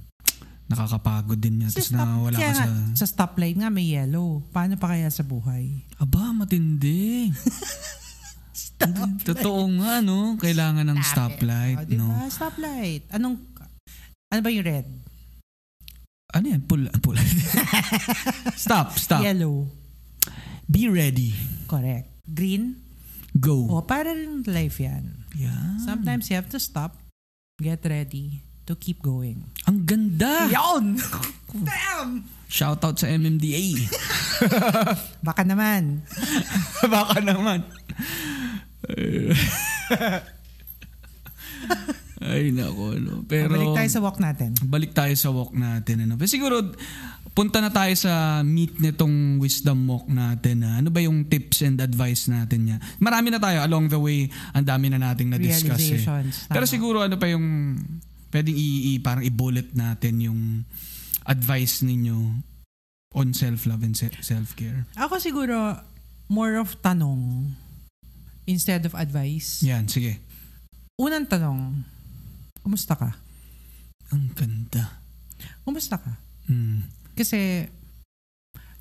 nakakapagod 0.64 1.36
din. 1.36 1.60
Sa, 1.68 1.76
Tapos 1.76 1.92
nawala 1.92 2.36
kaya 2.40 2.48
ka 2.48 2.56
sa... 2.56 2.64
nga, 2.64 2.72
sa 2.96 3.06
stoplight 3.06 3.54
nga 3.54 3.68
may 3.68 3.92
yellow. 3.92 4.40
Paano 4.48 4.80
pa 4.80 4.96
kaya 4.96 5.12
sa 5.12 5.20
buhay? 5.20 5.84
Aba, 6.00 6.32
matindi. 6.32 7.28
Totoo 9.28 9.60
nga, 9.76 10.00
no? 10.00 10.40
Kailangan 10.40 10.88
ng 10.88 11.00
stoplight, 11.04 11.78
Oh, 11.78 11.86
di 11.86 11.94
no? 12.00 12.08
Stoplight. 12.26 13.12
Anong, 13.12 13.36
ano 14.26 14.40
ba 14.40 14.48
yung 14.48 14.64
red? 14.64 14.88
Ano 16.32 16.44
yan? 16.48 16.64
Pula. 16.64 16.88
pula. 17.04 17.20
stop, 18.56 18.96
stop. 18.96 19.20
Yellow. 19.20 19.68
Be 20.64 20.88
ready. 20.88 21.36
Correct. 21.68 22.08
Green? 22.24 22.80
Go. 23.36 23.68
O, 23.68 23.84
para 23.84 24.12
rin 24.12 24.44
life 24.48 24.80
yan. 24.80 25.24
Yan. 25.36 25.80
Sometimes 25.84 26.28
you 26.28 26.36
have 26.36 26.48
to 26.52 26.60
stop, 26.60 26.96
get 27.60 27.80
ready 27.84 28.44
to 28.68 28.76
keep 28.76 29.00
going. 29.00 29.44
Ang 29.68 29.84
ganda. 29.84 30.48
Yon! 30.52 31.00
Damn! 31.68 32.28
Shout 32.48 32.84
out 32.84 33.00
sa 33.00 33.08
MMDA. 33.08 33.88
Baka 35.26 35.42
naman. 35.44 36.04
Baka 36.84 37.24
naman. 37.24 37.64
Ay, 42.24 42.50
nako, 42.50 42.94
no. 42.96 43.22
Pero, 43.24 43.52
Balik 43.52 43.74
tayo 43.76 43.88
sa 43.88 44.00
walk 44.00 44.18
natin. 44.18 44.50
balik 44.62 44.92
tayo 44.92 45.14
sa 45.14 45.28
walk 45.28 45.52
natin. 45.52 45.96
Ano. 46.02 46.14
Pero 46.14 46.26
siguro, 46.26 46.56
punta 47.32 47.58
na 47.58 47.68
tayo 47.68 47.90
sa 47.94 48.40
meet 48.40 48.76
nitong 48.76 49.38
wisdom 49.38 49.86
walk 49.86 50.06
natin. 50.06 50.62
ah. 50.62 50.78
Ano 50.78 50.88
ba 50.88 51.00
yung 51.00 51.24
tips 51.24 51.62
and 51.62 51.78
advice 51.78 52.26
natin 52.26 52.60
niya? 52.64 52.76
Marami 52.98 53.28
na 53.28 53.38
tayo 53.38 53.58
along 53.60 53.88
the 53.88 53.96
way. 53.96 54.26
Ang 54.52 54.64
dami 54.64 54.86
na 54.86 55.00
nating 55.00 55.28
na-discuss. 55.28 55.80
Eh. 55.90 56.04
Pero 56.46 56.64
siguro 56.64 57.00
ano 57.00 57.16
pa 57.16 57.26
yung 57.26 57.76
pwedeng 58.30 58.52
i, 58.52 58.68
i- 58.92 59.00
parang 59.00 59.20
i-bullet 59.22 59.72
natin 59.72 60.14
yung 60.22 60.40
advice 61.22 61.80
ninyo 61.80 62.42
on 63.12 63.30
self-love 63.30 63.82
and 63.82 63.92
se- 63.92 64.20
self-care. 64.20 64.88
Ako 64.96 65.16
siguro, 65.16 65.76
more 66.26 66.56
of 66.56 66.80
tanong 66.80 67.52
instead 68.44 68.82
of 68.82 68.92
advice. 68.92 69.60
Yan, 69.62 69.84
sige. 69.84 70.18
Unang 70.96 71.24
tanong, 71.24 71.84
kumusta 72.62 72.94
ka? 72.94 73.10
Ang 74.10 74.30
ganda. 74.32 74.98
Kumusta 75.66 75.98
ka? 75.98 76.12
Mm. 76.46 76.82
Kasi, 77.12 77.66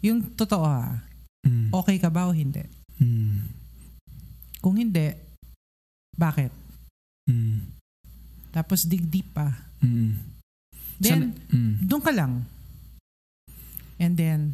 yung 0.02 0.34
totoo 0.34 0.66
ha, 0.66 1.02
Mm. 1.42 1.74
okay 1.74 1.98
ka 1.98 2.14
ba 2.14 2.30
o 2.30 2.36
hindi? 2.38 2.62
Mm. 3.02 3.42
Kung 4.62 4.78
hindi, 4.78 5.10
bakit? 6.14 6.54
Mm. 7.26 7.66
Tapos 8.54 8.86
dig 8.86 9.02
deep 9.10 9.34
pa. 9.34 9.50
Mm. 9.82 10.22
Then, 11.02 11.34
Sana- 11.34 11.34
mm. 11.50 11.74
doon 11.90 12.04
ka 12.06 12.14
lang. 12.14 12.46
And 13.98 14.14
then, 14.14 14.54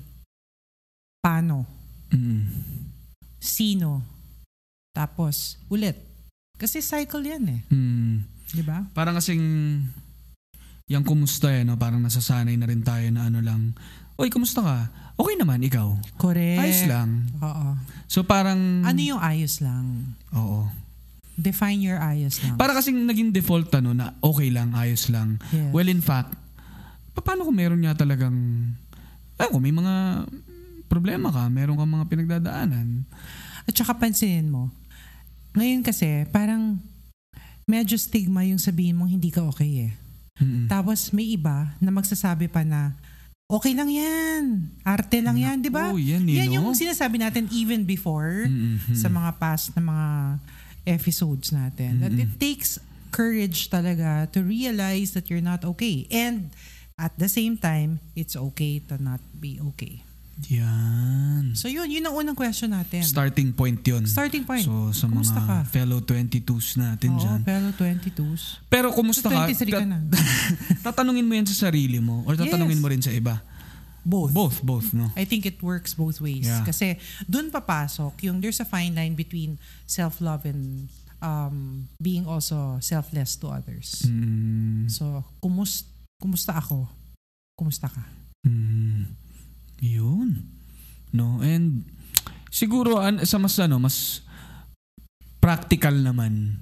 paano? 1.19 1.67
Mm. 2.07 2.47
Sino? 3.35 3.99
Tapos, 4.95 5.59
ulit. 5.67 5.99
Kasi 6.55 6.79
cycle 6.79 7.27
yan 7.27 7.43
eh. 7.51 7.61
Mm. 7.67 8.23
Di 8.51 8.63
ba? 8.63 8.83
Parang 8.95 9.15
kasing 9.17 9.43
yung 10.87 11.03
kumusta 11.03 11.51
eh, 11.51 11.67
no? 11.67 11.75
parang 11.75 11.99
nasasanay 11.99 12.55
na 12.55 12.67
rin 12.67 12.79
tayo 12.79 13.03
na 13.11 13.27
ano 13.27 13.43
lang, 13.43 13.75
Oy, 14.17 14.33
kumusta 14.33 14.65
ka? 14.65 14.77
Okay 15.13 15.37
naman, 15.37 15.61
ikaw. 15.61 15.93
Correct. 16.17 16.57
Ayos 16.57 16.89
lang. 16.89 17.29
Oo. 17.37 17.77
So 18.09 18.25
parang, 18.25 18.81
Ano 18.81 18.97
yung 18.97 19.21
ayos 19.21 19.61
lang? 19.61 20.17
oo. 20.33 20.65
Define 21.37 21.77
your 21.85 22.01
ayos 22.01 22.41
lang. 22.41 22.57
Para 22.57 22.73
kasing 22.73 22.97
naging 23.05 23.29
default 23.29 23.69
ano 23.77 23.93
na 23.93 24.17
okay 24.25 24.49
lang, 24.49 24.73
ayos 24.73 25.05
lang. 25.13 25.37
Yes. 25.53 25.69
Well, 25.69 25.85
in 25.85 26.01
fact, 26.01 26.33
pa- 27.13 27.21
paano 27.21 27.45
kung 27.45 27.53
meron 27.53 27.77
niya 27.77 27.93
talagang, 27.93 28.33
ay, 29.37 29.53
kung 29.53 29.61
may 29.61 29.69
mga 29.69 30.25
problema 30.89 31.29
ka, 31.29 31.45
meron 31.53 31.77
kang 31.77 31.93
mga 31.93 32.09
pinagdadaanan. 32.09 33.05
At 33.69 33.77
saka 33.77 34.01
pansinin 34.01 34.49
mo, 34.49 34.73
ngayon 35.53 35.85
kasi, 35.85 36.25
parang 36.33 36.81
medyo 37.67 37.99
stigma 37.99 38.47
yung 38.47 38.57
sabihin 38.57 38.95
mong 38.95 39.11
hindi 39.11 39.27
ka 39.27 39.43
okay 39.43 39.91
eh. 39.91 39.93
Mm-mm. 40.39 40.71
Tapos 40.71 41.11
may 41.11 41.35
iba 41.35 41.75
na 41.83 41.91
magsasabi 41.91 42.47
pa 42.47 42.63
na, 42.63 42.95
okay 43.51 43.75
lang 43.75 43.91
yan. 43.91 44.71
Arte 44.87 45.19
lang 45.19 45.35
yan, 45.35 45.59
di 45.59 45.67
ba? 45.67 45.91
Oo, 45.91 45.99
yan, 45.99 46.23
eh, 46.31 46.47
Yan 46.47 46.63
yung 46.63 46.71
sinasabi 46.71 47.19
natin 47.19 47.51
even 47.51 47.83
before 47.83 48.47
Mm-mm. 48.47 48.95
sa 48.95 49.11
mga 49.11 49.35
past 49.35 49.75
na 49.75 49.83
mga 49.83 50.07
episodes 50.87 51.51
natin. 51.51 51.99
That 51.99 52.15
it 52.15 52.39
takes 52.39 52.79
courage 53.11 53.67
talaga 53.67 54.31
to 54.31 54.39
realize 54.47 55.11
that 55.11 55.27
you're 55.27 55.43
not 55.43 55.67
okay. 55.75 56.07
And 56.07 56.55
at 56.95 57.19
the 57.19 57.27
same 57.27 57.59
time, 57.59 57.99
it's 58.15 58.39
okay 58.39 58.79
to 58.87 58.95
not 58.95 59.19
be 59.35 59.59
okay. 59.75 60.06
Yan. 60.45 61.57
So 61.57 61.65
yun, 61.65 61.89
yun 61.89 62.05
ang 62.05 62.13
unang 62.13 62.37
question 62.37 62.69
natin. 62.69 63.01
Starting 63.01 63.49
point 63.51 63.81
yun. 63.81 64.05
Starting 64.05 64.45
point. 64.45 64.61
So, 64.61 64.93
sa 64.93 65.09
Kumusta 65.09 65.41
mga 65.41 65.49
ka? 65.49 65.57
fellow 65.65 65.99
22s 65.99 66.77
natin 66.77 67.17
Oo, 67.17 67.21
dyan. 67.21 67.39
pero 67.41 67.73
22s. 67.73 68.61
Pero 68.69 68.87
kumusta 68.93 69.27
So, 69.27 69.33
ka? 69.33 69.49
23 69.49 69.73
ka 69.73 69.85
na. 69.85 69.97
tatanungin 70.85 71.25
mo 71.25 71.33
yan 71.33 71.49
sa 71.49 71.67
sarili 71.67 71.97
mo 71.97 72.21
or 72.23 72.37
tatanungin 72.37 72.77
Yes. 72.77 72.83
mo 72.83 72.87
rin 72.87 73.01
sa 73.01 73.09
iba? 73.09 73.41
Both. 74.07 74.31
Both, 74.31 74.57
both, 74.63 74.87
no? 74.93 75.11
I 75.19 75.25
think 75.25 75.43
it 75.43 75.59
works 75.59 75.91
both 75.91 76.21
ways. 76.21 76.47
Yeah. 76.47 76.63
Kasi 76.63 76.95
dun 77.25 77.51
papasok 77.51 78.15
yung 78.23 78.39
there's 78.39 78.61
a 78.61 78.67
fine 78.67 78.93
line 78.93 79.17
between 79.17 79.59
self-love 79.83 80.47
and 80.47 80.87
um, 81.19 81.89
being 81.97 82.23
also 82.23 82.77
selfless 82.79 83.35
to 83.35 83.49
others. 83.49 84.05
Mm, 84.07 84.87
So, 84.87 85.25
kumus 85.41 85.83
kumusta 86.21 86.55
ako? 86.55 86.87
Kumusta 87.57 87.91
ka? 87.91 87.99
Yun. 89.79 90.45
No, 91.11 91.39
and 91.39 91.87
siguro 92.51 92.99
an, 92.99 93.23
sa 93.23 93.37
mas 93.37 93.55
ano, 93.57 93.79
mas 93.79 94.21
practical 95.39 95.93
naman 95.93 96.59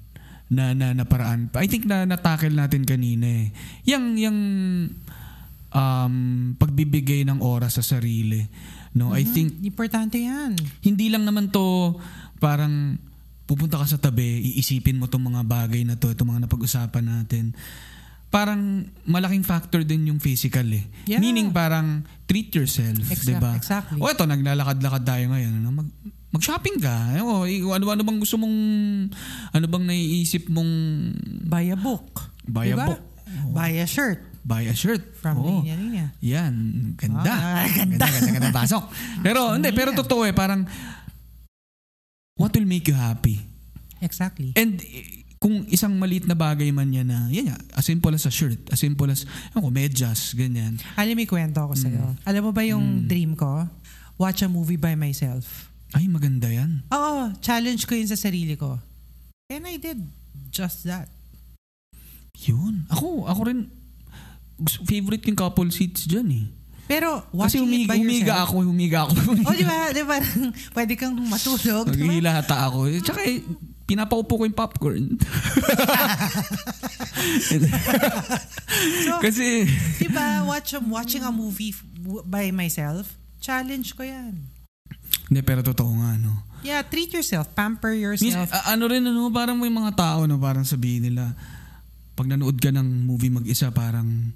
na 0.52 0.78
na, 0.78 0.94
na 0.94 1.04
paraan. 1.10 1.50
I 1.58 1.66
think 1.66 1.90
na 1.90 2.06
natakil 2.06 2.54
natin 2.54 2.86
kanina 2.86 3.26
eh. 3.26 3.48
Yang 3.84 4.30
yang 4.30 4.38
um 5.76 6.16
pagbibigay 6.56 7.26
ng 7.26 7.42
oras 7.42 7.82
sa 7.82 7.84
sarili. 7.84 8.46
No, 8.96 9.12
I 9.12 9.28
Mhm. 9.28 9.32
think 9.34 9.50
Importante 9.66 10.22
yan. 10.22 10.56
hindi 10.80 11.12
lang 11.12 11.28
naman 11.28 11.52
to 11.52 11.98
parang 12.40 12.96
pupunta 13.46 13.78
ka 13.78 13.86
sa 13.86 14.00
tabi, 14.02 14.56
iisipin 14.56 14.98
mo 14.98 15.06
tong 15.06 15.22
mga 15.22 15.46
bagay 15.46 15.86
na 15.86 15.94
to, 15.94 16.10
itong 16.10 16.34
mga 16.34 16.50
napag-usapan 16.50 17.06
natin. 17.06 17.54
Parang 18.36 18.84
malaking 19.08 19.48
factor 19.48 19.80
din 19.82 20.12
yung 20.12 20.20
physical 20.20 20.68
eh. 20.68 20.84
Yeah. 21.08 21.24
Meaning 21.24 21.56
parang 21.56 22.04
treat 22.28 22.52
yourself, 22.52 23.00
Exact- 23.00 23.24
'di 23.24 23.36
ba? 23.40 23.56
exactly. 23.56 24.00
O 24.04 24.12
ito 24.12 24.28
naglalakad-lakad 24.28 25.04
tayo 25.08 25.24
ngayon, 25.32 25.64
ano? 25.64 25.70
Mag 25.72 25.88
mag-shopping 26.36 26.84
ka. 26.84 27.16
Ano, 27.16 27.48
ano, 27.48 27.86
ano 27.88 28.02
bang 28.04 28.20
gusto 28.20 28.36
mong 28.36 28.58
ano 29.56 29.66
bang 29.66 29.84
naiisip 29.88 30.52
mong 30.52 30.72
Buy 31.48 31.72
a 31.72 31.80
book. 31.80 32.28
buy 32.44 32.68
a 32.68 32.76
Diba? 32.76 32.86
book, 32.92 33.02
Buy 33.56 33.80
a 33.80 33.88
shirt 33.88 34.20
buy 34.46 34.62
a 34.70 34.76
shirt. 34.78 35.02
from 35.18 35.42
Oo. 35.42 35.66
Linya 35.66 35.74
Linya. 35.74 36.06
Yan, 36.22 36.54
ganda. 36.94 37.34
Ah, 37.34 37.66
ganda, 37.66 38.06
ganda, 38.06 38.30
ganda 38.30 38.52
pasok. 38.54 38.84
Pero 39.26 39.58
hindi, 39.58 39.74
pero 39.74 39.90
totoo 39.90 40.22
eh, 40.22 40.38
parang 40.38 40.62
what 42.38 42.54
will 42.54 42.68
make 42.68 42.86
you 42.86 42.94
happy? 42.94 43.42
Exactly. 44.06 44.54
And 44.54 44.78
kung 45.46 45.62
isang 45.70 45.94
maliit 45.94 46.26
na 46.26 46.34
bagay 46.34 46.74
man 46.74 46.90
yan 46.90 47.06
na, 47.06 47.30
yan 47.30 47.54
nga, 47.54 47.58
as 47.78 47.86
simple 47.86 48.10
as 48.10 48.26
a 48.26 48.34
shirt, 48.34 48.58
as 48.74 48.82
simple 48.82 49.06
as, 49.06 49.30
ano 49.54 49.62
ko, 49.62 49.70
medyas, 49.70 50.34
ganyan. 50.34 50.82
Alam 50.98 51.14
mo, 51.14 51.22
may 51.22 51.30
kwento 51.30 51.62
ako 51.62 51.78
sa'yo. 51.78 52.18
Alam 52.26 52.42
mo 52.42 52.50
ba 52.50 52.66
yung 52.66 52.82
Mm. 52.82 53.06
dream 53.06 53.32
ko? 53.38 53.70
Watch 54.18 54.42
a 54.42 54.50
movie 54.50 54.74
by 54.76 54.98
myself. 54.98 55.70
Ay, 55.94 56.10
maganda 56.10 56.50
yan. 56.50 56.82
Oo, 56.90 57.30
challenge 57.40 57.86
ko 57.86 57.94
yun 57.94 58.10
sa 58.10 58.18
sarili 58.18 58.58
ko. 58.58 58.82
And 59.46 59.70
I 59.70 59.78
did 59.78 60.02
just 60.50 60.82
that. 60.84 61.14
Yun. 62.42 62.90
Ako, 62.90 63.30
ako 63.30 63.42
rin, 63.46 63.70
favorite 64.84 65.24
yung 65.24 65.38
couple 65.38 65.70
seats 65.70 66.10
dyan 66.10 66.26
eh. 66.34 66.46
Pero 66.86 67.22
Kasi 67.24 67.38
watching 67.62 67.62
it 67.62 67.70
humiga, 67.70 67.88
by 67.88 67.98
humiga 67.98 68.18
yourself. 68.34 68.46
ako, 68.46 68.56
humiga 68.64 68.98
ako. 69.04 69.14
Oh, 69.46 69.54
di 69.54 69.62
ba? 69.64 69.78
Di 69.90 70.02
ba? 70.02 70.18
Pwede 70.76 70.94
kang 70.96 71.14
matulog. 71.22 71.86
di 71.86 71.98
ba? 71.98 72.06
Maghihilata 72.08 72.56
ako. 72.66 72.80
Tsaka 73.00 73.22
eh, 73.22 73.42
pinapaupo 73.86 74.34
ko 74.36 74.44
yung 74.44 74.54
popcorn. 74.54 75.06
So, 79.06 79.18
Kasi, 79.18 79.66
di 79.98 80.10
ba? 80.10 80.44
Watch, 80.44 80.76
watching 80.84 81.24
a 81.24 81.32
movie 81.32 81.74
by 82.26 82.52
myself, 82.52 83.18
challenge 83.40 83.94
ko 83.94 84.04
yan. 84.04 84.46
hindi, 85.26 85.42
pero 85.42 85.66
totoo 85.66 85.90
nga, 85.96 86.18
no. 86.18 86.46
Yeah, 86.62 86.82
treat 86.84 87.10
yourself. 87.10 87.50
Pamper 87.52 87.94
Mis- 87.94 88.22
yourself. 88.22 88.50
a- 88.52 88.74
ano 88.74 88.86
rin, 88.86 89.02
ano, 89.02 89.30
parang 89.30 89.58
may 89.58 89.70
mga 89.70 89.94
tao, 89.96 90.26
no, 90.26 90.38
parang 90.38 90.62
sabihin 90.62 91.02
nila, 91.04 91.34
pag 92.14 92.30
nanood 92.30 92.58
ka 92.58 92.70
ng 92.70 93.06
movie 93.06 93.34
mag-isa, 93.34 93.70
parang 93.70 94.34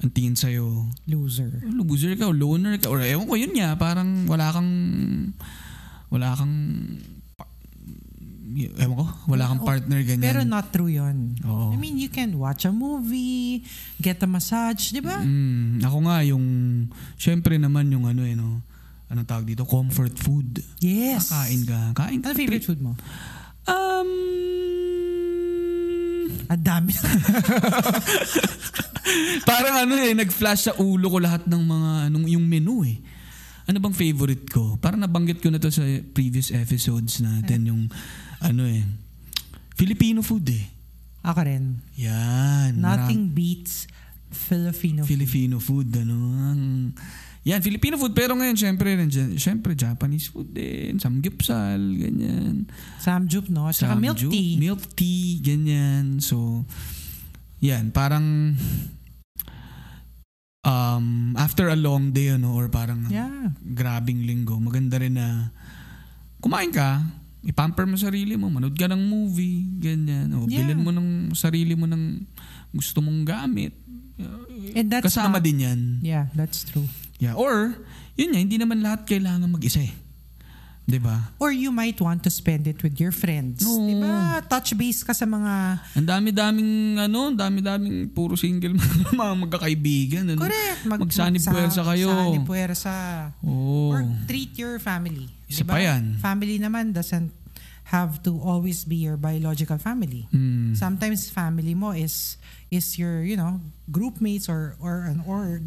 ang 0.00 0.10
tingin 0.10 0.32
sa'yo, 0.32 0.88
Loser. 1.04 1.60
loser 1.60 2.16
ka 2.16 2.32
loner 2.32 2.80
ka 2.80 2.88
or 2.88 3.04
ewan 3.04 3.28
ko 3.28 3.36
yun 3.36 3.52
nga 3.52 3.76
parang 3.76 4.24
wala 4.24 4.48
kang 4.48 4.70
wala 6.08 6.32
kang 6.32 6.54
ewan 8.56 8.98
ko, 8.98 9.06
wala 9.30 9.50
kang 9.50 9.62
partner 9.62 10.02
ganyan. 10.02 10.26
Pero 10.26 10.40
not 10.42 10.74
true 10.74 10.90
yun. 10.90 11.38
Oo. 11.46 11.70
I 11.70 11.76
mean, 11.78 11.96
you 11.96 12.10
can 12.10 12.34
watch 12.34 12.66
a 12.66 12.72
movie, 12.74 13.62
get 14.02 14.18
a 14.22 14.28
massage, 14.28 14.90
di 14.90 14.98
ba? 14.98 15.22
Mm, 15.22 15.78
ako 15.84 15.98
nga 16.10 16.16
yung 16.26 16.44
syempre 17.14 17.54
naman 17.56 17.86
yung 17.92 18.10
ano 18.10 18.26
eh 18.26 18.34
no. 18.34 18.66
Anong 19.10 19.26
tawag 19.26 19.46
dito? 19.46 19.66
Comfort 19.66 20.14
food. 20.22 20.62
Yes. 20.78 21.34
Kakain 21.34 21.66
ka. 21.66 21.80
Kain 21.98 22.22
ka. 22.22 22.30
Ano 22.30 22.38
favorite 22.38 22.62
food 22.62 22.78
mo? 22.78 22.94
Um, 23.66 24.10
Ang 26.46 26.62
dami. 26.62 26.94
parang 29.50 29.76
ano 29.86 29.94
eh, 29.98 30.14
nag-flash 30.14 30.70
sa 30.70 30.72
ulo 30.78 31.10
ko 31.10 31.18
lahat 31.18 31.42
ng 31.46 31.62
mga, 31.62 31.90
anong, 32.10 32.26
yung 32.30 32.46
menu 32.46 32.86
eh. 32.86 32.98
Ano 33.66 33.82
bang 33.82 33.94
favorite 33.94 34.46
ko? 34.50 34.78
Parang 34.78 35.02
nabanggit 35.02 35.42
ko 35.42 35.50
na 35.50 35.58
to 35.62 35.70
sa 35.70 35.82
previous 36.14 36.50
episodes 36.50 37.22
natin 37.22 37.70
yung 37.70 37.82
ano 38.40 38.64
eh. 38.66 38.84
Filipino 39.76 40.20
food 40.20 40.48
eh. 40.52 40.64
Ako 41.20 41.40
rin. 41.44 41.84
Yan. 42.00 42.80
Nothing 42.80 43.28
beats 43.32 43.84
Filipino 44.30 45.04
food. 45.04 45.10
Filipino 45.10 45.56
food, 45.60 45.88
ano. 45.96 46.16
Ang, 46.54 46.62
yan, 47.42 47.60
Filipino 47.60 47.98
food. 47.98 48.14
Pero 48.14 48.32
ngayon, 48.38 48.56
syempre, 48.56 48.94
nandiyan, 48.94 49.36
syempre, 49.36 49.74
Japanese 49.74 50.30
food 50.30 50.54
din. 50.54 50.96
Samgyeopsal, 50.96 51.80
ganyan. 51.98 52.70
Samjup, 53.02 53.50
no? 53.50 53.68
Milk 53.68 53.76
Samgyup, 53.76 54.30
tea. 54.32 54.56
Milk 54.56 54.82
tea, 54.94 55.40
ganyan. 55.42 56.22
So, 56.22 56.64
yan, 57.60 57.90
parang 57.92 58.56
um, 60.64 61.34
after 61.36 61.68
a 61.68 61.76
long 61.76 62.12
day, 62.12 62.32
ano, 62.32 62.54
or 62.56 62.68
parang 62.68 63.08
Yeah. 63.10 63.52
grabing 63.60 64.24
linggo, 64.24 64.56
maganda 64.60 65.00
rin 65.00 65.16
na 65.18 65.50
kumain 66.40 66.70
ka, 66.72 67.02
ipamper 67.42 67.88
mo 67.88 67.96
sarili 67.96 68.36
mo, 68.36 68.48
manood 68.48 68.76
ka 68.76 68.84
ng 68.84 69.00
movie, 69.00 69.64
ganyan. 69.78 70.28
O, 70.34 70.44
Yeah. 70.44 70.60
bilhin 70.62 70.80
mo 70.80 70.90
ng 70.90 71.08
sarili 71.32 71.72
mo 71.72 71.88
ng 71.88 72.24
gusto 72.70 73.00
mong 73.00 73.24
gamit. 73.24 73.72
And 74.76 74.92
that's 74.92 75.08
Kasama 75.08 75.40
not- 75.40 75.44
din 75.44 75.64
yan. 75.64 75.80
Yeah, 76.04 76.28
that's 76.36 76.62
true. 76.62 76.84
Yeah. 77.16 77.36
Or, 77.36 77.80
yun 78.14 78.36
nga, 78.36 78.40
hindi 78.40 78.60
naman 78.60 78.84
lahat 78.84 79.08
kailangan 79.08 79.48
mag-isa 79.48 79.80
eh. 79.80 79.92
'Di 80.84 80.98
ba? 80.98 81.30
Or 81.38 81.54
you 81.54 81.70
might 81.70 81.94
want 82.02 82.18
to 82.26 82.30
spend 82.32 82.66
it 82.66 82.82
with 82.82 82.98
your 82.98 83.14
friends. 83.14 83.62
Oo. 83.62 83.86
Di 83.86 83.94
ba? 83.94 84.42
Touch 84.42 84.74
base 84.74 85.06
ka 85.06 85.14
sa 85.14 85.22
mga... 85.22 85.78
Ang 85.94 86.08
dami-daming 86.08 86.72
ano, 86.98 87.30
dami-daming 87.30 88.10
puro 88.10 88.34
single 88.34 88.74
mga 89.14 89.34
magkakaibigan. 89.46 90.34
Ano? 90.34 90.42
Correct. 90.42 90.82
Mag, 90.90 90.98
Magsanib 91.06 91.40
puwersa 91.40 91.86
kayo. 91.86 92.10
Magsanib 92.10 92.42
puwersa. 92.42 92.92
Oo. 93.46 93.94
Or 93.94 94.02
treat 94.26 94.50
your 94.58 94.82
family. 94.82 95.30
Isa 95.50 95.66
Diba? 95.66 95.74
pa 95.74 95.78
yan. 95.82 96.14
Family 96.16 96.56
naman 96.56 96.94
doesn't 96.94 97.34
have 97.90 98.22
to 98.22 98.38
always 98.38 98.86
be 98.86 98.94
your 98.96 99.18
biological 99.18 99.74
family. 99.76 100.30
Hmm. 100.30 100.78
Sometimes 100.78 101.26
family 101.26 101.74
mo 101.74 101.90
is 101.90 102.38
is 102.70 102.94
your, 102.94 103.26
you 103.26 103.34
know, 103.34 103.58
group 103.90 104.22
mates 104.22 104.46
or 104.46 104.78
or 104.78 105.10
an 105.10 105.26
org. 105.26 105.66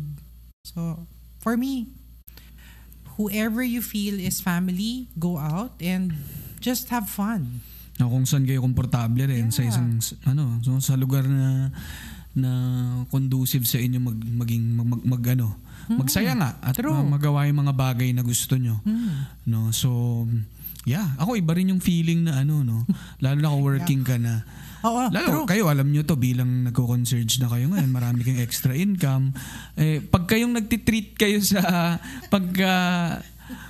So, 0.63 1.03
for 1.43 1.59
me, 1.59 1.91
whoever 3.19 3.59
you 3.59 3.83
feel 3.83 4.15
is 4.15 4.39
family, 4.39 5.11
go 5.19 5.35
out 5.35 5.75
and 5.79 6.15
just 6.63 6.87
have 6.89 7.11
fun. 7.11 7.59
Na 7.99 8.07
kung 8.07 8.23
saan 8.23 8.47
kayo 8.47 8.63
komportable 8.63 9.27
rin 9.27 9.51
sa 9.51 9.61
Yeah. 9.61 9.69
isang 9.69 9.89
s- 9.99 10.15
ano, 10.23 10.57
so 10.63 10.79
sa 10.79 10.95
lugar 10.95 11.27
na 11.27 11.69
na 12.33 12.51
conducive 13.11 13.67
sa 13.67 13.77
inyo 13.77 14.01
mag, 14.01 14.17
maging 14.17 14.63
mag, 14.73 14.87
mag, 14.87 15.01
mag- 15.05 15.29
ano, 15.29 15.53
magsaya 15.89 16.33
nga 16.33 16.55
at 16.59 16.73
True. 16.73 16.93
ma- 16.93 17.15
magawa 17.15 17.45
yung 17.45 17.59
mga 17.59 17.73
bagay 17.73 18.09
na 18.11 18.21
gusto 18.21 18.55
nyo. 18.55 18.79
Hmm. 18.81 19.27
No, 19.43 19.69
so 19.69 20.23
yeah, 20.83 21.15
ako 21.15 21.35
iba 21.35 21.53
rin 21.53 21.69
yung 21.69 21.79
feeling 21.79 22.23
na 22.23 22.41
ano 22.41 22.61
no, 22.61 22.83
lalo 23.17 23.37
na 23.37 23.49
kung 23.49 23.63
working 23.69 24.01
ka 24.01 24.15
na. 24.15 24.43
Oo, 24.83 25.07
Lalo 25.07 25.47
true. 25.47 25.47
kayo 25.47 25.71
alam 25.71 25.87
nyo 25.87 26.03
to 26.03 26.19
bilang 26.19 26.67
nagko-conserge 26.67 27.39
na 27.39 27.47
kayo 27.47 27.71
ngayon, 27.71 27.87
marami 27.87 28.19
kayong 28.19 28.43
extra 28.43 28.75
income. 28.75 29.31
Eh 29.73 30.03
pag 30.03 30.27
kayong 30.27 30.51
nagtitreat 30.51 31.15
kayo 31.15 31.39
sa 31.39 31.63
pagka 32.33 32.71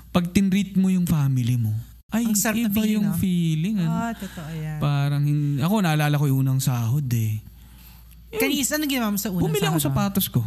pag 0.09 0.25
tinreat 0.29 0.73
mo 0.73 0.89
yung 0.89 1.05
family 1.05 1.53
mo. 1.53 1.69
Ay, 2.09 2.25
Ang 2.25 2.33
sarap 2.33 2.57
iba 2.59 2.69
feeling, 2.77 2.93
yung 2.95 3.07
no? 3.07 3.17
feeling. 3.17 3.75
Ano? 3.81 3.89
Ah, 3.91 4.13
totoo 4.13 4.49
yan. 4.53 4.77
Parang, 4.77 5.23
ako 5.57 5.75
naalala 5.81 6.13
ko 6.13 6.25
yung 6.25 6.45
unang 6.45 6.61
sahod 6.61 7.05
eh. 7.09 7.41
Kanis, 8.29 8.69
anong 8.69 8.85
ginawa 8.87 9.09
mo 9.09 9.17
sa 9.17 9.29
unang 9.29 9.45
Bumili 9.45 9.61
ako 9.63 9.77
sahod 9.77 9.85
mo? 9.85 9.97
sapatos 9.97 10.25
ko. 10.29 10.41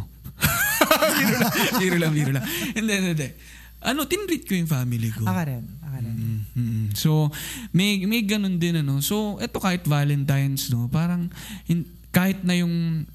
Biro 1.17 1.37
lang, 1.37 1.53
biro 1.79 1.97
lang, 1.97 2.11
biro 2.13 2.31
lang. 2.33 2.45
Hindi, 2.73 2.91
hindi, 2.93 3.09
hindi. 3.13 3.29
Ano, 3.77 4.09
tinreat 4.09 4.43
ko 4.49 4.53
yung 4.57 4.69
family 4.69 5.09
ko. 5.13 5.23
Ako 5.23 5.41
rin. 5.45 5.63
Ako 5.85 5.95
rin. 6.01 6.15
Mm, 6.17 6.39
mm. 6.57 6.85
So, 6.97 7.29
may, 7.71 8.01
may 8.09 8.25
ganun 8.25 8.57
din 8.57 8.81
ano. 8.81 8.99
So, 9.05 9.37
eto 9.37 9.61
kahit 9.61 9.85
Valentine's, 9.85 10.73
no, 10.73 10.89
parang 10.89 11.29
hin- 11.69 11.85
kahit 12.09 12.41
na 12.41 12.57
yung 12.57 13.05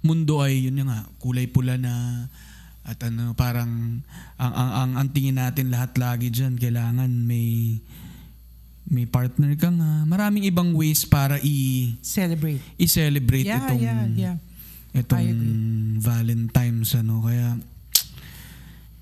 mundo 0.00 0.40
ay 0.40 0.70
yun 0.70 0.80
nga, 0.88 1.04
kulay 1.20 1.44
pula 1.50 1.76
na 1.76 2.26
at 2.88 2.96
ano, 3.04 3.36
parang 3.36 4.00
ang, 4.40 4.52
ang, 4.56 4.70
ang, 4.72 4.90
ang 5.04 5.08
tingin 5.12 5.36
natin 5.36 5.68
lahat 5.68 5.92
lagi 6.00 6.32
dyan, 6.32 6.56
kailangan 6.56 7.10
may 7.10 7.76
may 8.88 9.04
partner 9.04 9.52
ka 9.60 9.68
nga. 9.68 10.08
Maraming 10.08 10.48
ibang 10.48 10.72
ways 10.72 11.04
para 11.04 11.36
i, 11.44 11.92
Celebrate. 12.00 12.56
i-celebrate 12.80 13.44
Yeah, 13.44 13.60
itong 13.60 13.84
yeah, 13.84 14.08
yeah. 14.16 14.36
Itong. 14.94 15.98
Valentine's 15.98 16.94
ano. 16.94 17.22
Kaya, 17.22 17.58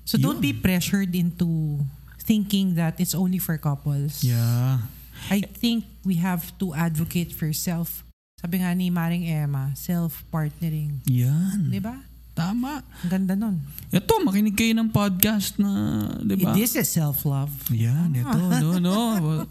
So 0.07 0.15
don't 0.15 0.39
Yun. 0.39 0.47
be 0.47 0.53
pressured 0.55 1.11
into 1.11 1.83
thinking 2.23 2.79
that 2.79 2.95
it's 2.95 3.11
only 3.11 3.39
for 3.39 3.59
couples. 3.59 4.23
yeah. 4.23 4.87
I 5.27 5.41
think 5.43 5.83
we 6.05 6.15
have 6.21 6.53
to 6.61 6.71
advocate 6.71 7.33
for 7.33 7.51
self. 7.51 8.05
Sabi 8.37 8.61
nga 8.61 8.71
ni 8.71 8.87
Maring 8.87 9.25
Emma, 9.25 9.73
self-partnering. 9.75 11.01
Yan. 11.09 11.73
Di 11.73 11.81
ba? 11.81 11.97
Tama. 12.37 12.85
Ang 13.03 13.09
ganda 13.09 13.33
nun. 13.33 13.57
Ito, 13.89 14.21
makinig 14.21 14.53
kayo 14.53 14.77
ng 14.77 14.93
podcast 14.93 15.57
na, 15.57 16.05
di 16.21 16.37
ba? 16.37 16.53
This 16.53 16.77
is 16.77 16.85
self-love. 16.87 17.49
Yan, 17.73 18.13
ito, 18.13 18.37
no, 18.61 18.77
no. 18.77 18.95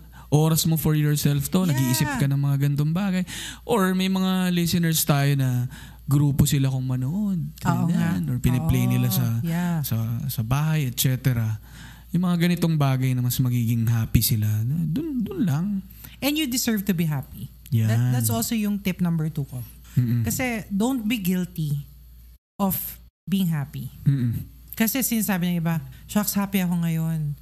Oras 0.31 0.65
mo 0.71 0.79
for 0.79 0.95
yourself 0.95 1.51
to. 1.51 1.67
Yeah. 1.67 1.75
Nag-iisip 1.75 2.11
ka 2.17 2.31
ng 2.31 2.39
mga 2.39 2.57
gantong 2.71 2.95
bagay. 2.95 3.23
Or 3.67 3.91
may 3.93 4.07
mga 4.07 4.55
listeners 4.55 5.03
tayo 5.03 5.35
na 5.35 5.67
grupo 6.07 6.47
sila 6.47 6.71
kung 6.71 6.87
manood. 6.87 7.43
Oo 7.67 7.85
nga. 7.91 8.23
Or 8.31 8.39
piniplay 8.39 8.87
Oo, 8.87 8.93
nila 8.95 9.11
sa, 9.11 9.27
yeah. 9.43 9.83
sa, 9.83 9.99
sa 10.31 10.43
bahay, 10.47 10.87
etc. 10.87 11.35
Yung 12.15 12.23
mga 12.23 12.47
ganitong 12.47 12.79
bagay 12.79 13.13
na 13.13 13.27
mas 13.27 13.37
magiging 13.43 13.85
happy 13.91 14.23
sila. 14.23 14.47
Dun, 14.67 15.27
dun 15.27 15.43
lang. 15.43 15.67
And 16.23 16.39
you 16.39 16.47
deserve 16.47 16.87
to 16.87 16.95
be 16.95 17.05
happy. 17.05 17.51
Yan. 17.75 17.91
That, 17.91 18.01
that's 18.19 18.31
also 18.31 18.55
yung 18.55 18.79
tip 18.79 19.03
number 19.03 19.27
two 19.29 19.45
ko. 19.51 19.61
Mm-mm. 19.99 20.23
Kasi 20.23 20.65
don't 20.71 21.05
be 21.05 21.19
guilty 21.19 21.83
of 22.63 22.79
being 23.27 23.51
happy. 23.51 23.91
Mm-mm. 24.07 24.47
Kasi 24.79 25.03
sinasabi 25.03 25.51
ng 25.51 25.57
iba, 25.59 25.83
shucks, 26.07 26.37
happy 26.37 26.63
ako 26.63 26.79
ngayon. 26.87 27.35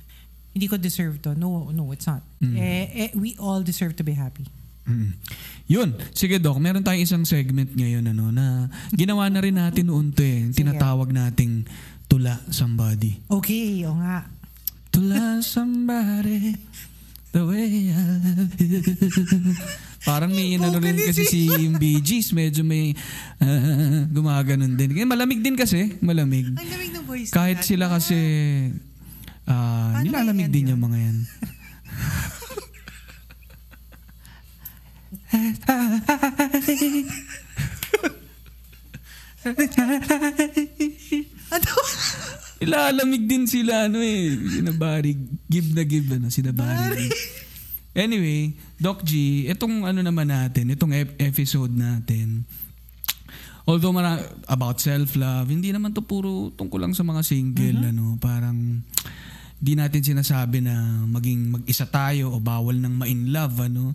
Hindi 0.55 0.67
ko 0.71 0.79
deserve 0.79 1.19
to. 1.27 1.35
No, 1.35 1.69
no, 1.75 1.91
it's 1.91 2.07
not. 2.07 2.23
Mm. 2.39 2.55
Eh, 2.57 2.87
eh, 2.95 3.11
we 3.19 3.35
all 3.43 3.61
deserve 3.61 3.99
to 3.99 4.07
be 4.07 4.15
happy. 4.15 4.47
Mm. 4.85 5.11
Yun. 5.64 5.89
Sige, 6.12 6.37
Doc. 6.37 6.61
Meron 6.61 6.85
tayong 6.85 7.05
isang 7.05 7.24
segment 7.24 7.72
ngayon 7.72 8.05
ano, 8.12 8.28
na 8.28 8.68
ginawa 8.93 9.28
na 9.32 9.41
rin 9.41 9.57
natin 9.57 9.89
noon 9.89 10.12
to 10.12 10.20
eh. 10.20 10.53
Tinatawag 10.53 11.09
nating 11.09 11.64
tula 12.05 12.37
somebody. 12.53 13.16
Okay, 13.32 13.80
o 13.89 13.97
nga. 13.97 14.28
Tula 14.93 15.41
somebody 15.41 16.55
the 17.35 17.43
way 17.43 17.91
I 17.91 18.03
love 18.22 18.55
you. 18.62 18.78
Parang 20.05 20.30
may 20.30 20.55
inano 20.55 20.78
rin 20.78 21.01
kasi 21.01 21.24
si 21.24 21.49
Bee 21.80 21.99
Gees, 22.05 22.30
medyo 22.37 22.61
may 22.61 22.93
ah, 23.41 24.05
gumaganon 24.07 24.76
din. 24.76 24.93
Malamig 25.09 25.41
din 25.41 25.57
kasi, 25.57 25.97
malamig. 26.05 26.53
Ang 26.55 26.68
lamig 26.68 26.93
ng 26.93 27.05
voice. 27.09 27.32
Kahit 27.32 27.64
sila 27.64 27.89
kasi 27.89 28.14
ah, 29.49 29.97
Paano 29.97 30.05
nilalamig 30.05 30.47
i-end 30.47 30.55
din 30.55 30.64
yun? 30.68 30.70
yung 30.76 30.82
mga 30.85 30.99
yan. 31.01 31.16
Ano? 41.53 41.70
Ilalamig 42.59 43.28
din 43.28 43.45
sila 43.45 43.87
ano 43.87 44.01
eh. 44.01 44.32
Sinabari. 44.32 45.12
Give 45.45 45.68
na 45.74 45.85
give 45.85 46.09
ano. 46.11 46.32
Sinabari. 46.32 47.11
Anyway, 47.95 48.51
Doc 48.74 49.07
G, 49.07 49.45
itong 49.47 49.87
ano 49.87 50.03
naman 50.03 50.26
natin, 50.26 50.74
itong 50.74 50.91
ep- 50.91 51.14
episode 51.14 51.70
natin, 51.70 52.43
although 53.62 53.95
mara- 53.95 54.18
about 54.51 54.82
self-love, 54.82 55.47
hindi 55.47 55.70
naman 55.70 55.95
to 55.95 56.03
puro 56.03 56.51
tungkol 56.51 56.82
lang 56.82 56.91
sa 56.91 57.07
mga 57.07 57.22
single, 57.22 57.87
ano, 57.87 58.18
parang 58.18 58.82
di 59.62 59.78
natin 59.78 60.03
sinasabi 60.03 60.59
na 60.59 60.74
maging 61.07 61.55
mag-isa 61.55 61.87
tayo 61.87 62.35
o 62.35 62.43
bawal 62.43 62.74
nang 62.74 62.99
ma-in 62.99 63.30
love, 63.30 63.62
ano. 63.62 63.95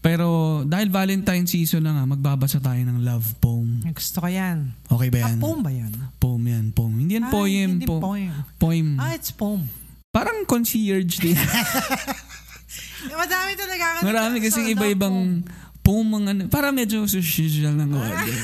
Pero 0.00 0.26
dahil 0.64 0.88
Valentine 0.88 1.44
season 1.44 1.84
na 1.84 1.92
nga, 1.92 2.04
magbabasa 2.08 2.56
tayo 2.56 2.80
ng 2.80 3.04
love 3.04 3.36
poem. 3.36 3.84
Gusto 3.86 4.24
ko 4.24 4.28
yan. 4.28 4.72
Okay 4.88 5.12
ba 5.12 5.16
Ah, 5.20 5.28
yan? 5.28 5.38
poem 5.38 5.60
ba 5.60 5.70
yan? 5.70 5.92
Poem 6.16 6.42
yan, 6.42 6.64
poem. 6.72 6.94
Hindi 6.96 7.12
yan 7.14 7.26
Ah, 7.28 7.30
poem. 7.30 7.68
Hindi 7.76 7.84
po- 7.84 8.00
poem. 8.00 8.32
Poem. 8.56 8.86
Ah, 8.96 9.12
it's 9.12 9.28
poem. 9.28 9.68
Parang 10.08 10.42
concierge 10.42 11.20
din. 11.20 11.36
Madami 13.20 13.52
talaga. 13.54 14.00
Marami 14.00 14.40
kasing 14.40 14.68
iba-ibang 14.70 15.44
poem 15.80 16.06
mga 16.06 16.28
ano. 16.30 16.42
Para 16.48 16.72
medyo 16.72 17.04
social 17.04 17.76
ng 17.76 17.90
order. 17.92 18.40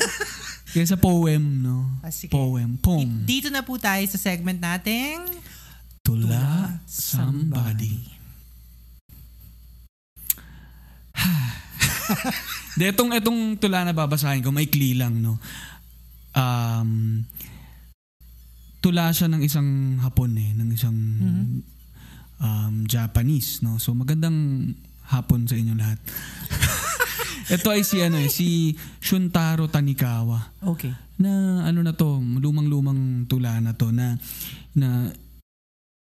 Kaya 0.67 0.85
sa 0.85 0.97
poem, 0.97 1.41
no? 1.41 1.89
Ah, 2.01 2.13
sige. 2.13 2.29
Poem. 2.29 2.77
Poem. 2.77 3.25
Dito 3.25 3.49
na 3.49 3.61
po 3.61 3.77
tayo 3.77 4.05
sa 4.05 4.17
segment 4.17 4.57
nating 4.57 5.25
Tula 6.01 6.77
somebody. 6.85 8.16
De, 12.77 12.93
etong, 12.93 13.11
etong 13.11 13.57
tula 13.57 13.83
na 13.83 13.91
babasahin 13.91 14.45
ko, 14.45 14.53
maikli 14.53 14.93
lang, 14.95 15.19
no? 15.19 15.41
Um, 16.37 17.25
tula 18.79 19.09
siya 19.09 19.25
ng 19.27 19.41
isang 19.41 19.97
Hapon 19.99 20.37
eh, 20.37 20.53
ng 20.53 20.69
isang 20.71 20.97
um, 22.41 22.75
Japanese, 22.85 23.65
no? 23.65 23.81
So 23.81 23.93
magandang 23.97 24.71
hapon 25.07 25.47
sa 25.47 25.55
inyo 25.55 25.73
lahat. 25.73 25.99
Ito 27.55 27.71
ay 27.71 27.81
si 27.87 28.03
ano 28.03 28.19
eh, 28.19 28.27
si 28.27 28.75
Shuntaro 28.99 29.71
Tanikawa 29.71 30.51
Okay. 30.59 30.91
na 31.15 31.63
ano 31.63 31.79
na 31.79 31.95
to, 31.95 32.19
lumang-lumang 32.19 33.23
tula 33.25 33.55
na 33.63 33.71
to 33.71 33.95
na 33.95 34.19
na 34.75 35.09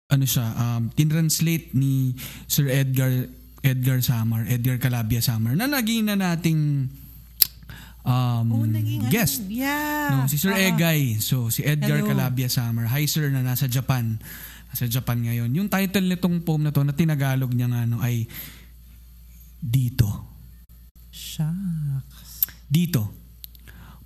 ano 0.08 0.26
siya, 0.26 0.46
um, 0.56 0.88
tinranslate 0.94 1.76
ni 1.76 2.16
Sir 2.48 2.70
Edgar 2.72 3.28
Edgar 3.64 4.04
Samar, 4.04 4.44
Edgar 4.52 4.76
Calabia 4.78 5.24
Samar 5.24 5.56
na 5.56 5.72
naging 5.72 6.12
na 6.12 6.20
nating 6.20 6.92
um, 8.04 8.48
Oh, 8.52 8.68
naging 8.68 9.08
ano, 9.08 9.12
guest. 9.12 9.48
Yeah. 9.48 10.12
No, 10.12 10.28
si 10.28 10.36
Sir 10.36 10.54
Oo. 10.54 10.60
Egay. 10.60 11.18
So, 11.24 11.48
si 11.48 11.64
Edgar 11.64 12.04
Hello. 12.04 12.12
Calabia 12.12 12.52
Summer. 12.52 12.86
Hi 12.92 13.08
sir 13.08 13.32
na 13.32 13.42
nasa 13.42 13.66
Japan. 13.72 14.20
Nasa 14.70 14.86
Japan 14.86 15.24
ngayon. 15.24 15.50
Yung 15.56 15.72
title 15.72 16.12
nitong 16.12 16.44
poem 16.44 16.68
na 16.68 16.76
to 16.76 16.84
na 16.84 16.94
tinagalog 16.94 17.56
niya 17.56 17.72
nga 17.72 17.88
no, 17.88 18.04
ay 18.04 18.28
Dito. 19.64 20.28
Shucks. 21.08 22.52
Dito. 22.68 23.16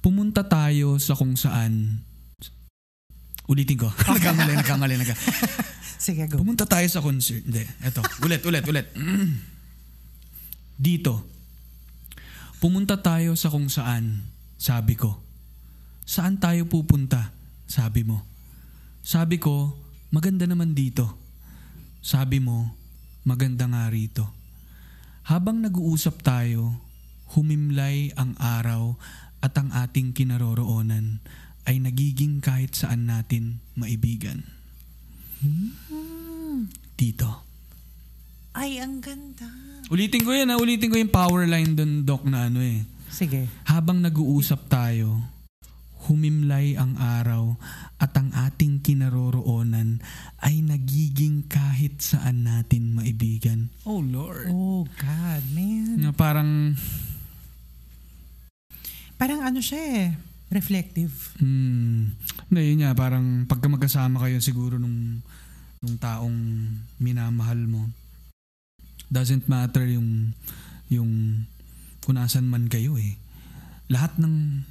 Pumunta 0.06 0.46
tayo 0.46 1.02
sa 1.02 1.18
kung 1.18 1.34
saan 1.34 2.06
Ulitin 3.48 3.80
ko. 3.80 3.88
nagkamali, 4.12 4.54
nagkamali, 4.60 4.94
nagkamali. 5.00 5.26
Sige, 5.98 6.30
go. 6.30 6.42
Pumunta 6.42 6.70
tayo 6.70 6.86
sa 6.88 7.02
concert. 7.02 7.42
Hindi, 7.42 7.66
eto. 7.82 8.02
Ulit, 8.22 8.42
ulit, 8.46 8.64
ulit. 8.66 8.88
Mm. 8.94 9.42
Dito. 10.88 11.26
Pumunta 12.58 12.98
tayo 12.98 13.38
sa 13.38 13.54
kung 13.54 13.70
saan, 13.70 14.26
sabi 14.58 14.98
ko. 14.98 15.22
Saan 16.06 16.42
tayo 16.42 16.66
pupunta? 16.66 17.34
Sabi 17.70 18.02
mo. 18.02 18.26
Sabi 19.06 19.38
ko, 19.38 19.78
maganda 20.10 20.50
naman 20.50 20.74
dito. 20.74 21.06
Sabi 22.02 22.42
mo, 22.42 22.74
maganda 23.28 23.70
nga 23.70 23.92
rito. 23.94 24.26
Habang 25.28 25.62
nag-uusap 25.62 26.24
tayo, 26.24 26.80
humimlay 27.36 28.16
ang 28.16 28.34
araw 28.40 28.96
at 29.44 29.54
ang 29.60 29.70
ating 29.76 30.16
kinaroroonan 30.16 31.20
ay 31.68 31.84
nagiging 31.84 32.40
kahit 32.40 32.74
saan 32.74 33.12
natin 33.12 33.60
maibigan. 33.76 34.57
Dito. 36.98 37.30
Ay, 38.58 38.82
ang 38.82 38.98
ganda. 38.98 39.46
Ulitin 39.94 40.26
ko 40.26 40.34
yan 40.34 40.50
ha. 40.50 40.58
Ulitin 40.58 40.90
ko 40.90 40.98
yung 40.98 41.14
power 41.14 41.46
line 41.46 41.78
dun, 41.78 42.04
Doc, 42.04 42.26
na 42.26 42.50
ano 42.50 42.60
eh. 42.60 42.82
Sige. 43.14 43.46
Habang 43.70 44.02
nag-uusap 44.02 44.66
tayo, 44.66 45.22
humimlay 46.10 46.74
ang 46.74 46.98
araw 46.98 47.54
at 48.02 48.14
ang 48.18 48.34
ating 48.34 48.82
kinaroroonan 48.82 50.02
ay 50.42 50.66
nagiging 50.66 51.46
kahit 51.46 52.02
saan 52.02 52.46
natin 52.46 52.98
maibigan. 52.98 53.70
Oh 53.86 54.02
Lord. 54.02 54.50
Oh, 54.50 54.90
God, 54.98 55.44
man. 55.54 56.02
Na 56.02 56.12
parang, 56.14 56.74
Parang 59.18 59.42
ano 59.42 59.58
siya 59.58 59.82
eh. 59.82 60.08
Reflective. 60.48 61.12
hmm, 61.44 62.16
na 62.48 62.62
yun 62.64 62.80
nga, 62.84 62.96
parang 62.96 63.44
pagka 63.46 63.68
magkasama 63.68 64.24
kayo 64.24 64.40
siguro 64.40 64.80
nung, 64.80 65.20
nung 65.84 65.96
taong 66.00 66.38
minamahal 67.04 67.60
mo, 67.68 67.92
doesn't 69.12 69.48
matter 69.52 69.84
yung, 69.88 70.32
yung 70.88 71.44
kung 72.04 72.16
nasan 72.16 72.48
man 72.48 72.72
kayo 72.72 72.96
eh. 72.96 73.20
Lahat 73.92 74.16
ng 74.20 74.64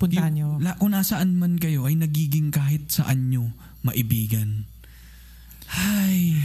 Puntahan 0.00 0.32
nyo. 0.32 0.56
La, 0.64 0.80
kung 0.80 0.96
nasaan 0.96 1.36
man 1.36 1.60
kayo 1.60 1.84
ay 1.84 1.92
nagiging 1.92 2.48
kahit 2.48 2.88
saan 2.88 3.28
nyo 3.28 3.52
maibigan. 3.84 4.64
Ay, 5.68 6.40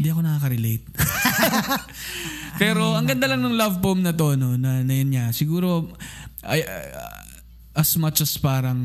hindi 0.00 0.08
ako 0.08 0.24
nakaka-relate. 0.24 0.88
Pero 2.64 2.96
ang 2.96 3.04
ganda 3.04 3.28
lang 3.28 3.44
ng 3.44 3.60
love 3.60 3.84
poem 3.84 4.00
na 4.00 4.16
to, 4.16 4.40
no, 4.40 4.56
na, 4.56 4.80
na 4.80 4.94
yun 4.96 5.12
nga. 5.12 5.36
Siguro, 5.36 5.92
ay, 6.48 6.64
ay, 6.64 6.86
as 7.76 7.94
much 7.94 8.24
as 8.24 8.34
parang, 8.36 8.80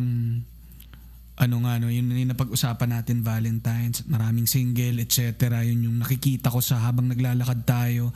ano 1.33 1.55
nga, 1.65 1.81
no, 1.81 1.89
yun 1.89 2.13
yung 2.13 2.29
napag-usapan 2.29 3.01
natin, 3.01 3.25
Valentine's, 3.25 4.05
maraming 4.05 4.45
single, 4.45 5.01
etc. 5.01 5.65
Yun 5.65 5.89
yung 5.89 5.97
nakikita 5.97 6.53
ko 6.53 6.61
sa 6.61 6.77
habang 6.77 7.09
naglalakad 7.09 7.65
tayo. 7.65 8.13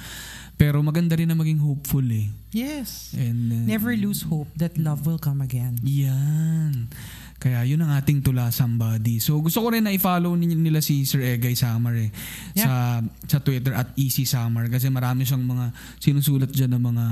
Pero 0.57 0.81
maganda 0.81 1.17
rin 1.17 1.29
na 1.29 1.37
maging 1.37 1.61
hopeful 1.61 2.05
eh. 2.09 2.29
Yes. 2.53 3.13
And, 3.17 3.53
uh, 3.53 3.65
Never 3.65 3.93
lose 3.97 4.25
hope 4.25 4.49
that 4.57 4.77
love 4.77 5.05
will 5.05 5.21
come 5.21 5.41
again. 5.41 5.77
yan. 5.81 6.89
Kaya 7.37 7.61
yun 7.69 7.77
ang 7.85 7.93
ating 7.93 8.25
tula 8.25 8.49
somebody. 8.49 9.21
So 9.21 9.37
gusto 9.37 9.61
ko 9.61 9.69
rin 9.69 9.85
na 9.85 9.93
i-follow 9.93 10.33
ni- 10.33 10.57
nila 10.57 10.81
si 10.81 11.05
Sir 11.05 11.21
Egay 11.21 11.53
Samar 11.53 11.93
eh. 11.93 12.09
Sa, 12.57 12.97
sa 13.29 13.37
Twitter 13.45 13.77
at 13.77 13.93
Easy 13.93 14.25
Samar. 14.25 14.65
Kasi 14.73 14.89
marami 14.89 15.21
siyang 15.21 15.45
mga 15.45 15.69
sinusulat 16.01 16.49
dyan 16.49 16.73
ng 16.73 16.83
mga 16.89 17.05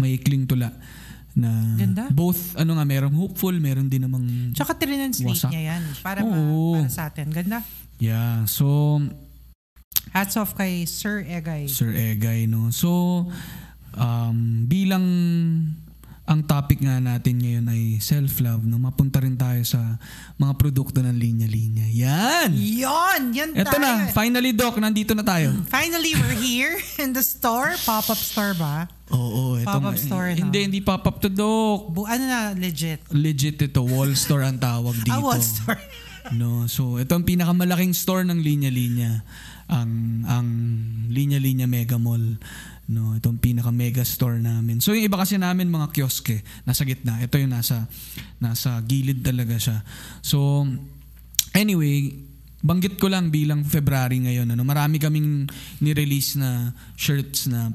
maikling 0.00 0.48
tula. 0.48 0.72
Na 1.36 1.52
Ganda. 1.76 2.08
both, 2.08 2.56
ano 2.56 2.74
nga, 2.74 2.84
merong 2.84 3.12
hopeful, 3.12 3.52
meron 3.60 3.86
din 3.86 4.00
namang, 4.02 4.24
Tsaka 4.56 4.72
trinanslate 4.72 5.28
Wasak. 5.28 5.52
niya 5.52 5.76
yan. 5.76 5.82
Para, 6.00 6.24
Oo. 6.24 6.72
ma- 6.72 6.80
para 6.80 6.88
sa 6.88 7.12
atin. 7.12 7.28
Ganda. 7.28 7.60
yeah. 8.00 8.40
So, 8.48 8.98
Hats 10.10 10.40
off 10.40 10.56
kay 10.56 10.88
Sir 10.88 11.20
Egay. 11.22 11.68
Sir 11.68 11.92
Egay, 11.92 12.48
no? 12.48 12.72
So, 12.72 13.28
um, 13.92 14.64
bilang 14.64 15.04
ang 16.26 16.42
topic 16.42 16.82
nga 16.82 16.98
natin 16.98 17.38
ngayon 17.38 17.70
ay 17.70 18.02
self-love, 18.02 18.66
no? 18.66 18.82
Mapunta 18.82 19.22
rin 19.22 19.38
tayo 19.38 19.62
sa 19.62 19.78
mga 20.36 20.58
produkto 20.58 20.98
ng 20.98 21.14
linya-linya. 21.14 21.86
Yan! 21.86 22.50
Yon! 22.50 23.20
Yan 23.30 23.50
Eto 23.54 23.78
tayo. 23.78 23.82
na, 23.82 24.10
finally 24.10 24.50
Doc, 24.50 24.74
nandito 24.82 25.14
na 25.14 25.22
tayo. 25.22 25.54
Finally, 25.70 26.18
we're 26.18 26.34
here 26.34 26.74
in 26.98 27.14
the 27.14 27.22
store. 27.22 27.78
Pop-up 27.86 28.18
store 28.18 28.58
ba? 28.58 28.90
Oo, 29.14 29.54
ito. 29.54 29.70
Pop-up 29.70 29.94
store, 29.94 30.34
no? 30.34 30.50
Hindi, 30.50 30.58
hindi 30.66 30.80
pop-up 30.82 31.22
to 31.22 31.30
Doc. 31.30 31.94
Bu 31.94 32.10
ano 32.10 32.24
na, 32.26 32.50
legit? 32.58 33.06
Legit 33.14 33.62
ito, 33.62 33.86
wall 33.86 34.10
store 34.18 34.50
ang 34.50 34.58
tawag 34.58 34.98
dito. 34.98 35.14
Ah, 35.14 35.22
wall 35.22 35.38
store. 35.38 35.78
No, 36.34 36.66
so 36.66 36.98
ito 36.98 37.14
ang 37.14 37.22
pinakamalaking 37.22 37.94
store 37.94 38.26
ng 38.26 38.42
linya-linya. 38.42 39.22
Ang 39.66 40.22
ang 40.26 40.48
linya-linya 41.10 41.66
Mega 41.66 41.98
Mall. 41.98 42.38
No, 42.86 43.18
ito 43.18 43.26
ang 43.26 43.42
pinaka 43.42 43.74
mega 43.74 44.06
store 44.06 44.38
namin. 44.38 44.78
So 44.78 44.94
yung 44.94 45.10
iba 45.10 45.18
kasi 45.18 45.34
namin 45.42 45.66
mga 45.66 45.90
kioske, 45.90 46.46
nasa 46.62 46.86
gitna. 46.86 47.18
Ito 47.18 47.34
yung 47.34 47.50
nasa 47.50 47.90
nasa 48.38 48.78
gilid 48.86 49.26
talaga 49.26 49.58
siya. 49.58 49.82
So 50.22 50.62
anyway, 51.50 52.14
banggit 52.62 53.02
ko 53.02 53.10
lang 53.10 53.34
bilang 53.34 53.66
February 53.66 54.22
ngayon 54.22 54.54
ano, 54.54 54.62
marami 54.62 55.02
kaming 55.02 55.50
ni-release 55.82 56.38
na 56.38 56.70
shirts 56.94 57.50
na 57.50 57.74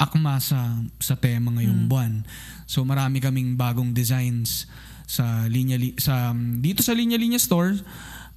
akma 0.00 0.40
sa 0.40 0.72
sa 1.04 1.20
tema 1.20 1.52
ngayong 1.52 1.84
buwan. 1.84 2.24
So 2.64 2.80
marami 2.88 3.20
kaming 3.20 3.60
bagong 3.60 3.92
designs 3.92 4.64
sa 5.04 5.46
linya 5.46 5.76
li- 5.78 5.96
sa 6.00 6.34
dito 6.34 6.82
sa 6.82 6.96
linya 6.96 7.14
linya 7.14 7.38
store 7.38 7.78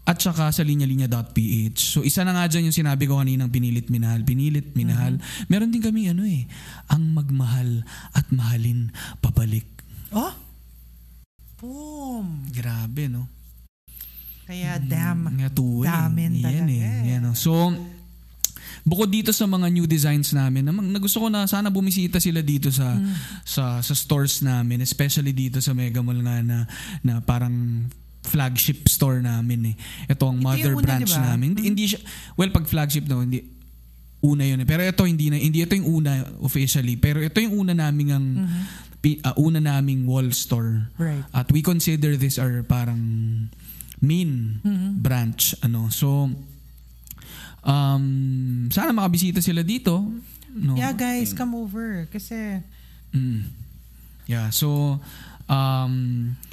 at 0.06 0.18
saka 0.18 0.50
sa 0.50 0.64
linya-linya.ph. 0.66 1.78
So 1.78 2.02
isa 2.02 2.26
na 2.26 2.34
nga 2.34 2.50
dyan 2.50 2.72
yung 2.72 2.78
sinabi 2.78 3.06
ko 3.06 3.20
kaninang 3.20 3.54
pinilit 3.54 3.88
minahal, 3.88 4.26
pinilit 4.26 4.74
minahal. 4.74 5.22
Meron 5.48 5.70
din 5.70 5.84
kami 5.84 6.10
ano 6.10 6.26
eh, 6.26 6.50
ang 6.90 7.14
magmahal 7.14 7.86
at 8.12 8.26
mahalin 8.34 8.90
pabalik. 9.20 9.68
Oh? 10.10 10.34
Boom! 11.60 12.48
Grabe 12.50 13.12
no. 13.12 13.28
Kaya 14.50 14.82
damn. 14.82 15.30
Nga 15.30 15.50
tuwi. 15.54 15.86
Damin 15.86 16.42
Yan 16.42 16.42
talaga 16.42 16.74
eh. 16.74 16.82
eh. 16.82 17.10
Yan, 17.14 17.30
oh. 17.30 17.38
So, 17.38 17.54
bukod 18.82 19.14
dito 19.14 19.30
sa 19.30 19.46
mga 19.46 19.70
new 19.70 19.86
designs 19.86 20.34
namin, 20.34 20.66
na, 20.66 20.74
na 20.74 20.98
gusto 20.98 21.22
ko 21.22 21.30
na 21.30 21.46
sana 21.46 21.70
bumisita 21.70 22.18
sila 22.18 22.42
dito 22.42 22.74
sa 22.74 22.98
Hmm. 22.98 23.14
sa 23.46 23.78
sa 23.86 23.94
stores 23.94 24.42
namin, 24.42 24.82
especially 24.82 25.38
dito 25.38 25.62
sa 25.62 25.78
Mega 25.78 26.02
Mall 26.02 26.26
nga 26.26 26.42
na, 26.42 26.58
na 27.06 27.22
parang 27.22 27.86
flagship 28.30 28.86
store 28.86 29.20
namin 29.20 29.74
eh. 29.74 29.76
Ito 30.08 30.30
ang 30.30 30.38
Ito 30.40 30.46
mother 30.46 30.72
yung 30.72 30.80
una, 30.80 30.86
branch 30.86 31.10
di 31.10 31.18
ba? 31.18 31.26
namin. 31.34 31.48
Hindi, 31.52 31.62
hindi 31.66 31.84
siya, 31.90 32.00
well, 32.38 32.54
pag 32.54 32.70
flagship 32.70 33.10
no, 33.10 33.26
hindi, 33.26 33.42
una 34.22 34.46
yun 34.46 34.62
eh. 34.62 34.68
Pero 34.70 34.86
ito 34.86 35.02
hindi 35.04 35.28
na, 35.28 35.36
hindi 35.36 35.60
ito 35.60 35.74
yung 35.74 35.90
una 36.00 36.22
officially. 36.40 36.94
Pero 36.96 37.20
ito 37.20 37.42
yung 37.42 37.58
una 37.58 37.74
naming 37.74 38.10
ang, 38.14 38.26
pi- 39.02 39.18
ah, 39.24 39.34
una 39.36 39.58
naming 39.58 40.06
wall 40.06 40.30
store. 40.30 40.92
Right. 40.96 41.26
At 41.34 41.50
we 41.50 41.60
consider 41.60 42.14
this 42.16 42.38
our 42.38 42.62
parang 42.62 43.02
main 44.00 44.64
branch 44.96 45.60
ano 45.60 45.92
so 45.92 46.32
um, 47.64 48.04
sana 48.72 48.96
makabisita 48.96 49.44
sila 49.44 49.60
dito. 49.60 50.00
No? 50.50 50.74
Yeah, 50.76 50.94
guys, 50.94 51.34
come 51.34 51.56
over. 51.56 52.08
Kasi, 52.10 52.64
Mm. 53.10 53.50
Yeah, 54.30 54.54
so 54.54 55.02
um 55.50 55.94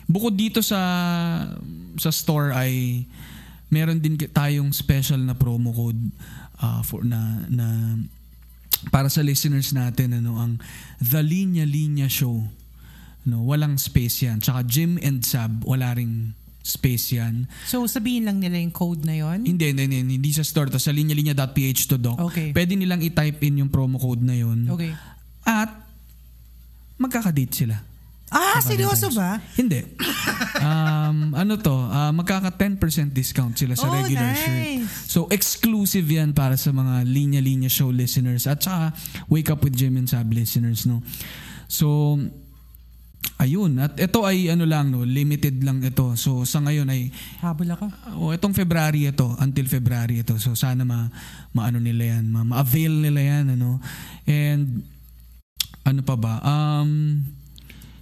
bukod 0.06 0.34
dito 0.38 0.62
sa 0.62 0.80
sa 1.98 2.10
store 2.10 2.54
ay 2.54 3.04
meron 3.70 3.98
din 3.98 4.14
tayong 4.14 4.70
special 4.70 5.18
na 5.18 5.34
promo 5.34 5.74
code 5.74 5.98
uh, 6.62 6.80
for 6.86 7.02
na 7.02 7.44
na 7.50 7.98
para 8.94 9.10
sa 9.10 9.24
listeners 9.24 9.74
natin 9.74 10.22
ano 10.22 10.38
ang 10.38 10.52
The 11.02 11.22
Linya 11.22 11.66
Linya 11.66 12.06
Show. 12.06 12.46
No, 13.26 13.42
walang 13.42 13.74
space 13.74 14.22
yan. 14.22 14.38
Tsaka 14.38 14.62
Jim 14.62 15.02
and 15.02 15.26
Sab, 15.26 15.66
wala 15.66 15.98
ring 15.98 16.38
space 16.66 17.14
yan. 17.14 17.46
so 17.62 17.82
sabihin 17.86 18.26
lang 18.26 18.42
nila 18.42 18.58
yung 18.58 18.74
code 18.74 19.02
na 19.06 19.14
yon. 19.18 19.42
Hindi, 19.46 19.70
hindi, 19.70 19.86
hindi, 19.86 20.18
hindi 20.18 20.30
sa 20.30 20.46
store 20.46 20.70
to. 20.70 20.78
Sa 20.78 20.94
linyalinya.ph 20.94 21.90
to 21.90 21.98
doc. 21.98 22.18
Okay. 22.30 22.54
Pwede 22.54 22.78
nilang 22.78 23.02
i-type 23.02 23.42
in 23.46 23.66
yung 23.66 23.70
promo 23.70 23.98
code 23.98 24.22
na 24.22 24.34
yun. 24.34 24.66
Okay. 24.70 24.94
At 25.42 25.74
magkakadate 26.98 27.54
sila. 27.54 27.82
Ah, 28.26 28.58
Sa 28.58 28.74
seryoso 28.74 29.06
ba? 29.14 29.38
Hindi. 29.54 29.86
Um, 30.58 31.30
ano 31.32 31.54
to, 31.56 31.70
ah, 31.70 32.10
magkaka 32.10 32.50
10% 32.50 33.14
discount 33.14 33.54
sila 33.54 33.78
sa 33.78 33.86
Oh, 33.86 33.94
regular 33.94 34.34
nice. 34.34 34.42
shirt. 34.42 34.66
So 35.06 35.18
exclusive 35.30 36.04
yan 36.04 36.34
para 36.34 36.58
sa 36.58 36.70
mga 36.70 37.06
linya-linya 37.06 37.70
show 37.70 37.86
listeners 37.88 38.44
at 38.44 38.58
saka 38.60 38.90
Wake 39.26 39.46
Up 39.48 39.62
with 39.62 39.74
Jim 39.74 39.94
and 39.94 40.10
Sab 40.10 40.26
listeners, 40.26 40.84
no. 40.84 41.06
So 41.66 42.18
ayun, 43.36 43.78
at 43.78 43.94
ito 43.94 44.24
ay 44.24 44.48
ano 44.48 44.66
lang 44.66 44.90
no, 44.90 45.06
limited 45.06 45.62
lang 45.62 45.84
ito. 45.84 46.18
So 46.18 46.42
sa 46.42 46.58
ngayon 46.58 46.90
ay 46.90 47.14
Habol 47.38 47.70
ako. 47.70 47.86
oh, 48.18 48.34
itong 48.34 48.56
February 48.56 49.06
ito, 49.06 49.28
until 49.38 49.70
February 49.70 50.26
ito. 50.26 50.34
So 50.42 50.58
sana 50.58 50.82
ma 50.82 51.06
maano 51.52 51.78
nila 51.78 52.18
yan, 52.18 52.26
ma, 52.26 52.42
ma-avail 52.42 52.90
nila 52.90 53.20
yan 53.22 53.54
ano. 53.54 53.78
And 54.26 54.82
ano 55.86 56.00
pa 56.02 56.18
ba? 56.18 56.42
Um 56.42 57.22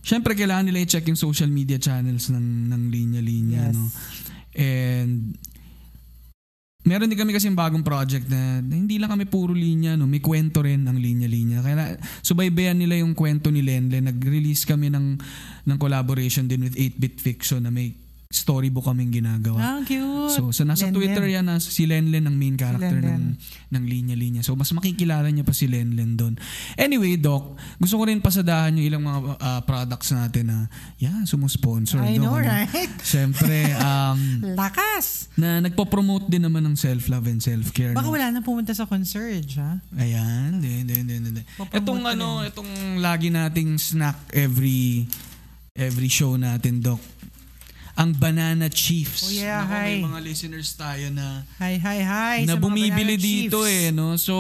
Siyempre 0.05 0.37
kailangan 0.37 0.69
nila 0.69 0.85
i-check 0.85 1.09
yung 1.09 1.17
social 1.17 1.49
media 1.49 1.81
channels 1.81 2.29
ng 2.29 2.69
ng 2.69 2.83
linya-linya 2.93 3.73
Yes. 3.73 3.75
no. 3.75 3.89
And 4.55 5.35
meron 6.85 7.09
din 7.09 7.17
kami 7.17 7.33
kasi 7.33 7.49
bagong 7.51 7.83
project 7.83 8.29
na, 8.29 8.61
na 8.61 8.75
hindi 8.77 9.01
lang 9.01 9.09
kami 9.09 9.25
puro 9.25 9.57
linya, 9.57 9.97
no? 9.97 10.05
may 10.05 10.21
kwento 10.21 10.61
rin 10.61 10.85
ang 10.85 11.01
linya-linya. 11.01 11.65
Kaya 11.65 11.97
subaybayan 12.21 12.77
nila 12.77 13.01
yung 13.01 13.17
kwento 13.17 13.49
ni 13.49 13.65
Lenlen. 13.65 14.05
Nag-release 14.05 14.69
kami 14.69 14.93
ng, 14.93 15.17
ng 15.65 15.77
collaboration 15.81 16.45
din 16.45 16.69
with 16.69 16.77
8-Bit 16.77 17.17
Fiction 17.25 17.65
na 17.65 17.73
may 17.73 17.97
storybook 18.35 18.91
kaming 18.91 19.15
ginagawa. 19.15 19.59
Ah, 19.63 19.81
cute. 19.87 20.35
So, 20.35 20.51
sa 20.51 20.67
nasa 20.67 20.91
Lenlen. 20.91 20.99
Twitter 20.99 21.25
yan, 21.31 21.47
nasa 21.47 21.71
si 21.71 21.87
Lenlen 21.87 22.27
ang 22.27 22.35
main 22.35 22.59
character 22.59 22.99
Lenlen. 22.99 23.39
ng, 23.39 23.73
ng 23.73 23.85
linya-linya. 23.87 24.43
So, 24.43 24.59
mas 24.59 24.75
makikilala 24.75 25.31
niya 25.31 25.47
pa 25.47 25.55
si 25.55 25.71
Lenlen 25.71 26.19
doon. 26.19 26.35
Anyway, 26.75 27.15
Doc, 27.15 27.55
gusto 27.79 27.95
ko 27.95 28.11
rin 28.11 28.19
pasadahan 28.19 28.75
yung 28.75 28.87
ilang 28.91 29.03
mga 29.07 29.19
ah, 29.39 29.61
products 29.63 30.11
natin 30.11 30.51
na, 30.51 30.59
yeah, 30.99 31.23
sumusponsor. 31.25 32.03
I 32.03 32.19
Doc, 32.19 32.27
know, 32.27 32.35
ano? 32.35 32.51
right? 32.51 32.91
Siyempre, 33.15 33.71
um, 33.79 34.43
Lakas. 34.59 35.31
na 35.39 35.63
nagpo-promote 35.63 36.27
din 36.27 36.43
naman 36.43 36.67
ng 36.67 36.77
self-love 36.77 37.31
and 37.31 37.39
self-care. 37.39 37.95
Baka 37.95 38.11
no? 38.11 38.15
wala 38.19 38.27
na 38.35 38.43
pumunta 38.43 38.75
sa 38.75 38.91
consurge, 38.91 39.63
ha? 39.63 39.79
Ayan, 39.95 40.59
hindi, 40.59 40.83
hindi, 40.83 41.15
hindi. 41.23 41.43
Popromote 41.55 41.79
Itong 41.79 42.03
ano, 42.03 42.43
din. 42.43 42.51
itong 42.51 42.71
lagi 42.99 43.31
nating 43.31 43.79
snack 43.79 44.19
every 44.35 45.07
every 45.75 46.07
show 46.07 46.39
natin, 46.39 46.79
Doc. 46.83 47.03
Ang 47.95 48.11
Banana 48.19 48.67
Chiefs. 48.67 49.23
Oh, 49.23 49.31
yeah, 49.31 49.63
Naku, 49.63 49.71
may 49.71 49.99
hi. 49.99 50.03
mga 50.03 50.21
listeners 50.21 50.75
tayo 50.75 51.07
na 51.15 51.47
Hi, 51.63 51.79
hi, 51.79 51.99
hi. 52.03 52.37
na 52.43 52.55
sa 52.55 52.59
mga 52.59 52.65
bumibili 52.67 53.15
Banana 53.15 53.23
dito 53.23 53.59
Chiefs. 53.63 53.71
eh, 53.71 53.95
no? 53.95 54.07
So, 54.19 54.35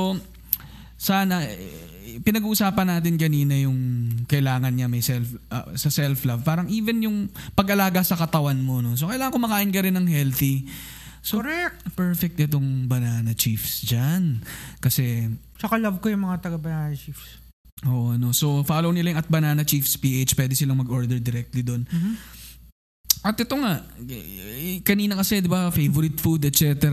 sana, 0.98 1.46
eh, 1.46 2.18
pinag-uusapan 2.18 2.98
natin 2.98 3.14
kanina 3.14 3.54
yung 3.54 3.78
kailangan 4.26 4.74
niya 4.74 4.90
may 4.90 5.00
self, 5.00 5.38
ah, 5.48 5.70
sa 5.74 5.86
self-love. 5.86 6.42
Parang 6.42 6.66
even 6.66 6.98
yung 7.02 7.30
pag-alaga 7.54 8.02
sa 8.02 8.18
katawan 8.18 8.58
mo, 8.58 8.82
no? 8.82 8.98
So, 8.98 9.06
kailangan 9.06 9.30
kumakain 9.32 9.70
ka 9.70 9.86
rin 9.86 9.94
ng 9.94 10.10
healthy. 10.10 10.66
So, 11.22 11.40
Correct. 11.40 11.94
perfect 11.94 12.36
itong 12.36 12.84
Banana 12.84 13.32
Chiefs 13.32 13.86
dyan. 13.86 14.42
Kasi, 14.78 15.30
Tsaka 15.56 15.78
love 15.78 16.02
ko 16.02 16.10
yung 16.10 16.26
mga 16.26 16.42
taga 16.42 16.58
Banana 16.58 16.92
Chiefs. 16.92 17.38
Oo, 17.84 18.16
ano. 18.16 18.32
So, 18.32 18.60
follow 18.62 18.90
nila 18.90 19.12
yung 19.12 19.20
at 19.20 19.28
Banana 19.28 19.62
Chiefs 19.62 19.96
PH. 19.96 20.34
Pwede 20.34 20.52
silang 20.52 20.80
mag-order 20.80 21.16
directly 21.16 21.60
doon. 21.60 21.84
At 23.24 23.40
ito 23.40 23.56
nga, 23.56 23.80
eh, 24.04 24.84
kanina 24.84 25.16
kasi, 25.16 25.40
di 25.40 25.48
ba, 25.48 25.72
favorite 25.72 26.20
food, 26.20 26.44
etc. 26.44 26.92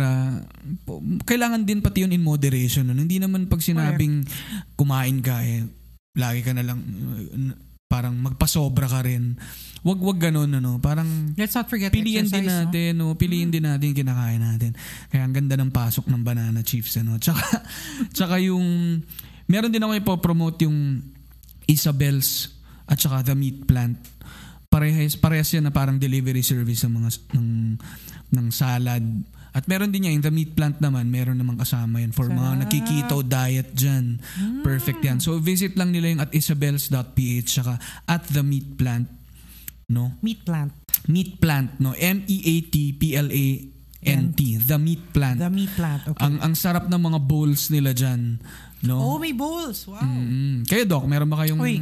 Kailangan 1.28 1.68
din 1.68 1.84
pati 1.84 2.08
yun 2.08 2.16
in 2.16 2.24
moderation. 2.24 2.88
No? 2.88 2.96
Hindi 2.96 3.20
naman 3.20 3.52
pag 3.52 3.60
sinabing 3.60 4.24
kumain 4.80 5.20
ka, 5.20 5.44
eh, 5.44 5.68
lagi 6.16 6.40
ka 6.40 6.56
na 6.56 6.64
lang, 6.64 6.80
uh, 6.80 7.52
parang 7.92 8.16
magpasobra 8.16 8.88
ka 8.88 9.04
rin. 9.04 9.36
Wag 9.84 10.00
wag 10.00 10.32
ganun 10.32 10.48
ano, 10.48 10.80
parang 10.80 11.36
Let's 11.36 11.52
not 11.52 11.68
forget 11.68 11.92
piliin 11.92 12.24
din 12.24 12.32
exercise, 12.32 12.48
no? 12.48 12.56
natin, 12.64 12.92
no? 12.96 13.08
Piliin 13.20 13.52
din 13.52 13.68
natin 13.68 13.92
yung 13.92 14.00
kinakain 14.00 14.40
natin. 14.40 14.72
Kaya 15.12 15.28
ang 15.28 15.36
ganda 15.36 15.60
ng 15.60 15.76
pasok 15.76 16.08
ng 16.08 16.24
Banana 16.24 16.64
Chiefs, 16.64 16.96
ano? 17.04 17.20
Tsaka, 17.20 17.44
tsaka 18.16 18.40
yung, 18.40 18.64
meron 19.52 19.74
din 19.74 19.84
ako 19.84 20.00
ipopromote 20.00 20.64
yung 20.64 21.04
Isabel's 21.68 22.56
at 22.88 22.96
saka 22.96 23.28
The 23.28 23.36
Meat 23.36 23.68
Plant. 23.68 24.00
Parehas, 24.72 25.20
parehas 25.20 25.52
yan 25.52 25.68
na 25.68 25.74
parang 25.76 26.00
delivery 26.00 26.40
service 26.40 26.88
ng 26.88 26.96
mga, 26.96 27.10
ng, 27.36 27.76
ng 28.32 28.48
salad. 28.56 29.04
At 29.52 29.68
meron 29.68 29.92
din 29.92 30.08
yan, 30.08 30.16
yung 30.16 30.24
The 30.24 30.32
Meat 30.32 30.56
Plant 30.56 30.80
naman, 30.80 31.12
meron 31.12 31.36
namang 31.36 31.60
kasama 31.60 32.00
yan 32.00 32.16
for 32.16 32.32
mga 32.32 32.56
Sarap. 32.56 32.62
nakikito 32.64 33.20
diet 33.28 33.76
dyan. 33.76 34.24
Perfect 34.64 35.04
yan. 35.04 35.20
So 35.20 35.36
visit 35.44 35.76
lang 35.76 35.92
nila 35.92 36.16
yung 36.16 36.24
at 36.24 36.32
isabels.ph 36.32 37.52
saka 37.52 37.76
at 38.08 38.24
The 38.32 38.40
Meat 38.48 38.80
Plant. 38.80 39.12
No? 39.92 40.16
Meat 40.24 40.48
plant. 40.48 40.72
Meat 41.12 41.36
Plant, 41.44 41.84
no? 41.84 41.92
E 41.92 42.08
M-E-A-T-P-L-A-N-T. 42.16 43.12
The 44.64 44.80
Meat 44.80 45.04
Plant. 45.12 45.44
The 45.44 45.52
meat 45.52 45.76
plant. 45.76 46.16
Okay. 46.16 46.24
ang 46.24 46.40
ang 46.40 46.56
sarap 46.56 46.88
ng 46.88 47.02
mga 47.12 47.20
bowls 47.20 47.68
nila 47.76 47.92
dyan. 47.92 48.40
No? 48.88 49.04
oh, 49.04 49.20
may 49.20 49.36
bowls. 49.36 49.84
Wow. 49.84 50.00
Mm. 50.00 50.64
Kayo, 50.64 50.88
Doc, 50.88 51.04
meron 51.12 51.28
ba 51.28 51.44
kayong... 51.44 51.60
Uy. 51.60 51.76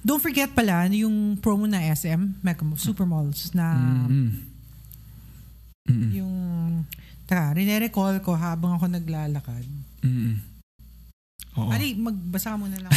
Don't 0.00 0.18
forget 0.18 0.50
pala 0.50 0.86
yung 0.88 1.36
promo 1.36 1.64
na 1.64 1.82
SM, 1.82 2.40
Mega 2.40 2.62
Supermalls 2.76 3.50
na 3.52 3.66
Mm. 4.06 4.30
Mm. 5.86 6.08
yung 6.12 6.34
Taka, 7.26 7.58
rine-recall 7.58 8.22
ko 8.22 8.38
habang 8.38 8.78
ako 8.78 8.86
naglalakad. 8.86 9.66
Mm. 9.98 10.38
Oo. 11.58 11.74
Ali, 11.74 11.98
magbasa 11.98 12.54
ka 12.54 12.56
muna 12.56 12.78
lang. 12.78 12.92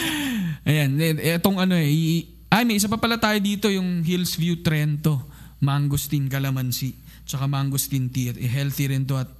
Ayan, 0.68 0.92
eh, 1.00 1.32
etong 1.32 1.56
ano 1.56 1.72
eh, 1.72 1.88
i- 1.88 2.28
ay 2.52 2.68
may 2.68 2.76
isa 2.76 2.84
pa 2.84 3.00
pala 3.00 3.16
tayo 3.16 3.40
dito 3.40 3.72
yung 3.72 4.04
Hills 4.04 4.36
View 4.36 4.60
Trento, 4.60 5.24
mangosteen 5.64 6.28
calamansi, 6.28 6.92
tsaka 7.24 7.48
mangosteen 7.48 8.12
tea. 8.12 8.36
Eh, 8.36 8.44
healthy 8.44 8.92
rin 8.92 9.08
to 9.08 9.16
at 9.16 9.32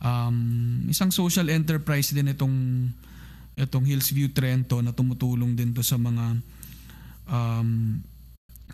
um, 0.00 0.36
isang 0.88 1.12
social 1.12 1.52
enterprise 1.52 2.08
din 2.08 2.32
itong 2.32 2.88
itong 3.54 3.86
Hills 3.86 4.10
View 4.10 4.30
Trento 4.34 4.82
na 4.82 4.90
tumutulong 4.90 5.54
din 5.54 5.70
to 5.70 5.82
sa 5.82 5.94
mga 5.94 6.42
um, 7.30 8.00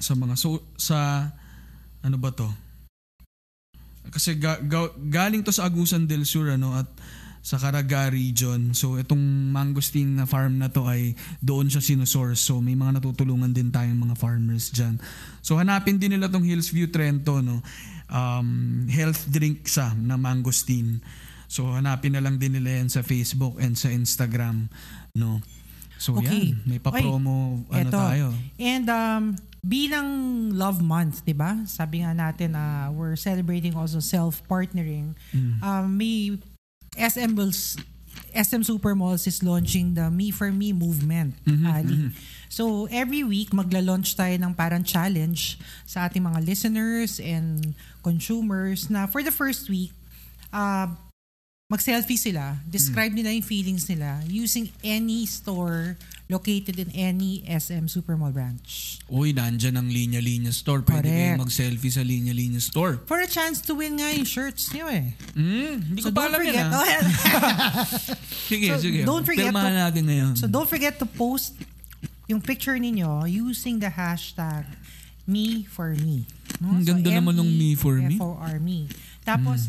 sa 0.01 0.17
mga 0.17 0.35
so, 0.41 0.65
sa 0.81 1.29
ano 2.01 2.17
ba 2.17 2.33
to? 2.33 2.49
Kasi 4.11 4.41
ga, 4.41 4.59
ga- 4.65 4.97
galing 4.97 5.45
to 5.45 5.53
sa 5.53 5.69
Agusan 5.69 6.09
del 6.09 6.25
Sur 6.25 6.49
ano 6.51 6.73
at 6.75 6.89
sa 7.41 7.57
Caraga 7.57 8.13
region. 8.13 8.77
So 8.77 9.01
itong 9.01 9.53
mangosteen 9.53 10.17
na 10.17 10.29
farm 10.29 10.61
na 10.61 10.69
to 10.69 10.85
ay 10.85 11.17
doon 11.41 11.73
siya 11.73 11.81
sinusource. 11.81 12.41
So 12.41 12.61
may 12.61 12.77
mga 12.77 13.01
natutulungan 13.01 13.57
din 13.57 13.73
tayong 13.73 13.97
mga 13.97 14.17
farmers 14.21 14.69
diyan. 14.73 15.01
So 15.41 15.57
hanapin 15.57 15.97
din 15.97 16.17
nila 16.17 16.29
tong 16.29 16.45
Hillsview 16.45 16.93
Trento 16.93 17.41
no. 17.41 17.65
Um, 18.11 18.85
health 18.91 19.31
drink 19.31 19.65
sa 19.71 19.97
na 19.97 20.21
mangosteen. 20.21 21.01
So 21.51 21.67
hanapin 21.75 22.15
na 22.15 22.23
lang 22.23 22.39
din 22.39 22.55
nila 22.55 22.79
yan 22.79 22.87
sa 22.87 23.03
Facebook 23.03 23.59
and 23.59 23.75
sa 23.75 23.91
Instagram 23.91 24.71
no. 25.19 25.43
So 25.99 26.17
Okay. 26.17 26.55
yan, 26.57 26.63
may 26.65 26.79
pa-promo 26.79 27.61
ano 27.69 27.91
Eto. 27.91 27.99
tayo. 27.99 28.27
And 28.57 28.87
um, 28.89 29.23
bilang 29.61 30.09
Love 30.55 30.81
Month, 30.81 31.27
di 31.27 31.37
ba? 31.37 31.61
Sabi 31.69 32.01
nga 32.01 32.17
natin, 32.17 32.57
uh, 32.57 32.89
we're 32.89 33.19
celebrating 33.21 33.77
also 33.77 34.01
self-partnering. 34.01 35.13
Mm. 35.35 35.61
Um, 35.61 35.85
may 35.99 36.39
SM 36.97 37.37
will 37.37 37.53
SM 38.31 38.63
Supermalls 38.63 39.27
is 39.27 39.43
launching 39.43 39.93
the 39.95 40.07
Me 40.09 40.31
for 40.31 40.51
Me 40.51 40.71
movement, 40.73 41.35
Mhm, 41.45 41.67
Ali. 41.67 41.97
mhm. 41.99 42.11
So 42.49 42.87
every 42.91 43.23
week 43.23 43.51
magla-launch 43.51 44.15
tayo 44.15 44.35
ng 44.35 44.55
parang 44.55 44.83
challenge 44.83 45.59
sa 45.85 46.07
ating 46.07 46.23
mga 46.23 46.43
listeners 46.43 47.19
and 47.19 47.75
consumers 48.03 48.87
na 48.89 49.07
for 49.07 49.23
the 49.23 49.31
first 49.31 49.67
week 49.69 49.91
uh, 50.51 50.91
mag-selfie 51.71 52.19
sila, 52.19 52.59
describe 52.67 53.15
nila 53.15 53.31
yung 53.31 53.47
feelings 53.47 53.87
nila 53.87 54.19
using 54.27 54.67
any 54.83 55.23
store 55.23 55.95
located 56.27 56.79
in 56.79 56.91
any 56.91 57.43
SM 57.43 57.87
Supermall 57.87 58.31
branch. 58.31 58.99
Uy, 59.07 59.31
nandyan 59.31 59.75
ang 59.75 59.87
linya-linya 59.87 60.51
store. 60.51 60.83
Pwede 60.83 61.07
Correct. 61.07 61.15
kayong 61.31 61.43
mag-selfie 61.43 61.91
sa 61.91 62.03
linya-linya 62.03 62.59
store. 62.59 63.03
For 63.05 63.19
a 63.19 63.27
chance 63.27 63.63
to 63.63 63.75
win 63.75 63.99
nga 63.99 64.11
yung 64.11 64.27
shirts 64.27 64.71
niyo 64.71 64.87
eh. 64.87 65.15
Mm, 65.35 65.75
hindi 65.89 66.01
ko 66.03 66.07
So 66.07 66.11
pa 66.11 66.27
don't 66.27 66.31
alam 66.31 66.39
forget, 66.43 66.55
yan 66.55 66.69
ah. 66.69 66.79
oh, 66.79 66.87
Sige, 68.51 68.67
So, 68.69 68.79
sige. 68.79 69.01
don't 69.03 69.23
forget 69.23 69.51
Pirmahan 69.51 69.71
to- 69.71 69.81
natin 69.87 70.03
ngayon. 70.07 70.33
so 70.35 70.47
don't 70.47 70.67
forget 70.67 70.99
to 70.99 71.07
post 71.07 71.55
yung 72.27 72.39
picture 72.39 72.79
ninyo 72.79 73.27
using 73.27 73.79
the 73.79 73.91
hashtag 73.91 74.67
me 75.27 75.67
for 75.67 75.95
me. 75.95 76.27
No? 76.59 76.79
Ang 76.79 76.83
ganda 76.83 77.11
naman 77.11 77.35
nung 77.35 77.51
me 77.51 77.75
for 77.75 77.95
me. 77.95 78.15
Hmm. 78.15 78.23
F-O-R 78.23 78.59
me. 78.59 78.87
Tapos, 79.23 79.67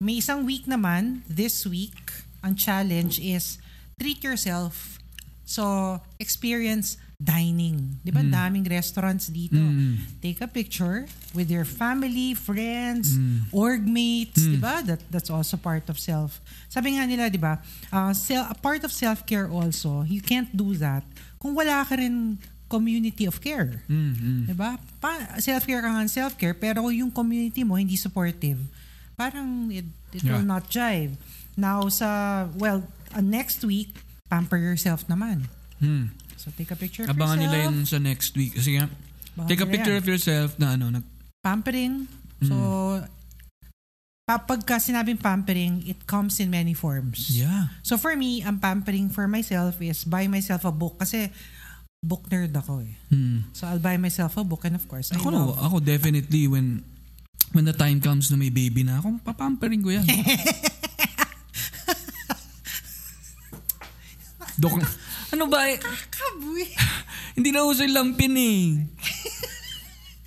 may 0.00 0.16
isang 0.16 0.48
week 0.48 0.64
naman, 0.64 1.20
this 1.28 1.68
week, 1.68 2.24
ang 2.40 2.56
challenge 2.56 3.20
is 3.20 3.60
treat 4.00 4.24
yourself. 4.24 4.96
So, 5.44 6.00
experience 6.16 6.96
dining. 7.20 8.00
Di 8.00 8.08
ba? 8.08 8.24
Mm. 8.24 8.32
Daming 8.32 8.64
restaurants 8.64 9.28
dito. 9.28 9.60
Mm. 9.60 10.00
Take 10.24 10.40
a 10.40 10.48
picture 10.48 11.04
with 11.36 11.52
your 11.52 11.68
family, 11.68 12.32
friends, 12.32 13.12
Mm. 13.12 13.52
org 13.52 13.84
mates, 13.84 14.40
Mm. 14.40 14.56
'di 14.56 14.60
ba? 14.64 14.80
That 14.80 15.04
that's 15.12 15.28
also 15.28 15.60
part 15.60 15.84
of 15.92 16.00
self. 16.00 16.40
Sabi 16.72 16.96
nga 16.96 17.04
nila, 17.04 17.28
'di 17.28 17.36
ba? 17.36 17.60
Uh, 17.92 18.16
sel- 18.16 18.48
a 18.48 18.56
part 18.56 18.80
of 18.88 18.96
self-care 18.96 19.52
also, 19.52 20.08
you 20.08 20.24
can't 20.24 20.48
do 20.56 20.72
that 20.80 21.04
kung 21.36 21.52
wala 21.52 21.84
ka 21.84 22.00
rin 22.00 22.40
community 22.72 23.28
of 23.28 23.36
care. 23.44 23.84
Mm, 23.84 24.16
mm. 24.16 24.42
'Di 24.48 24.56
ba? 24.56 24.80
Pa- 24.96 25.36
self-care 25.44 25.84
ka 25.84 25.92
nga 25.92 26.08
self-care 26.08 26.56
pero 26.56 26.88
yung 26.88 27.12
community 27.12 27.68
mo 27.68 27.76
hindi 27.76 28.00
supportive. 28.00 28.64
Parang 29.20 29.68
it, 29.68 29.84
it 30.10 30.24
will 30.24 30.40
Yeah. 30.40 30.48
not 30.48 30.72
jive. 30.72 31.20
Now 31.54 31.92
sa 31.92 32.08
well, 32.56 32.88
uh, 33.12 33.20
next 33.20 33.60
week 33.60 34.00
pamper 34.26 34.56
yourself 34.56 35.04
naman. 35.04 35.52
Mm. 35.76 36.16
So 36.40 36.48
take 36.50 36.72
a 36.72 36.78
picture 36.78 37.04
of 37.04 37.12
Abangan 37.12 37.36
yourself. 37.36 37.52
nila 37.52 37.56
yung 37.68 37.78
sa 37.84 37.98
next 38.00 38.32
week. 38.32 38.56
Nga. 38.56 38.88
Abangan 39.36 39.44
Take 39.44 39.60
a 39.60 39.68
picture 39.68 39.92
yan. 39.92 40.00
of 40.00 40.06
yourself 40.08 40.48
na 40.56 40.72
ano, 40.72 40.88
nag, 40.90 41.04
pampering. 41.44 42.08
So, 42.40 42.56
pa- 44.24 44.40
pagka 44.40 44.80
sinabing 44.80 45.20
pampering, 45.20 45.84
it 45.84 46.06
comes 46.06 46.40
in 46.40 46.48
many 46.48 46.72
forms. 46.72 47.28
yeah. 47.30 47.68
So 47.84 47.96
for 47.96 48.16
me, 48.16 48.40
ang 48.40 48.56
pampering 48.56 49.10
for 49.10 49.28
myself 49.28 49.76
is 49.80 50.04
buy 50.04 50.24
myself 50.26 50.64
a 50.64 50.72
book 50.72 50.96
kasi 50.96 51.28
book 52.00 52.24
nerd 52.32 52.56
ako 52.56 52.80
eh. 52.80 52.96
Mm. 53.12 53.52
So 53.52 53.68
I'll 53.68 53.82
buy 53.82 54.00
myself 54.00 54.36
a 54.36 54.44
book 54.44 54.64
and 54.64 54.72
of 54.72 54.88
course, 54.88 55.12
I 55.12 55.20
Ako, 55.20 55.28
no, 55.28 55.52
love. 55.52 55.60
ako 55.60 55.76
definitely 55.84 56.48
when 56.48 56.80
when 57.52 57.64
the 57.64 57.74
time 57.74 58.00
comes 58.00 58.30
na 58.30 58.36
may 58.36 58.50
baby 58.50 58.82
na 58.82 58.98
ako, 58.98 59.18
papampering 59.22 59.82
ko 59.82 59.90
yan. 59.90 60.06
Dok, 64.60 64.76
ano 65.32 65.44
ba 65.48 65.72
eh? 65.72 65.80
Kaboy! 66.12 66.68
Hindi 67.36 67.48
na 67.48 67.64
uso 67.64 67.80
yung 67.80 67.96
lampin 67.96 68.34
eh. 68.36 68.60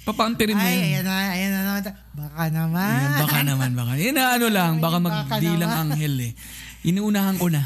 Papamperin 0.03 0.57
mo 0.57 0.65
Ay, 0.65 0.99
yan. 0.99 0.99
ayan 0.99 1.03
na, 1.05 1.13
ayan 1.31 1.51
na 1.53 1.61
naman. 1.63 1.83
Baka 2.11 2.43
naman. 2.51 2.91
Ayan, 2.91 3.13
baka 3.23 3.39
naman, 3.45 3.69
baka. 3.71 3.91
Yan 3.95 4.15
na 4.17 4.35
ano 4.35 4.47
lang, 4.51 4.71
baka 4.83 4.97
baka 4.99 5.23
magdilang 5.31 5.71
naman. 5.71 5.95
anghel 5.95 6.15
eh. 6.19 6.33
Inuunahan 6.83 7.39
ko 7.39 7.47
na. 7.47 7.63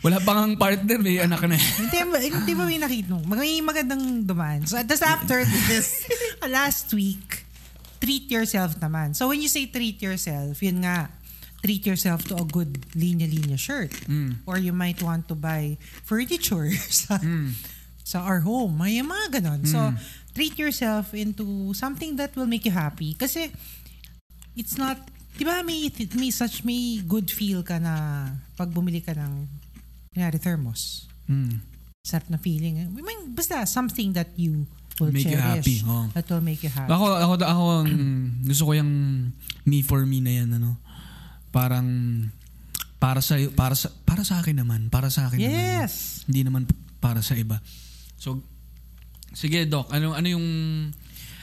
Wala 0.00 0.16
pa 0.24 0.32
kang 0.32 0.56
partner, 0.56 0.96
may 0.96 1.20
anak 1.20 1.44
na. 1.44 1.60
Hindi, 1.60 1.98
ba- 2.08 2.24
hindi 2.24 2.52
ba 2.56 2.64
may 2.64 2.80
nakita 2.80 3.08
mo? 3.12 3.20
May 3.28 3.60
magandang 3.60 4.24
dumaan. 4.24 4.64
So, 4.64 4.80
just 4.80 5.04
after 5.04 5.44
this, 5.68 6.08
last 6.48 6.88
week, 6.96 7.44
treat 8.00 8.30
yourself 8.30 8.78
naman. 8.78 9.14
So, 9.14 9.28
when 9.28 9.42
you 9.42 9.48
say 9.48 9.66
treat 9.66 10.00
yourself, 10.02 10.62
yun 10.62 10.82
nga, 10.82 11.10
treat 11.62 11.84
yourself 11.84 12.22
to 12.30 12.38
a 12.38 12.46
good 12.46 12.86
linya-linya 12.94 13.58
shirt. 13.58 13.90
Mm. 14.06 14.46
Or 14.46 14.58
you 14.58 14.72
might 14.72 15.02
want 15.02 15.26
to 15.28 15.34
buy 15.34 15.76
furniture 16.06 16.70
sa, 16.90 17.18
sa 18.02 18.22
our 18.22 18.40
home. 18.46 18.78
May 18.78 19.02
mga 19.02 19.42
ganon. 19.42 19.66
So, 19.66 19.92
treat 20.34 20.54
yourself 20.58 21.12
into 21.14 21.74
something 21.74 22.14
that 22.16 22.34
will 22.38 22.46
make 22.46 22.64
you 22.64 22.72
happy. 22.72 23.14
Kasi, 23.18 23.50
it's 24.54 24.78
not, 24.78 24.98
di 25.34 25.42
ba 25.42 25.62
may, 25.66 25.90
may 26.14 26.30
such, 26.30 26.62
may 26.62 27.02
good 27.02 27.30
feel 27.30 27.62
ka 27.62 27.78
na 27.82 28.26
pag 28.54 28.70
bumili 28.70 29.02
ka 29.02 29.14
ng, 29.14 29.46
kunyari, 30.14 30.38
thermos 30.38 31.06
Mm. 31.28 31.60
sarap 32.00 32.24
na 32.32 32.40
feeling. 32.40 32.80
I 32.80 32.88
mean, 32.88 33.36
basta 33.36 33.68
something 33.68 34.16
that 34.16 34.32
you 34.32 34.64
will 34.98 35.14
Make 35.14 35.26
you 35.30 35.38
cherish. 35.38 35.62
happy, 35.64 35.76
oh. 35.86 36.06
That 36.14 36.26
will 36.30 36.44
make 36.44 36.62
you 36.62 36.70
happy. 36.70 36.90
Ako, 36.90 37.04
ako, 37.18 37.32
ako, 37.42 37.62
ang 37.82 37.90
gusto 38.44 38.62
ko 38.68 38.72
yung 38.74 38.92
me 39.64 39.82
for 39.82 40.02
me 40.04 40.18
na 40.20 40.42
yan, 40.42 40.48
ano. 40.58 40.76
Parang, 41.54 41.86
para 42.98 43.22
sa, 43.22 43.38
para 43.54 43.74
sa, 43.78 43.88
para 44.04 44.22
sa 44.26 44.42
akin 44.42 44.58
naman. 44.58 44.90
Para 44.90 45.08
sa 45.08 45.30
akin 45.30 45.38
naman. 45.38 45.54
yes! 45.54 46.26
Hindi 46.26 46.42
naman 46.42 46.62
para 46.98 47.22
sa 47.22 47.38
iba. 47.38 47.62
So, 48.18 48.42
sige, 49.32 49.64
Doc. 49.64 49.90
Ano, 49.94 50.12
ano 50.14 50.26
yung, 50.26 50.46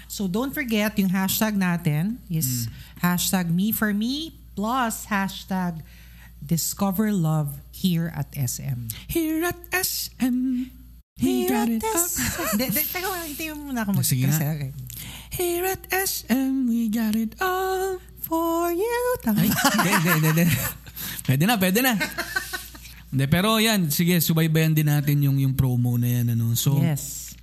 So 0.06 0.32
don't 0.32 0.54
forget, 0.54 0.96
yung 0.96 1.12
hashtag 1.12 1.60
natin 1.60 2.24
is 2.32 2.72
hashtag 3.04 3.52
me 3.52 3.76
for 3.76 3.92
me 3.92 4.32
plus 4.56 5.12
hashtag 5.12 5.84
discover 6.40 7.12
love 7.12 7.60
here 7.74 8.14
at 8.16 8.30
SM. 8.32 8.88
here 9.12 9.44
at 9.44 9.58
SM, 9.74 10.70
got 11.26 11.70
it 11.72 11.84
up. 11.84 12.10
De, 12.60 12.66
de, 12.68 12.82
teka, 12.84 13.08
hintayin 13.24 13.56
mo 13.56 13.72
muna 13.72 13.88
ako 13.88 13.96
mag- 13.96 14.04
Sige 14.04 14.28
nga. 14.28 14.36
kasi, 14.36 14.44
okay. 14.44 14.72
Here 15.32 15.66
at 15.68 15.84
SM, 15.88 16.68
we 16.68 16.92
got 16.92 17.16
it 17.16 17.36
all. 17.40 18.00
For 18.26 18.74
you. 18.74 18.98
Tama. 19.22 19.38
Ay, 19.40 19.50
hindi, 19.54 19.92
hindi, 20.12 20.30
hindi. 20.34 20.46
Pwede 21.24 21.44
na, 21.46 21.56
pwede 21.56 21.80
na. 21.86 21.94
Hindi, 23.14 23.26
pero 23.30 23.62
yan, 23.62 23.94
sige, 23.94 24.18
subaybayan 24.18 24.74
din 24.74 24.90
natin 24.90 25.22
yung 25.22 25.38
yung 25.38 25.54
promo 25.54 25.96
na 25.96 26.10
yan. 26.10 26.34
Ano. 26.34 26.52
So, 26.58 26.82
yes. 26.82 27.38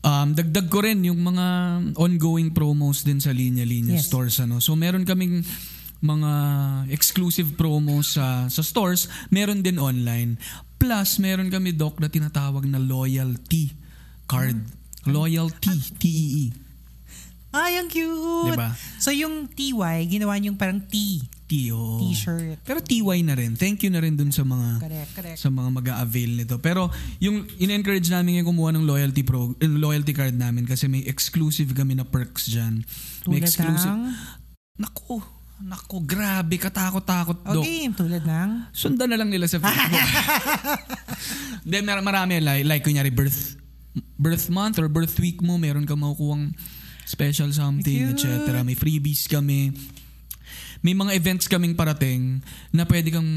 um, 0.00 0.32
dagdag 0.32 0.66
ko 0.66 0.80
rin 0.80 1.04
yung 1.04 1.20
mga 1.20 1.46
ongoing 1.94 2.50
promos 2.50 3.04
din 3.04 3.20
sa 3.20 3.30
linya-linya 3.30 4.00
Yes. 4.00 4.08
stores. 4.08 4.40
Ano. 4.40 4.58
So, 4.58 4.74
meron 4.74 5.04
kaming 5.04 5.44
mga 6.00 6.32
exclusive 6.88 7.52
promos 7.54 8.16
sa 8.16 8.48
sa 8.48 8.64
stores, 8.64 9.06
meron 9.28 9.60
din 9.60 9.76
online. 9.76 10.40
Plus, 10.80 11.20
meron 11.20 11.52
kami, 11.52 11.76
Doc, 11.76 12.00
na 12.00 12.08
tinatawag 12.08 12.64
na 12.64 12.80
loyalty 12.80 13.76
card. 14.24 14.56
Loyalty, 15.04 15.76
E 15.76 15.92
T-E-E. 16.00 16.44
Ay, 17.50 17.82
ang 17.82 17.90
cute. 17.90 18.54
Diba? 18.54 18.70
So 19.02 19.10
yung 19.10 19.50
TY, 19.50 20.06
ginawa 20.06 20.38
niyong 20.38 20.54
parang 20.54 20.78
T. 20.86 21.18
T, 21.50 21.74
oo. 21.74 21.98
T-shirt. 21.98 22.62
Pero 22.62 22.78
TY 22.78 23.26
na 23.26 23.34
rin. 23.34 23.58
Thank 23.58 23.82
you 23.82 23.90
na 23.90 23.98
rin 23.98 24.14
dun 24.14 24.30
sa 24.30 24.46
mga 24.46 24.78
Correct, 24.78 25.12
correct. 25.18 25.38
sa 25.42 25.50
mga 25.50 25.68
mag-a-avail 25.74 26.30
nito. 26.38 26.62
Pero 26.62 26.94
yung 27.18 27.42
in-encourage 27.58 28.06
namin 28.06 28.38
yung 28.38 28.54
kumuha 28.54 28.70
ng 28.78 28.86
loyalty 28.86 29.26
pro 29.26 29.50
yung 29.58 29.82
loyalty 29.82 30.14
card 30.14 30.38
namin 30.38 30.62
kasi 30.62 30.86
may 30.86 31.02
exclusive 31.10 31.74
kami 31.74 31.98
na 31.98 32.06
perks 32.06 32.54
diyan. 32.54 32.86
May 33.26 33.42
exclusive. 33.42 33.98
ng... 33.98 34.14
Naku, 34.78 35.18
naku, 35.60 36.00
grabe 36.02 36.56
katakot-takot, 36.56 37.38
Dok. 37.44 37.62
Okay, 37.64 37.88
tulad 37.92 38.24
ng... 38.24 38.50
Sundan 38.72 39.12
na 39.12 39.16
lang 39.20 39.28
nila 39.28 39.44
sa 39.46 39.60
Facebook. 39.60 40.08
Then 41.70 41.84
mar- 41.84 42.04
marami 42.04 42.40
like, 42.40 42.64
like 42.64 42.82
kunyari 42.84 43.12
birth 43.12 43.60
birth 44.16 44.46
month 44.48 44.78
or 44.78 44.86
birth 44.88 45.18
week 45.18 45.42
mo, 45.42 45.58
meron 45.58 45.84
ka 45.84 45.98
makukuhang 45.98 46.54
special 47.04 47.50
something, 47.50 48.14
etc. 48.14 48.62
May 48.62 48.78
freebies 48.78 49.26
kami. 49.26 49.74
May 50.80 50.96
mga 50.96 51.12
events 51.12 51.44
kaming 51.44 51.76
parating 51.76 52.40
na 52.72 52.88
pwede 52.88 53.12
kang 53.12 53.28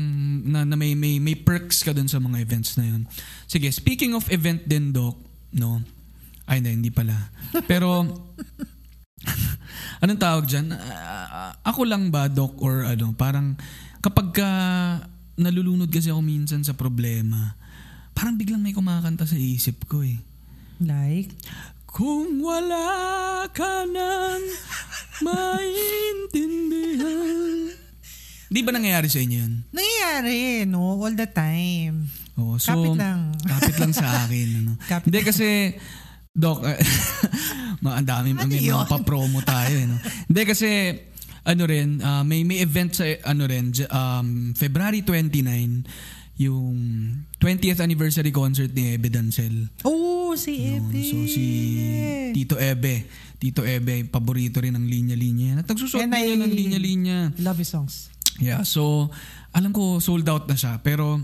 na, 0.48 0.64
na 0.64 0.80
may, 0.80 0.96
may 0.96 1.20
may 1.20 1.36
perks 1.36 1.84
ka 1.84 1.92
dun 1.92 2.08
sa 2.08 2.22
mga 2.22 2.40
events 2.40 2.80
na 2.80 2.88
yun. 2.88 3.04
Sige, 3.52 3.68
speaking 3.74 4.16
of 4.16 4.30
event 4.32 4.64
din, 4.64 4.96
Doc, 4.96 5.20
no? 5.52 5.84
Ay, 6.48 6.64
hindi, 6.64 6.72
hindi 6.72 6.92
pala. 6.92 7.32
Pero, 7.68 8.08
anong 10.04 10.22
tawag 10.22 10.46
dyan? 10.46 10.74
Ah, 10.74 11.56
ako 11.64 11.88
lang 11.88 12.12
ba, 12.12 12.28
Doc, 12.28 12.60
or 12.60 12.84
ano, 12.84 13.16
parang 13.16 13.56
kapag 14.04 14.36
ka 14.36 14.50
nalulunod 15.40 15.90
kasi 15.90 16.14
ako 16.14 16.22
minsan 16.22 16.62
sa 16.62 16.78
problema, 16.78 17.58
parang 18.14 18.38
biglang 18.38 18.62
may 18.62 18.76
kumakanta 18.76 19.26
sa 19.26 19.40
isip 19.40 19.90
ko 19.90 20.06
eh. 20.06 20.20
Like? 20.84 21.32
Kung 21.86 22.42
wala 22.42 23.46
ka 23.54 23.86
nang 23.86 24.42
maintindihan. 25.26 27.70
Di 28.54 28.62
ba 28.62 28.70
nangyayari 28.70 29.10
sa 29.10 29.18
inyo 29.22 29.38
yun? 29.42 29.54
Nangyayari, 29.74 30.70
no? 30.70 31.02
All 31.02 31.18
the 31.18 31.26
time. 31.26 32.06
Oo, 32.38 32.58
so, 32.58 32.74
Kapit 32.74 32.98
lang. 32.98 33.34
Kapit 33.46 33.78
lang 33.78 33.94
sa 33.94 34.08
akin. 34.26 34.48
Ano. 34.62 34.72
Kapit 34.86 35.10
Hindi 35.10 35.20
kasi, 35.26 35.74
Doc, 36.34 36.66
eh, 36.66 36.82
ang 37.86 38.08
dami, 38.10 38.34
Ano 38.34 38.50
may 38.50 38.66
mga 38.66 38.90
pa-promo 38.90 39.46
tayo. 39.46 39.70
Eh, 39.78 39.86
no? 39.86 40.02
Hindi 40.02 40.42
kasi, 40.50 40.98
ano 41.46 41.64
rin, 41.70 42.02
ah, 42.02 42.26
may, 42.26 42.42
may 42.42 42.66
event 42.66 42.90
sa, 42.90 43.06
ano 43.30 43.46
rin, 43.46 43.70
um, 43.94 44.58
February 44.58 45.06
29, 45.06 45.86
yung 46.42 46.74
20th 47.38 47.86
anniversary 47.86 48.34
concert 48.34 48.74
ni 48.74 48.98
Ebe 48.98 49.14
Dancel. 49.14 49.70
Oh, 49.86 50.34
si. 50.34 50.74
Ebe. 50.74 51.02
So 51.06 51.18
si 51.30 51.46
Tito 52.34 52.58
Ebe. 52.58 53.06
Tito 53.38 53.62
Ebe, 53.62 54.02
paborito 54.10 54.58
rin 54.58 54.74
ng 54.74 54.90
linya-linya. 54.90 55.62
At 55.62 55.70
nagsusot 55.70 56.02
I- 56.02 56.10
ng 56.10 56.50
linya-linya. 56.50 57.38
Love 57.38 57.62
his 57.62 57.70
songs. 57.70 58.10
Yeah, 58.42 58.66
so 58.66 59.14
alam 59.54 59.70
ko 59.70 60.02
sold 60.02 60.26
out 60.26 60.50
na 60.50 60.58
siya 60.58 60.82
pero 60.82 61.22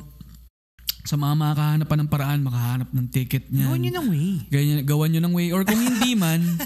sa 1.04 1.16
mga 1.16 1.34
makakahanap 1.36 1.88
pa 1.88 1.96
ng 1.98 2.10
paraan, 2.12 2.40
makahanap 2.44 2.90
ng 2.92 3.08
ticket 3.10 3.48
niyan. 3.50 3.68
Gawin 3.72 3.82
nyo 3.82 3.92
ng 3.96 4.08
way. 4.12 4.30
Ganyan, 4.52 4.78
gawan 4.84 5.10
nyo 5.10 5.22
ng 5.24 5.34
way. 5.34 5.48
Or 5.50 5.62
kung 5.64 5.80
hindi 5.80 6.12
man, 6.14 6.42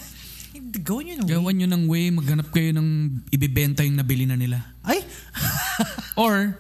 Gawin 0.74 1.04
nyo 1.06 1.16
ng 1.22 1.26
way. 1.26 1.34
gawan 1.38 1.56
nyo 1.56 1.68
ng 1.70 1.84
way, 1.86 2.06
maghanap 2.10 2.48
kayo 2.50 2.70
ng 2.74 2.90
ibibenta 3.30 3.86
yung 3.86 3.98
nabili 3.98 4.26
na 4.26 4.34
nila. 4.34 4.74
Ay! 4.82 5.06
Or, 6.14 6.54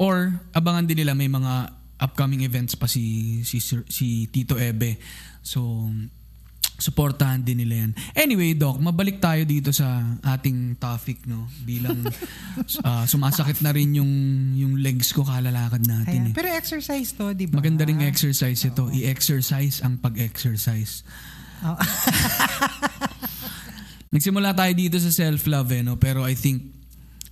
or 0.00 0.32
abangan 0.56 0.88
din 0.88 1.04
nila 1.04 1.12
may 1.12 1.28
mga 1.28 1.76
upcoming 2.00 2.40
events 2.40 2.72
pa 2.72 2.88
si, 2.88 3.40
si, 3.44 3.60
si 3.60 4.28
Tito 4.32 4.56
Ebe. 4.56 4.96
So, 5.44 5.88
supportahan 6.74 7.38
din 7.38 7.62
nila 7.62 7.86
yan. 7.86 7.90
Anyway, 8.18 8.58
Doc, 8.58 8.82
mabalik 8.82 9.22
tayo 9.22 9.46
dito 9.46 9.70
sa 9.70 10.02
ating 10.26 10.74
topic, 10.82 11.22
no? 11.30 11.46
Bilang 11.62 12.02
ah, 12.86 13.06
sumasakit 13.06 13.62
na 13.62 13.70
rin 13.70 13.94
yung, 13.94 14.10
yung 14.58 14.82
legs 14.82 15.14
ko 15.14 15.22
kalalakad 15.22 15.86
natin. 15.86 16.28
Ayan. 16.28 16.30
Eh. 16.30 16.34
Pero 16.34 16.50
exercise 16.50 17.14
to, 17.14 17.30
di 17.32 17.46
ba? 17.46 17.62
Maganda 17.62 17.86
ring 17.86 18.02
exercise 18.02 18.58
ito. 18.66 18.90
I-exercise 18.90 19.86
ang 19.86 20.02
pag-exercise. 20.02 21.06
Oo. 21.62 21.78
Nagsimula 24.14 24.54
tayo 24.54 24.72
dito 24.74 24.98
sa 24.98 25.10
self-love 25.10 25.70
eh, 25.74 25.82
no? 25.82 25.98
pero 25.98 26.22
I 26.22 26.38
think 26.38 26.70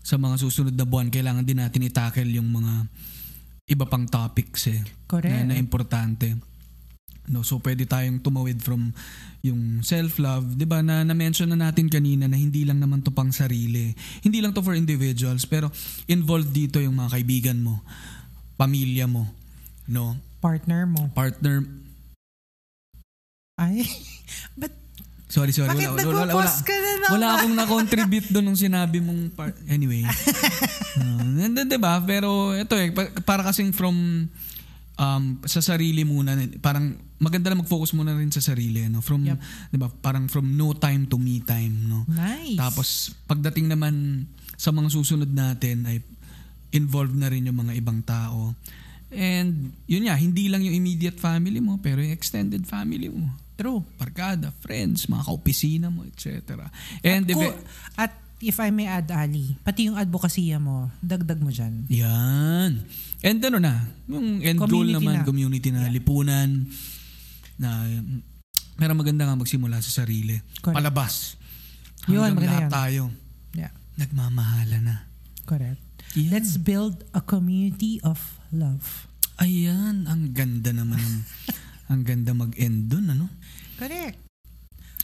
sa 0.03 0.19
mga 0.19 0.39
susunod 0.39 0.75
na 0.75 0.87
buwan, 0.87 1.15
kailangan 1.15 1.47
din 1.47 1.63
natin 1.63 1.87
i-tackle 1.87 2.27
yung 2.27 2.51
mga 2.51 2.91
iba 3.71 3.87
pang 3.87 4.07
topics 4.07 4.67
eh. 4.71 4.83
Correct. 5.07 5.31
Na, 5.31 5.55
na 5.55 5.57
importante. 5.59 6.35
No, 7.31 7.47
so 7.47 7.63
pwede 7.63 7.87
tayong 7.87 8.19
tumawid 8.19 8.59
from 8.59 8.91
yung 9.43 9.83
self-love, 9.83 10.59
'di 10.59 10.67
ba? 10.67 10.83
Na 10.83 11.07
na-mention 11.07 11.51
na 11.51 11.59
natin 11.59 11.87
kanina 11.87 12.27
na 12.27 12.35
hindi 12.35 12.67
lang 12.67 12.83
naman 12.83 13.03
to 13.03 13.15
pang 13.15 13.31
sarili. 13.31 13.95
Hindi 14.23 14.43
lang 14.43 14.51
to 14.55 14.63
for 14.63 14.75
individuals, 14.75 15.47
pero 15.47 15.71
involved 16.11 16.51
dito 16.51 16.83
yung 16.83 16.99
mga 16.99 17.19
kaibigan 17.19 17.59
mo, 17.63 17.83
pamilya 18.59 19.07
mo, 19.07 19.31
no? 19.87 20.19
Partner 20.43 20.83
mo. 20.87 21.11
Partner. 21.15 21.63
Ay. 23.59 23.87
But 24.59 24.83
Sorry, 25.33 25.49
sorry. 25.49 25.73
bakit 25.73 25.97
wala, 25.97 26.29
wala, 26.29 26.45
wala, 26.45 26.53
ka 26.61 26.77
na 26.77 26.91
naman? 27.01 27.11
wala 27.17 27.27
akong 27.41 27.55
na-contribute 27.57 28.29
doon 28.29 28.53
nung 28.53 28.61
sinabi 28.61 29.01
mong 29.01 29.33
part. 29.33 29.57
Anyway. 29.65 30.05
uh, 31.01 31.49
di 31.49 31.79
ba? 31.81 32.05
Pero 32.05 32.53
ito 32.53 32.77
eh, 32.77 32.93
pa- 32.93 33.17
para 33.25 33.41
kasing 33.41 33.73
from 33.73 34.29
um, 35.01 35.25
sa 35.49 35.65
sarili 35.65 36.05
muna, 36.05 36.37
parang 36.61 37.01
maganda 37.23 37.47
na 37.47 37.57
mag-focus 37.57 37.95
muna 37.95 38.13
rin 38.13 38.29
sa 38.29 38.43
sarili. 38.43 38.83
No? 38.85 38.99
From, 38.99 39.23
Yep. 39.23 39.39
di 39.71 39.79
ba? 39.79 39.87
Parang 39.89 40.27
from 40.27 40.53
no 40.53 40.75
time 40.75 41.07
to 41.07 41.17
me 41.17 41.39
time. 41.39 41.87
No? 41.87 42.03
Nice. 42.05 42.59
Tapos, 42.59 42.89
pagdating 43.25 43.71
naman 43.71 44.27
sa 44.55 44.69
mga 44.69 44.91
susunod 44.91 45.31
natin 45.31 45.87
ay 45.87 46.03
involved 46.71 47.15
na 47.15 47.29
rin 47.29 47.45
yung 47.45 47.59
mga 47.59 47.77
ibang 47.77 48.03
tao. 48.03 48.59
And 49.09 49.71
yun 49.85 50.09
nga, 50.09 50.17
hindi 50.17 50.49
lang 50.49 50.61
yung 50.61 50.73
immediate 50.75 51.17
family 51.17 51.61
mo, 51.61 51.77
pero 51.77 52.01
yung 52.01 52.11
extended 52.11 52.65
family 52.65 53.07
mo. 53.07 53.29
True. 53.55 53.85
Barkada, 53.95 54.49
friends, 54.59 55.05
mga 55.05 55.23
kaopisina 55.23 55.87
mo, 55.87 56.03
etc. 56.03 56.65
And 57.01 57.29
Ko- 57.29 57.39
eve- 57.45 57.61
at 57.95 58.11
if 58.41 58.57
I 58.57 58.73
may 58.73 58.89
add, 58.89 59.07
Ali, 59.07 59.55
pati 59.61 59.87
yung 59.87 59.95
advokasya 59.95 60.57
mo, 60.57 60.89
dagdag 60.99 61.39
mo 61.39 61.53
dyan. 61.53 61.85
yan. 61.87 62.83
And 63.21 63.39
ano 63.39 63.61
na, 63.61 63.87
yung 64.09 64.41
end 64.41 64.59
goal 64.59 64.67
Community 64.83 64.97
naman, 64.97 65.15
na. 65.15 65.23
community 65.23 65.69
na, 65.71 65.87
lipunan, 65.87 66.67
na 67.63 67.87
pero 68.77 68.99
maganda 68.99 69.29
nga 69.29 69.39
magsimula 69.39 69.79
sa 69.79 70.03
sarili. 70.03 70.43
Correct. 70.59 70.75
Palabas. 70.75 71.39
Yun, 72.11 72.35
maganda 72.35 72.51
lahat 72.51 72.67
yan. 72.67 72.73
tayo. 72.73 73.03
Yeah. 73.55 73.73
Nagmamahala 73.95 74.79
na. 74.83 74.97
Correct. 75.47 75.79
Yan. 76.19 76.35
Let's 76.35 76.59
build 76.59 77.07
a 77.15 77.23
community 77.23 78.03
of 78.03 78.19
love. 78.51 79.07
Ayan, 79.39 80.11
ang 80.11 80.35
ganda 80.35 80.75
naman. 80.75 80.99
ng- 80.99 81.25
ang 81.93 82.03
ganda 82.03 82.33
mag-end 82.35 82.89
dun, 82.89 83.07
ano? 83.07 83.29
Correct. 83.77 84.19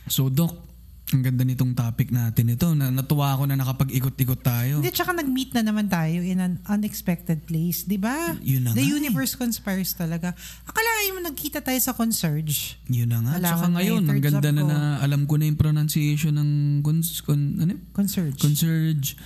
So, 0.09 0.32
Doc, 0.32 0.67
ang 1.09 1.24
ganda 1.24 1.40
nitong 1.40 1.72
topic 1.72 2.12
natin 2.12 2.52
ito. 2.52 2.68
Na, 2.76 2.92
natuwa 2.92 3.32
ako 3.32 3.48
na 3.48 3.56
nakapag-ikot-ikot 3.56 4.44
tayo. 4.44 4.84
Hindi, 4.84 4.92
tsaka 4.92 5.16
nag-meet 5.16 5.56
na 5.56 5.64
naman 5.64 5.88
tayo 5.88 6.20
in 6.20 6.36
an 6.36 6.61
unexpected 6.68 7.48
place, 7.48 7.88
di 7.88 7.96
ba? 7.96 8.36
Yun 8.44 8.68
na 8.68 8.76
The 8.76 8.84
nga 8.84 8.92
eh. 8.92 8.96
universe 9.00 9.32
conspires 9.32 9.96
talaga. 9.96 10.36
Akalain 10.68 11.16
mo 11.16 11.24
nagkita 11.24 11.64
tayo 11.64 11.80
sa 11.80 11.96
consurge. 11.96 12.76
Yun 12.86 13.09
na 13.09 13.24
nga. 13.24 13.32
Kailangan 13.40 13.56
Tsaka 13.56 13.64
na 13.64 13.74
ngayon, 13.80 14.02
ang 14.04 14.20
ganda 14.20 14.50
na 14.52 14.62
ko. 14.62 14.68
na 14.68 14.78
alam 15.00 15.22
ko 15.24 15.34
na 15.40 15.44
yung 15.48 15.56
pronunciation 15.56 16.34
ng 16.36 16.50
cons, 16.84 17.24
con, 17.24 17.40
ano? 17.56 17.72
Consurge. 17.96 18.36
Consurge. 18.36 19.16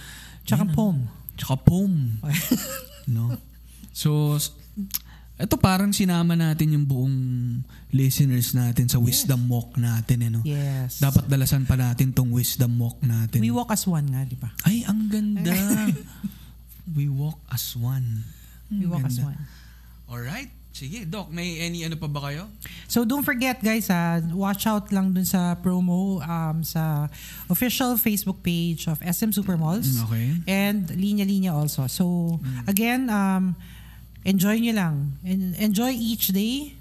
tsaka 0.47 0.63
Yun 0.63 0.71
na. 0.71 0.77
poem. 0.79 0.99
Tsaka 1.35 1.55
poem. 1.59 1.95
no? 3.15 3.35
So, 3.91 4.39
ito 5.35 5.57
parang 5.57 5.91
sinama 5.91 6.37
natin 6.37 6.77
yung 6.77 6.87
buong 6.87 7.17
listeners 7.91 8.53
natin 8.53 8.87
sa 8.87 9.01
wisdom 9.01 9.49
walk 9.49 9.75
natin. 9.75 10.17
Eh, 10.23 10.31
no? 10.31 10.41
Yes. 10.45 11.01
Dapat 11.01 11.27
dalasan 11.27 11.65
pa 11.65 11.75
natin 11.75 12.13
tong 12.13 12.31
wisdom 12.31 12.77
walk 12.79 13.01
natin. 13.03 13.41
We 13.43 13.51
walk 13.51 13.73
as 13.73 13.83
one 13.85 14.07
nga, 14.13 14.23
di 14.23 14.37
ba? 14.37 14.53
Ay, 14.63 14.85
ang 14.87 15.09
ganda. 15.09 15.51
We 16.99 17.07
walk 17.07 17.39
as 17.47 17.79
one. 17.79 18.27
We 18.67 18.91
walk 18.91 19.07
as 19.07 19.17
ganda. 19.17 19.35
one. 19.35 19.41
Alright. 20.11 20.51
Sige, 20.73 21.05
Doc, 21.05 21.29
may 21.29 21.61
any 21.61 21.85
ano 21.85 22.01
pa 22.01 22.09
ba 22.09 22.33
kayo? 22.33 22.49
So 22.89 23.05
don't 23.05 23.23
forget 23.23 23.61
guys, 23.61 23.93
ha, 23.93 24.25
watch 24.33 24.65
out 24.65 24.89
lang 24.89 25.13
dun 25.13 25.29
sa 25.29 25.53
promo 25.55 26.25
um, 26.25 26.65
sa 26.65 27.13
official 27.47 28.01
Facebook 28.01 28.41
page 28.41 28.89
of 28.89 28.97
SM 28.99 29.31
Supermalls. 29.31 29.85
Mm, 29.85 30.05
Okay. 30.09 30.27
And 30.49 30.83
Linya 30.97 31.29
Linya 31.29 31.53
also. 31.53 31.85
So 31.93 32.41
again, 32.65 33.13
um, 33.13 33.53
enjoy 34.25 34.59
nyo 34.59 34.73
lang. 34.73 34.95
En- 35.23 35.55
enjoy 35.59 35.93
each 35.93 36.31
day. 36.31 36.75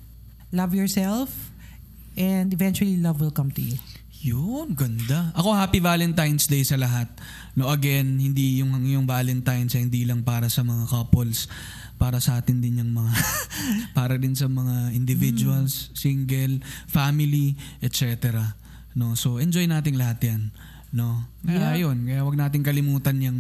Love 0.52 0.76
yourself. 0.76 1.52
And 2.14 2.52
eventually 2.52 3.00
love 3.00 3.24
will 3.24 3.32
come 3.32 3.52
to 3.56 3.62
you. 3.64 3.80
Yun, 4.22 4.78
ganda. 4.78 5.34
Ako 5.34 5.50
happy 5.50 5.82
Valentine's 5.82 6.46
Day 6.46 6.62
sa 6.62 6.78
lahat. 6.78 7.10
No, 7.58 7.74
again, 7.74 8.22
hindi 8.22 8.62
yung 8.62 8.70
yung 8.86 9.10
Valentine's 9.10 9.74
hindi 9.74 10.06
lang 10.06 10.22
para 10.22 10.46
sa 10.46 10.62
mga 10.62 10.86
couples, 10.86 11.50
para 11.98 12.22
sa 12.22 12.38
atin 12.38 12.62
din 12.62 12.86
yung 12.86 12.94
mga 12.94 13.10
para 13.98 14.22
din 14.22 14.38
sa 14.38 14.46
mga 14.46 14.94
individuals, 14.94 15.90
single, 15.98 16.62
family, 16.86 17.58
etc. 17.82 18.46
No, 18.94 19.18
so 19.18 19.42
enjoy 19.42 19.66
nating 19.66 19.98
lahat 19.98 20.22
'yan. 20.22 20.54
No. 20.94 21.26
Kaya 21.42 21.74
Yeah. 21.74 21.90
yun, 21.90 22.06
kaya 22.06 22.22
wag 22.22 22.38
nating 22.38 22.62
kalimutan 22.62 23.18
yung 23.26 23.40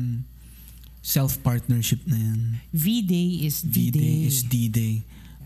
Self-partnership 1.01 2.05
na 2.05 2.17
yan. 2.17 2.41
V-Day 2.73 3.45
is 3.45 3.65
D-Day. 3.65 3.89
V-Day 3.89 4.17
is 4.29 4.37
D-Day. 4.45 4.95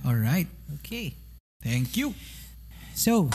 Alright. 0.03 0.51
Okay. 0.80 1.16
Thank 1.64 1.97
you. 1.97 2.14
So, 2.93 3.32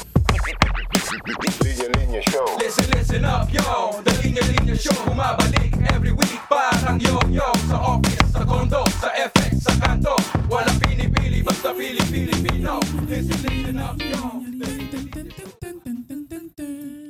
Linya 1.61 1.89
Linya 1.97 2.23
Show 2.33 2.57
Listen, 2.57 2.89
listen 2.97 3.25
up, 3.25 3.53
yo 3.53 3.61
The 4.05 4.13
Linya 4.25 4.41
Linya 4.41 4.73
Show 4.73 4.97
Bumabalik 5.05 5.77
every 5.93 6.13
week 6.13 6.41
Parang 6.49 6.97
yo-yo 6.97 7.53
Sa 7.69 7.77
office, 7.77 8.25
sa 8.33 8.41
condo, 8.49 8.85
sa 8.97 9.13
FX, 9.13 9.69
sa 9.69 9.73
kanto 9.85 10.17
Walang 10.49 10.81
pinipili, 10.81 11.45
basta 11.45 11.77
pili, 11.77 12.01
Pilipino 12.09 12.81
Listen, 13.05 13.37
listen 13.45 13.77
up, 13.79 14.01
yo 14.01 14.41
The 14.49 14.65
Linya 14.65 14.99
Linya 15.05 15.33
Show 15.37 17.10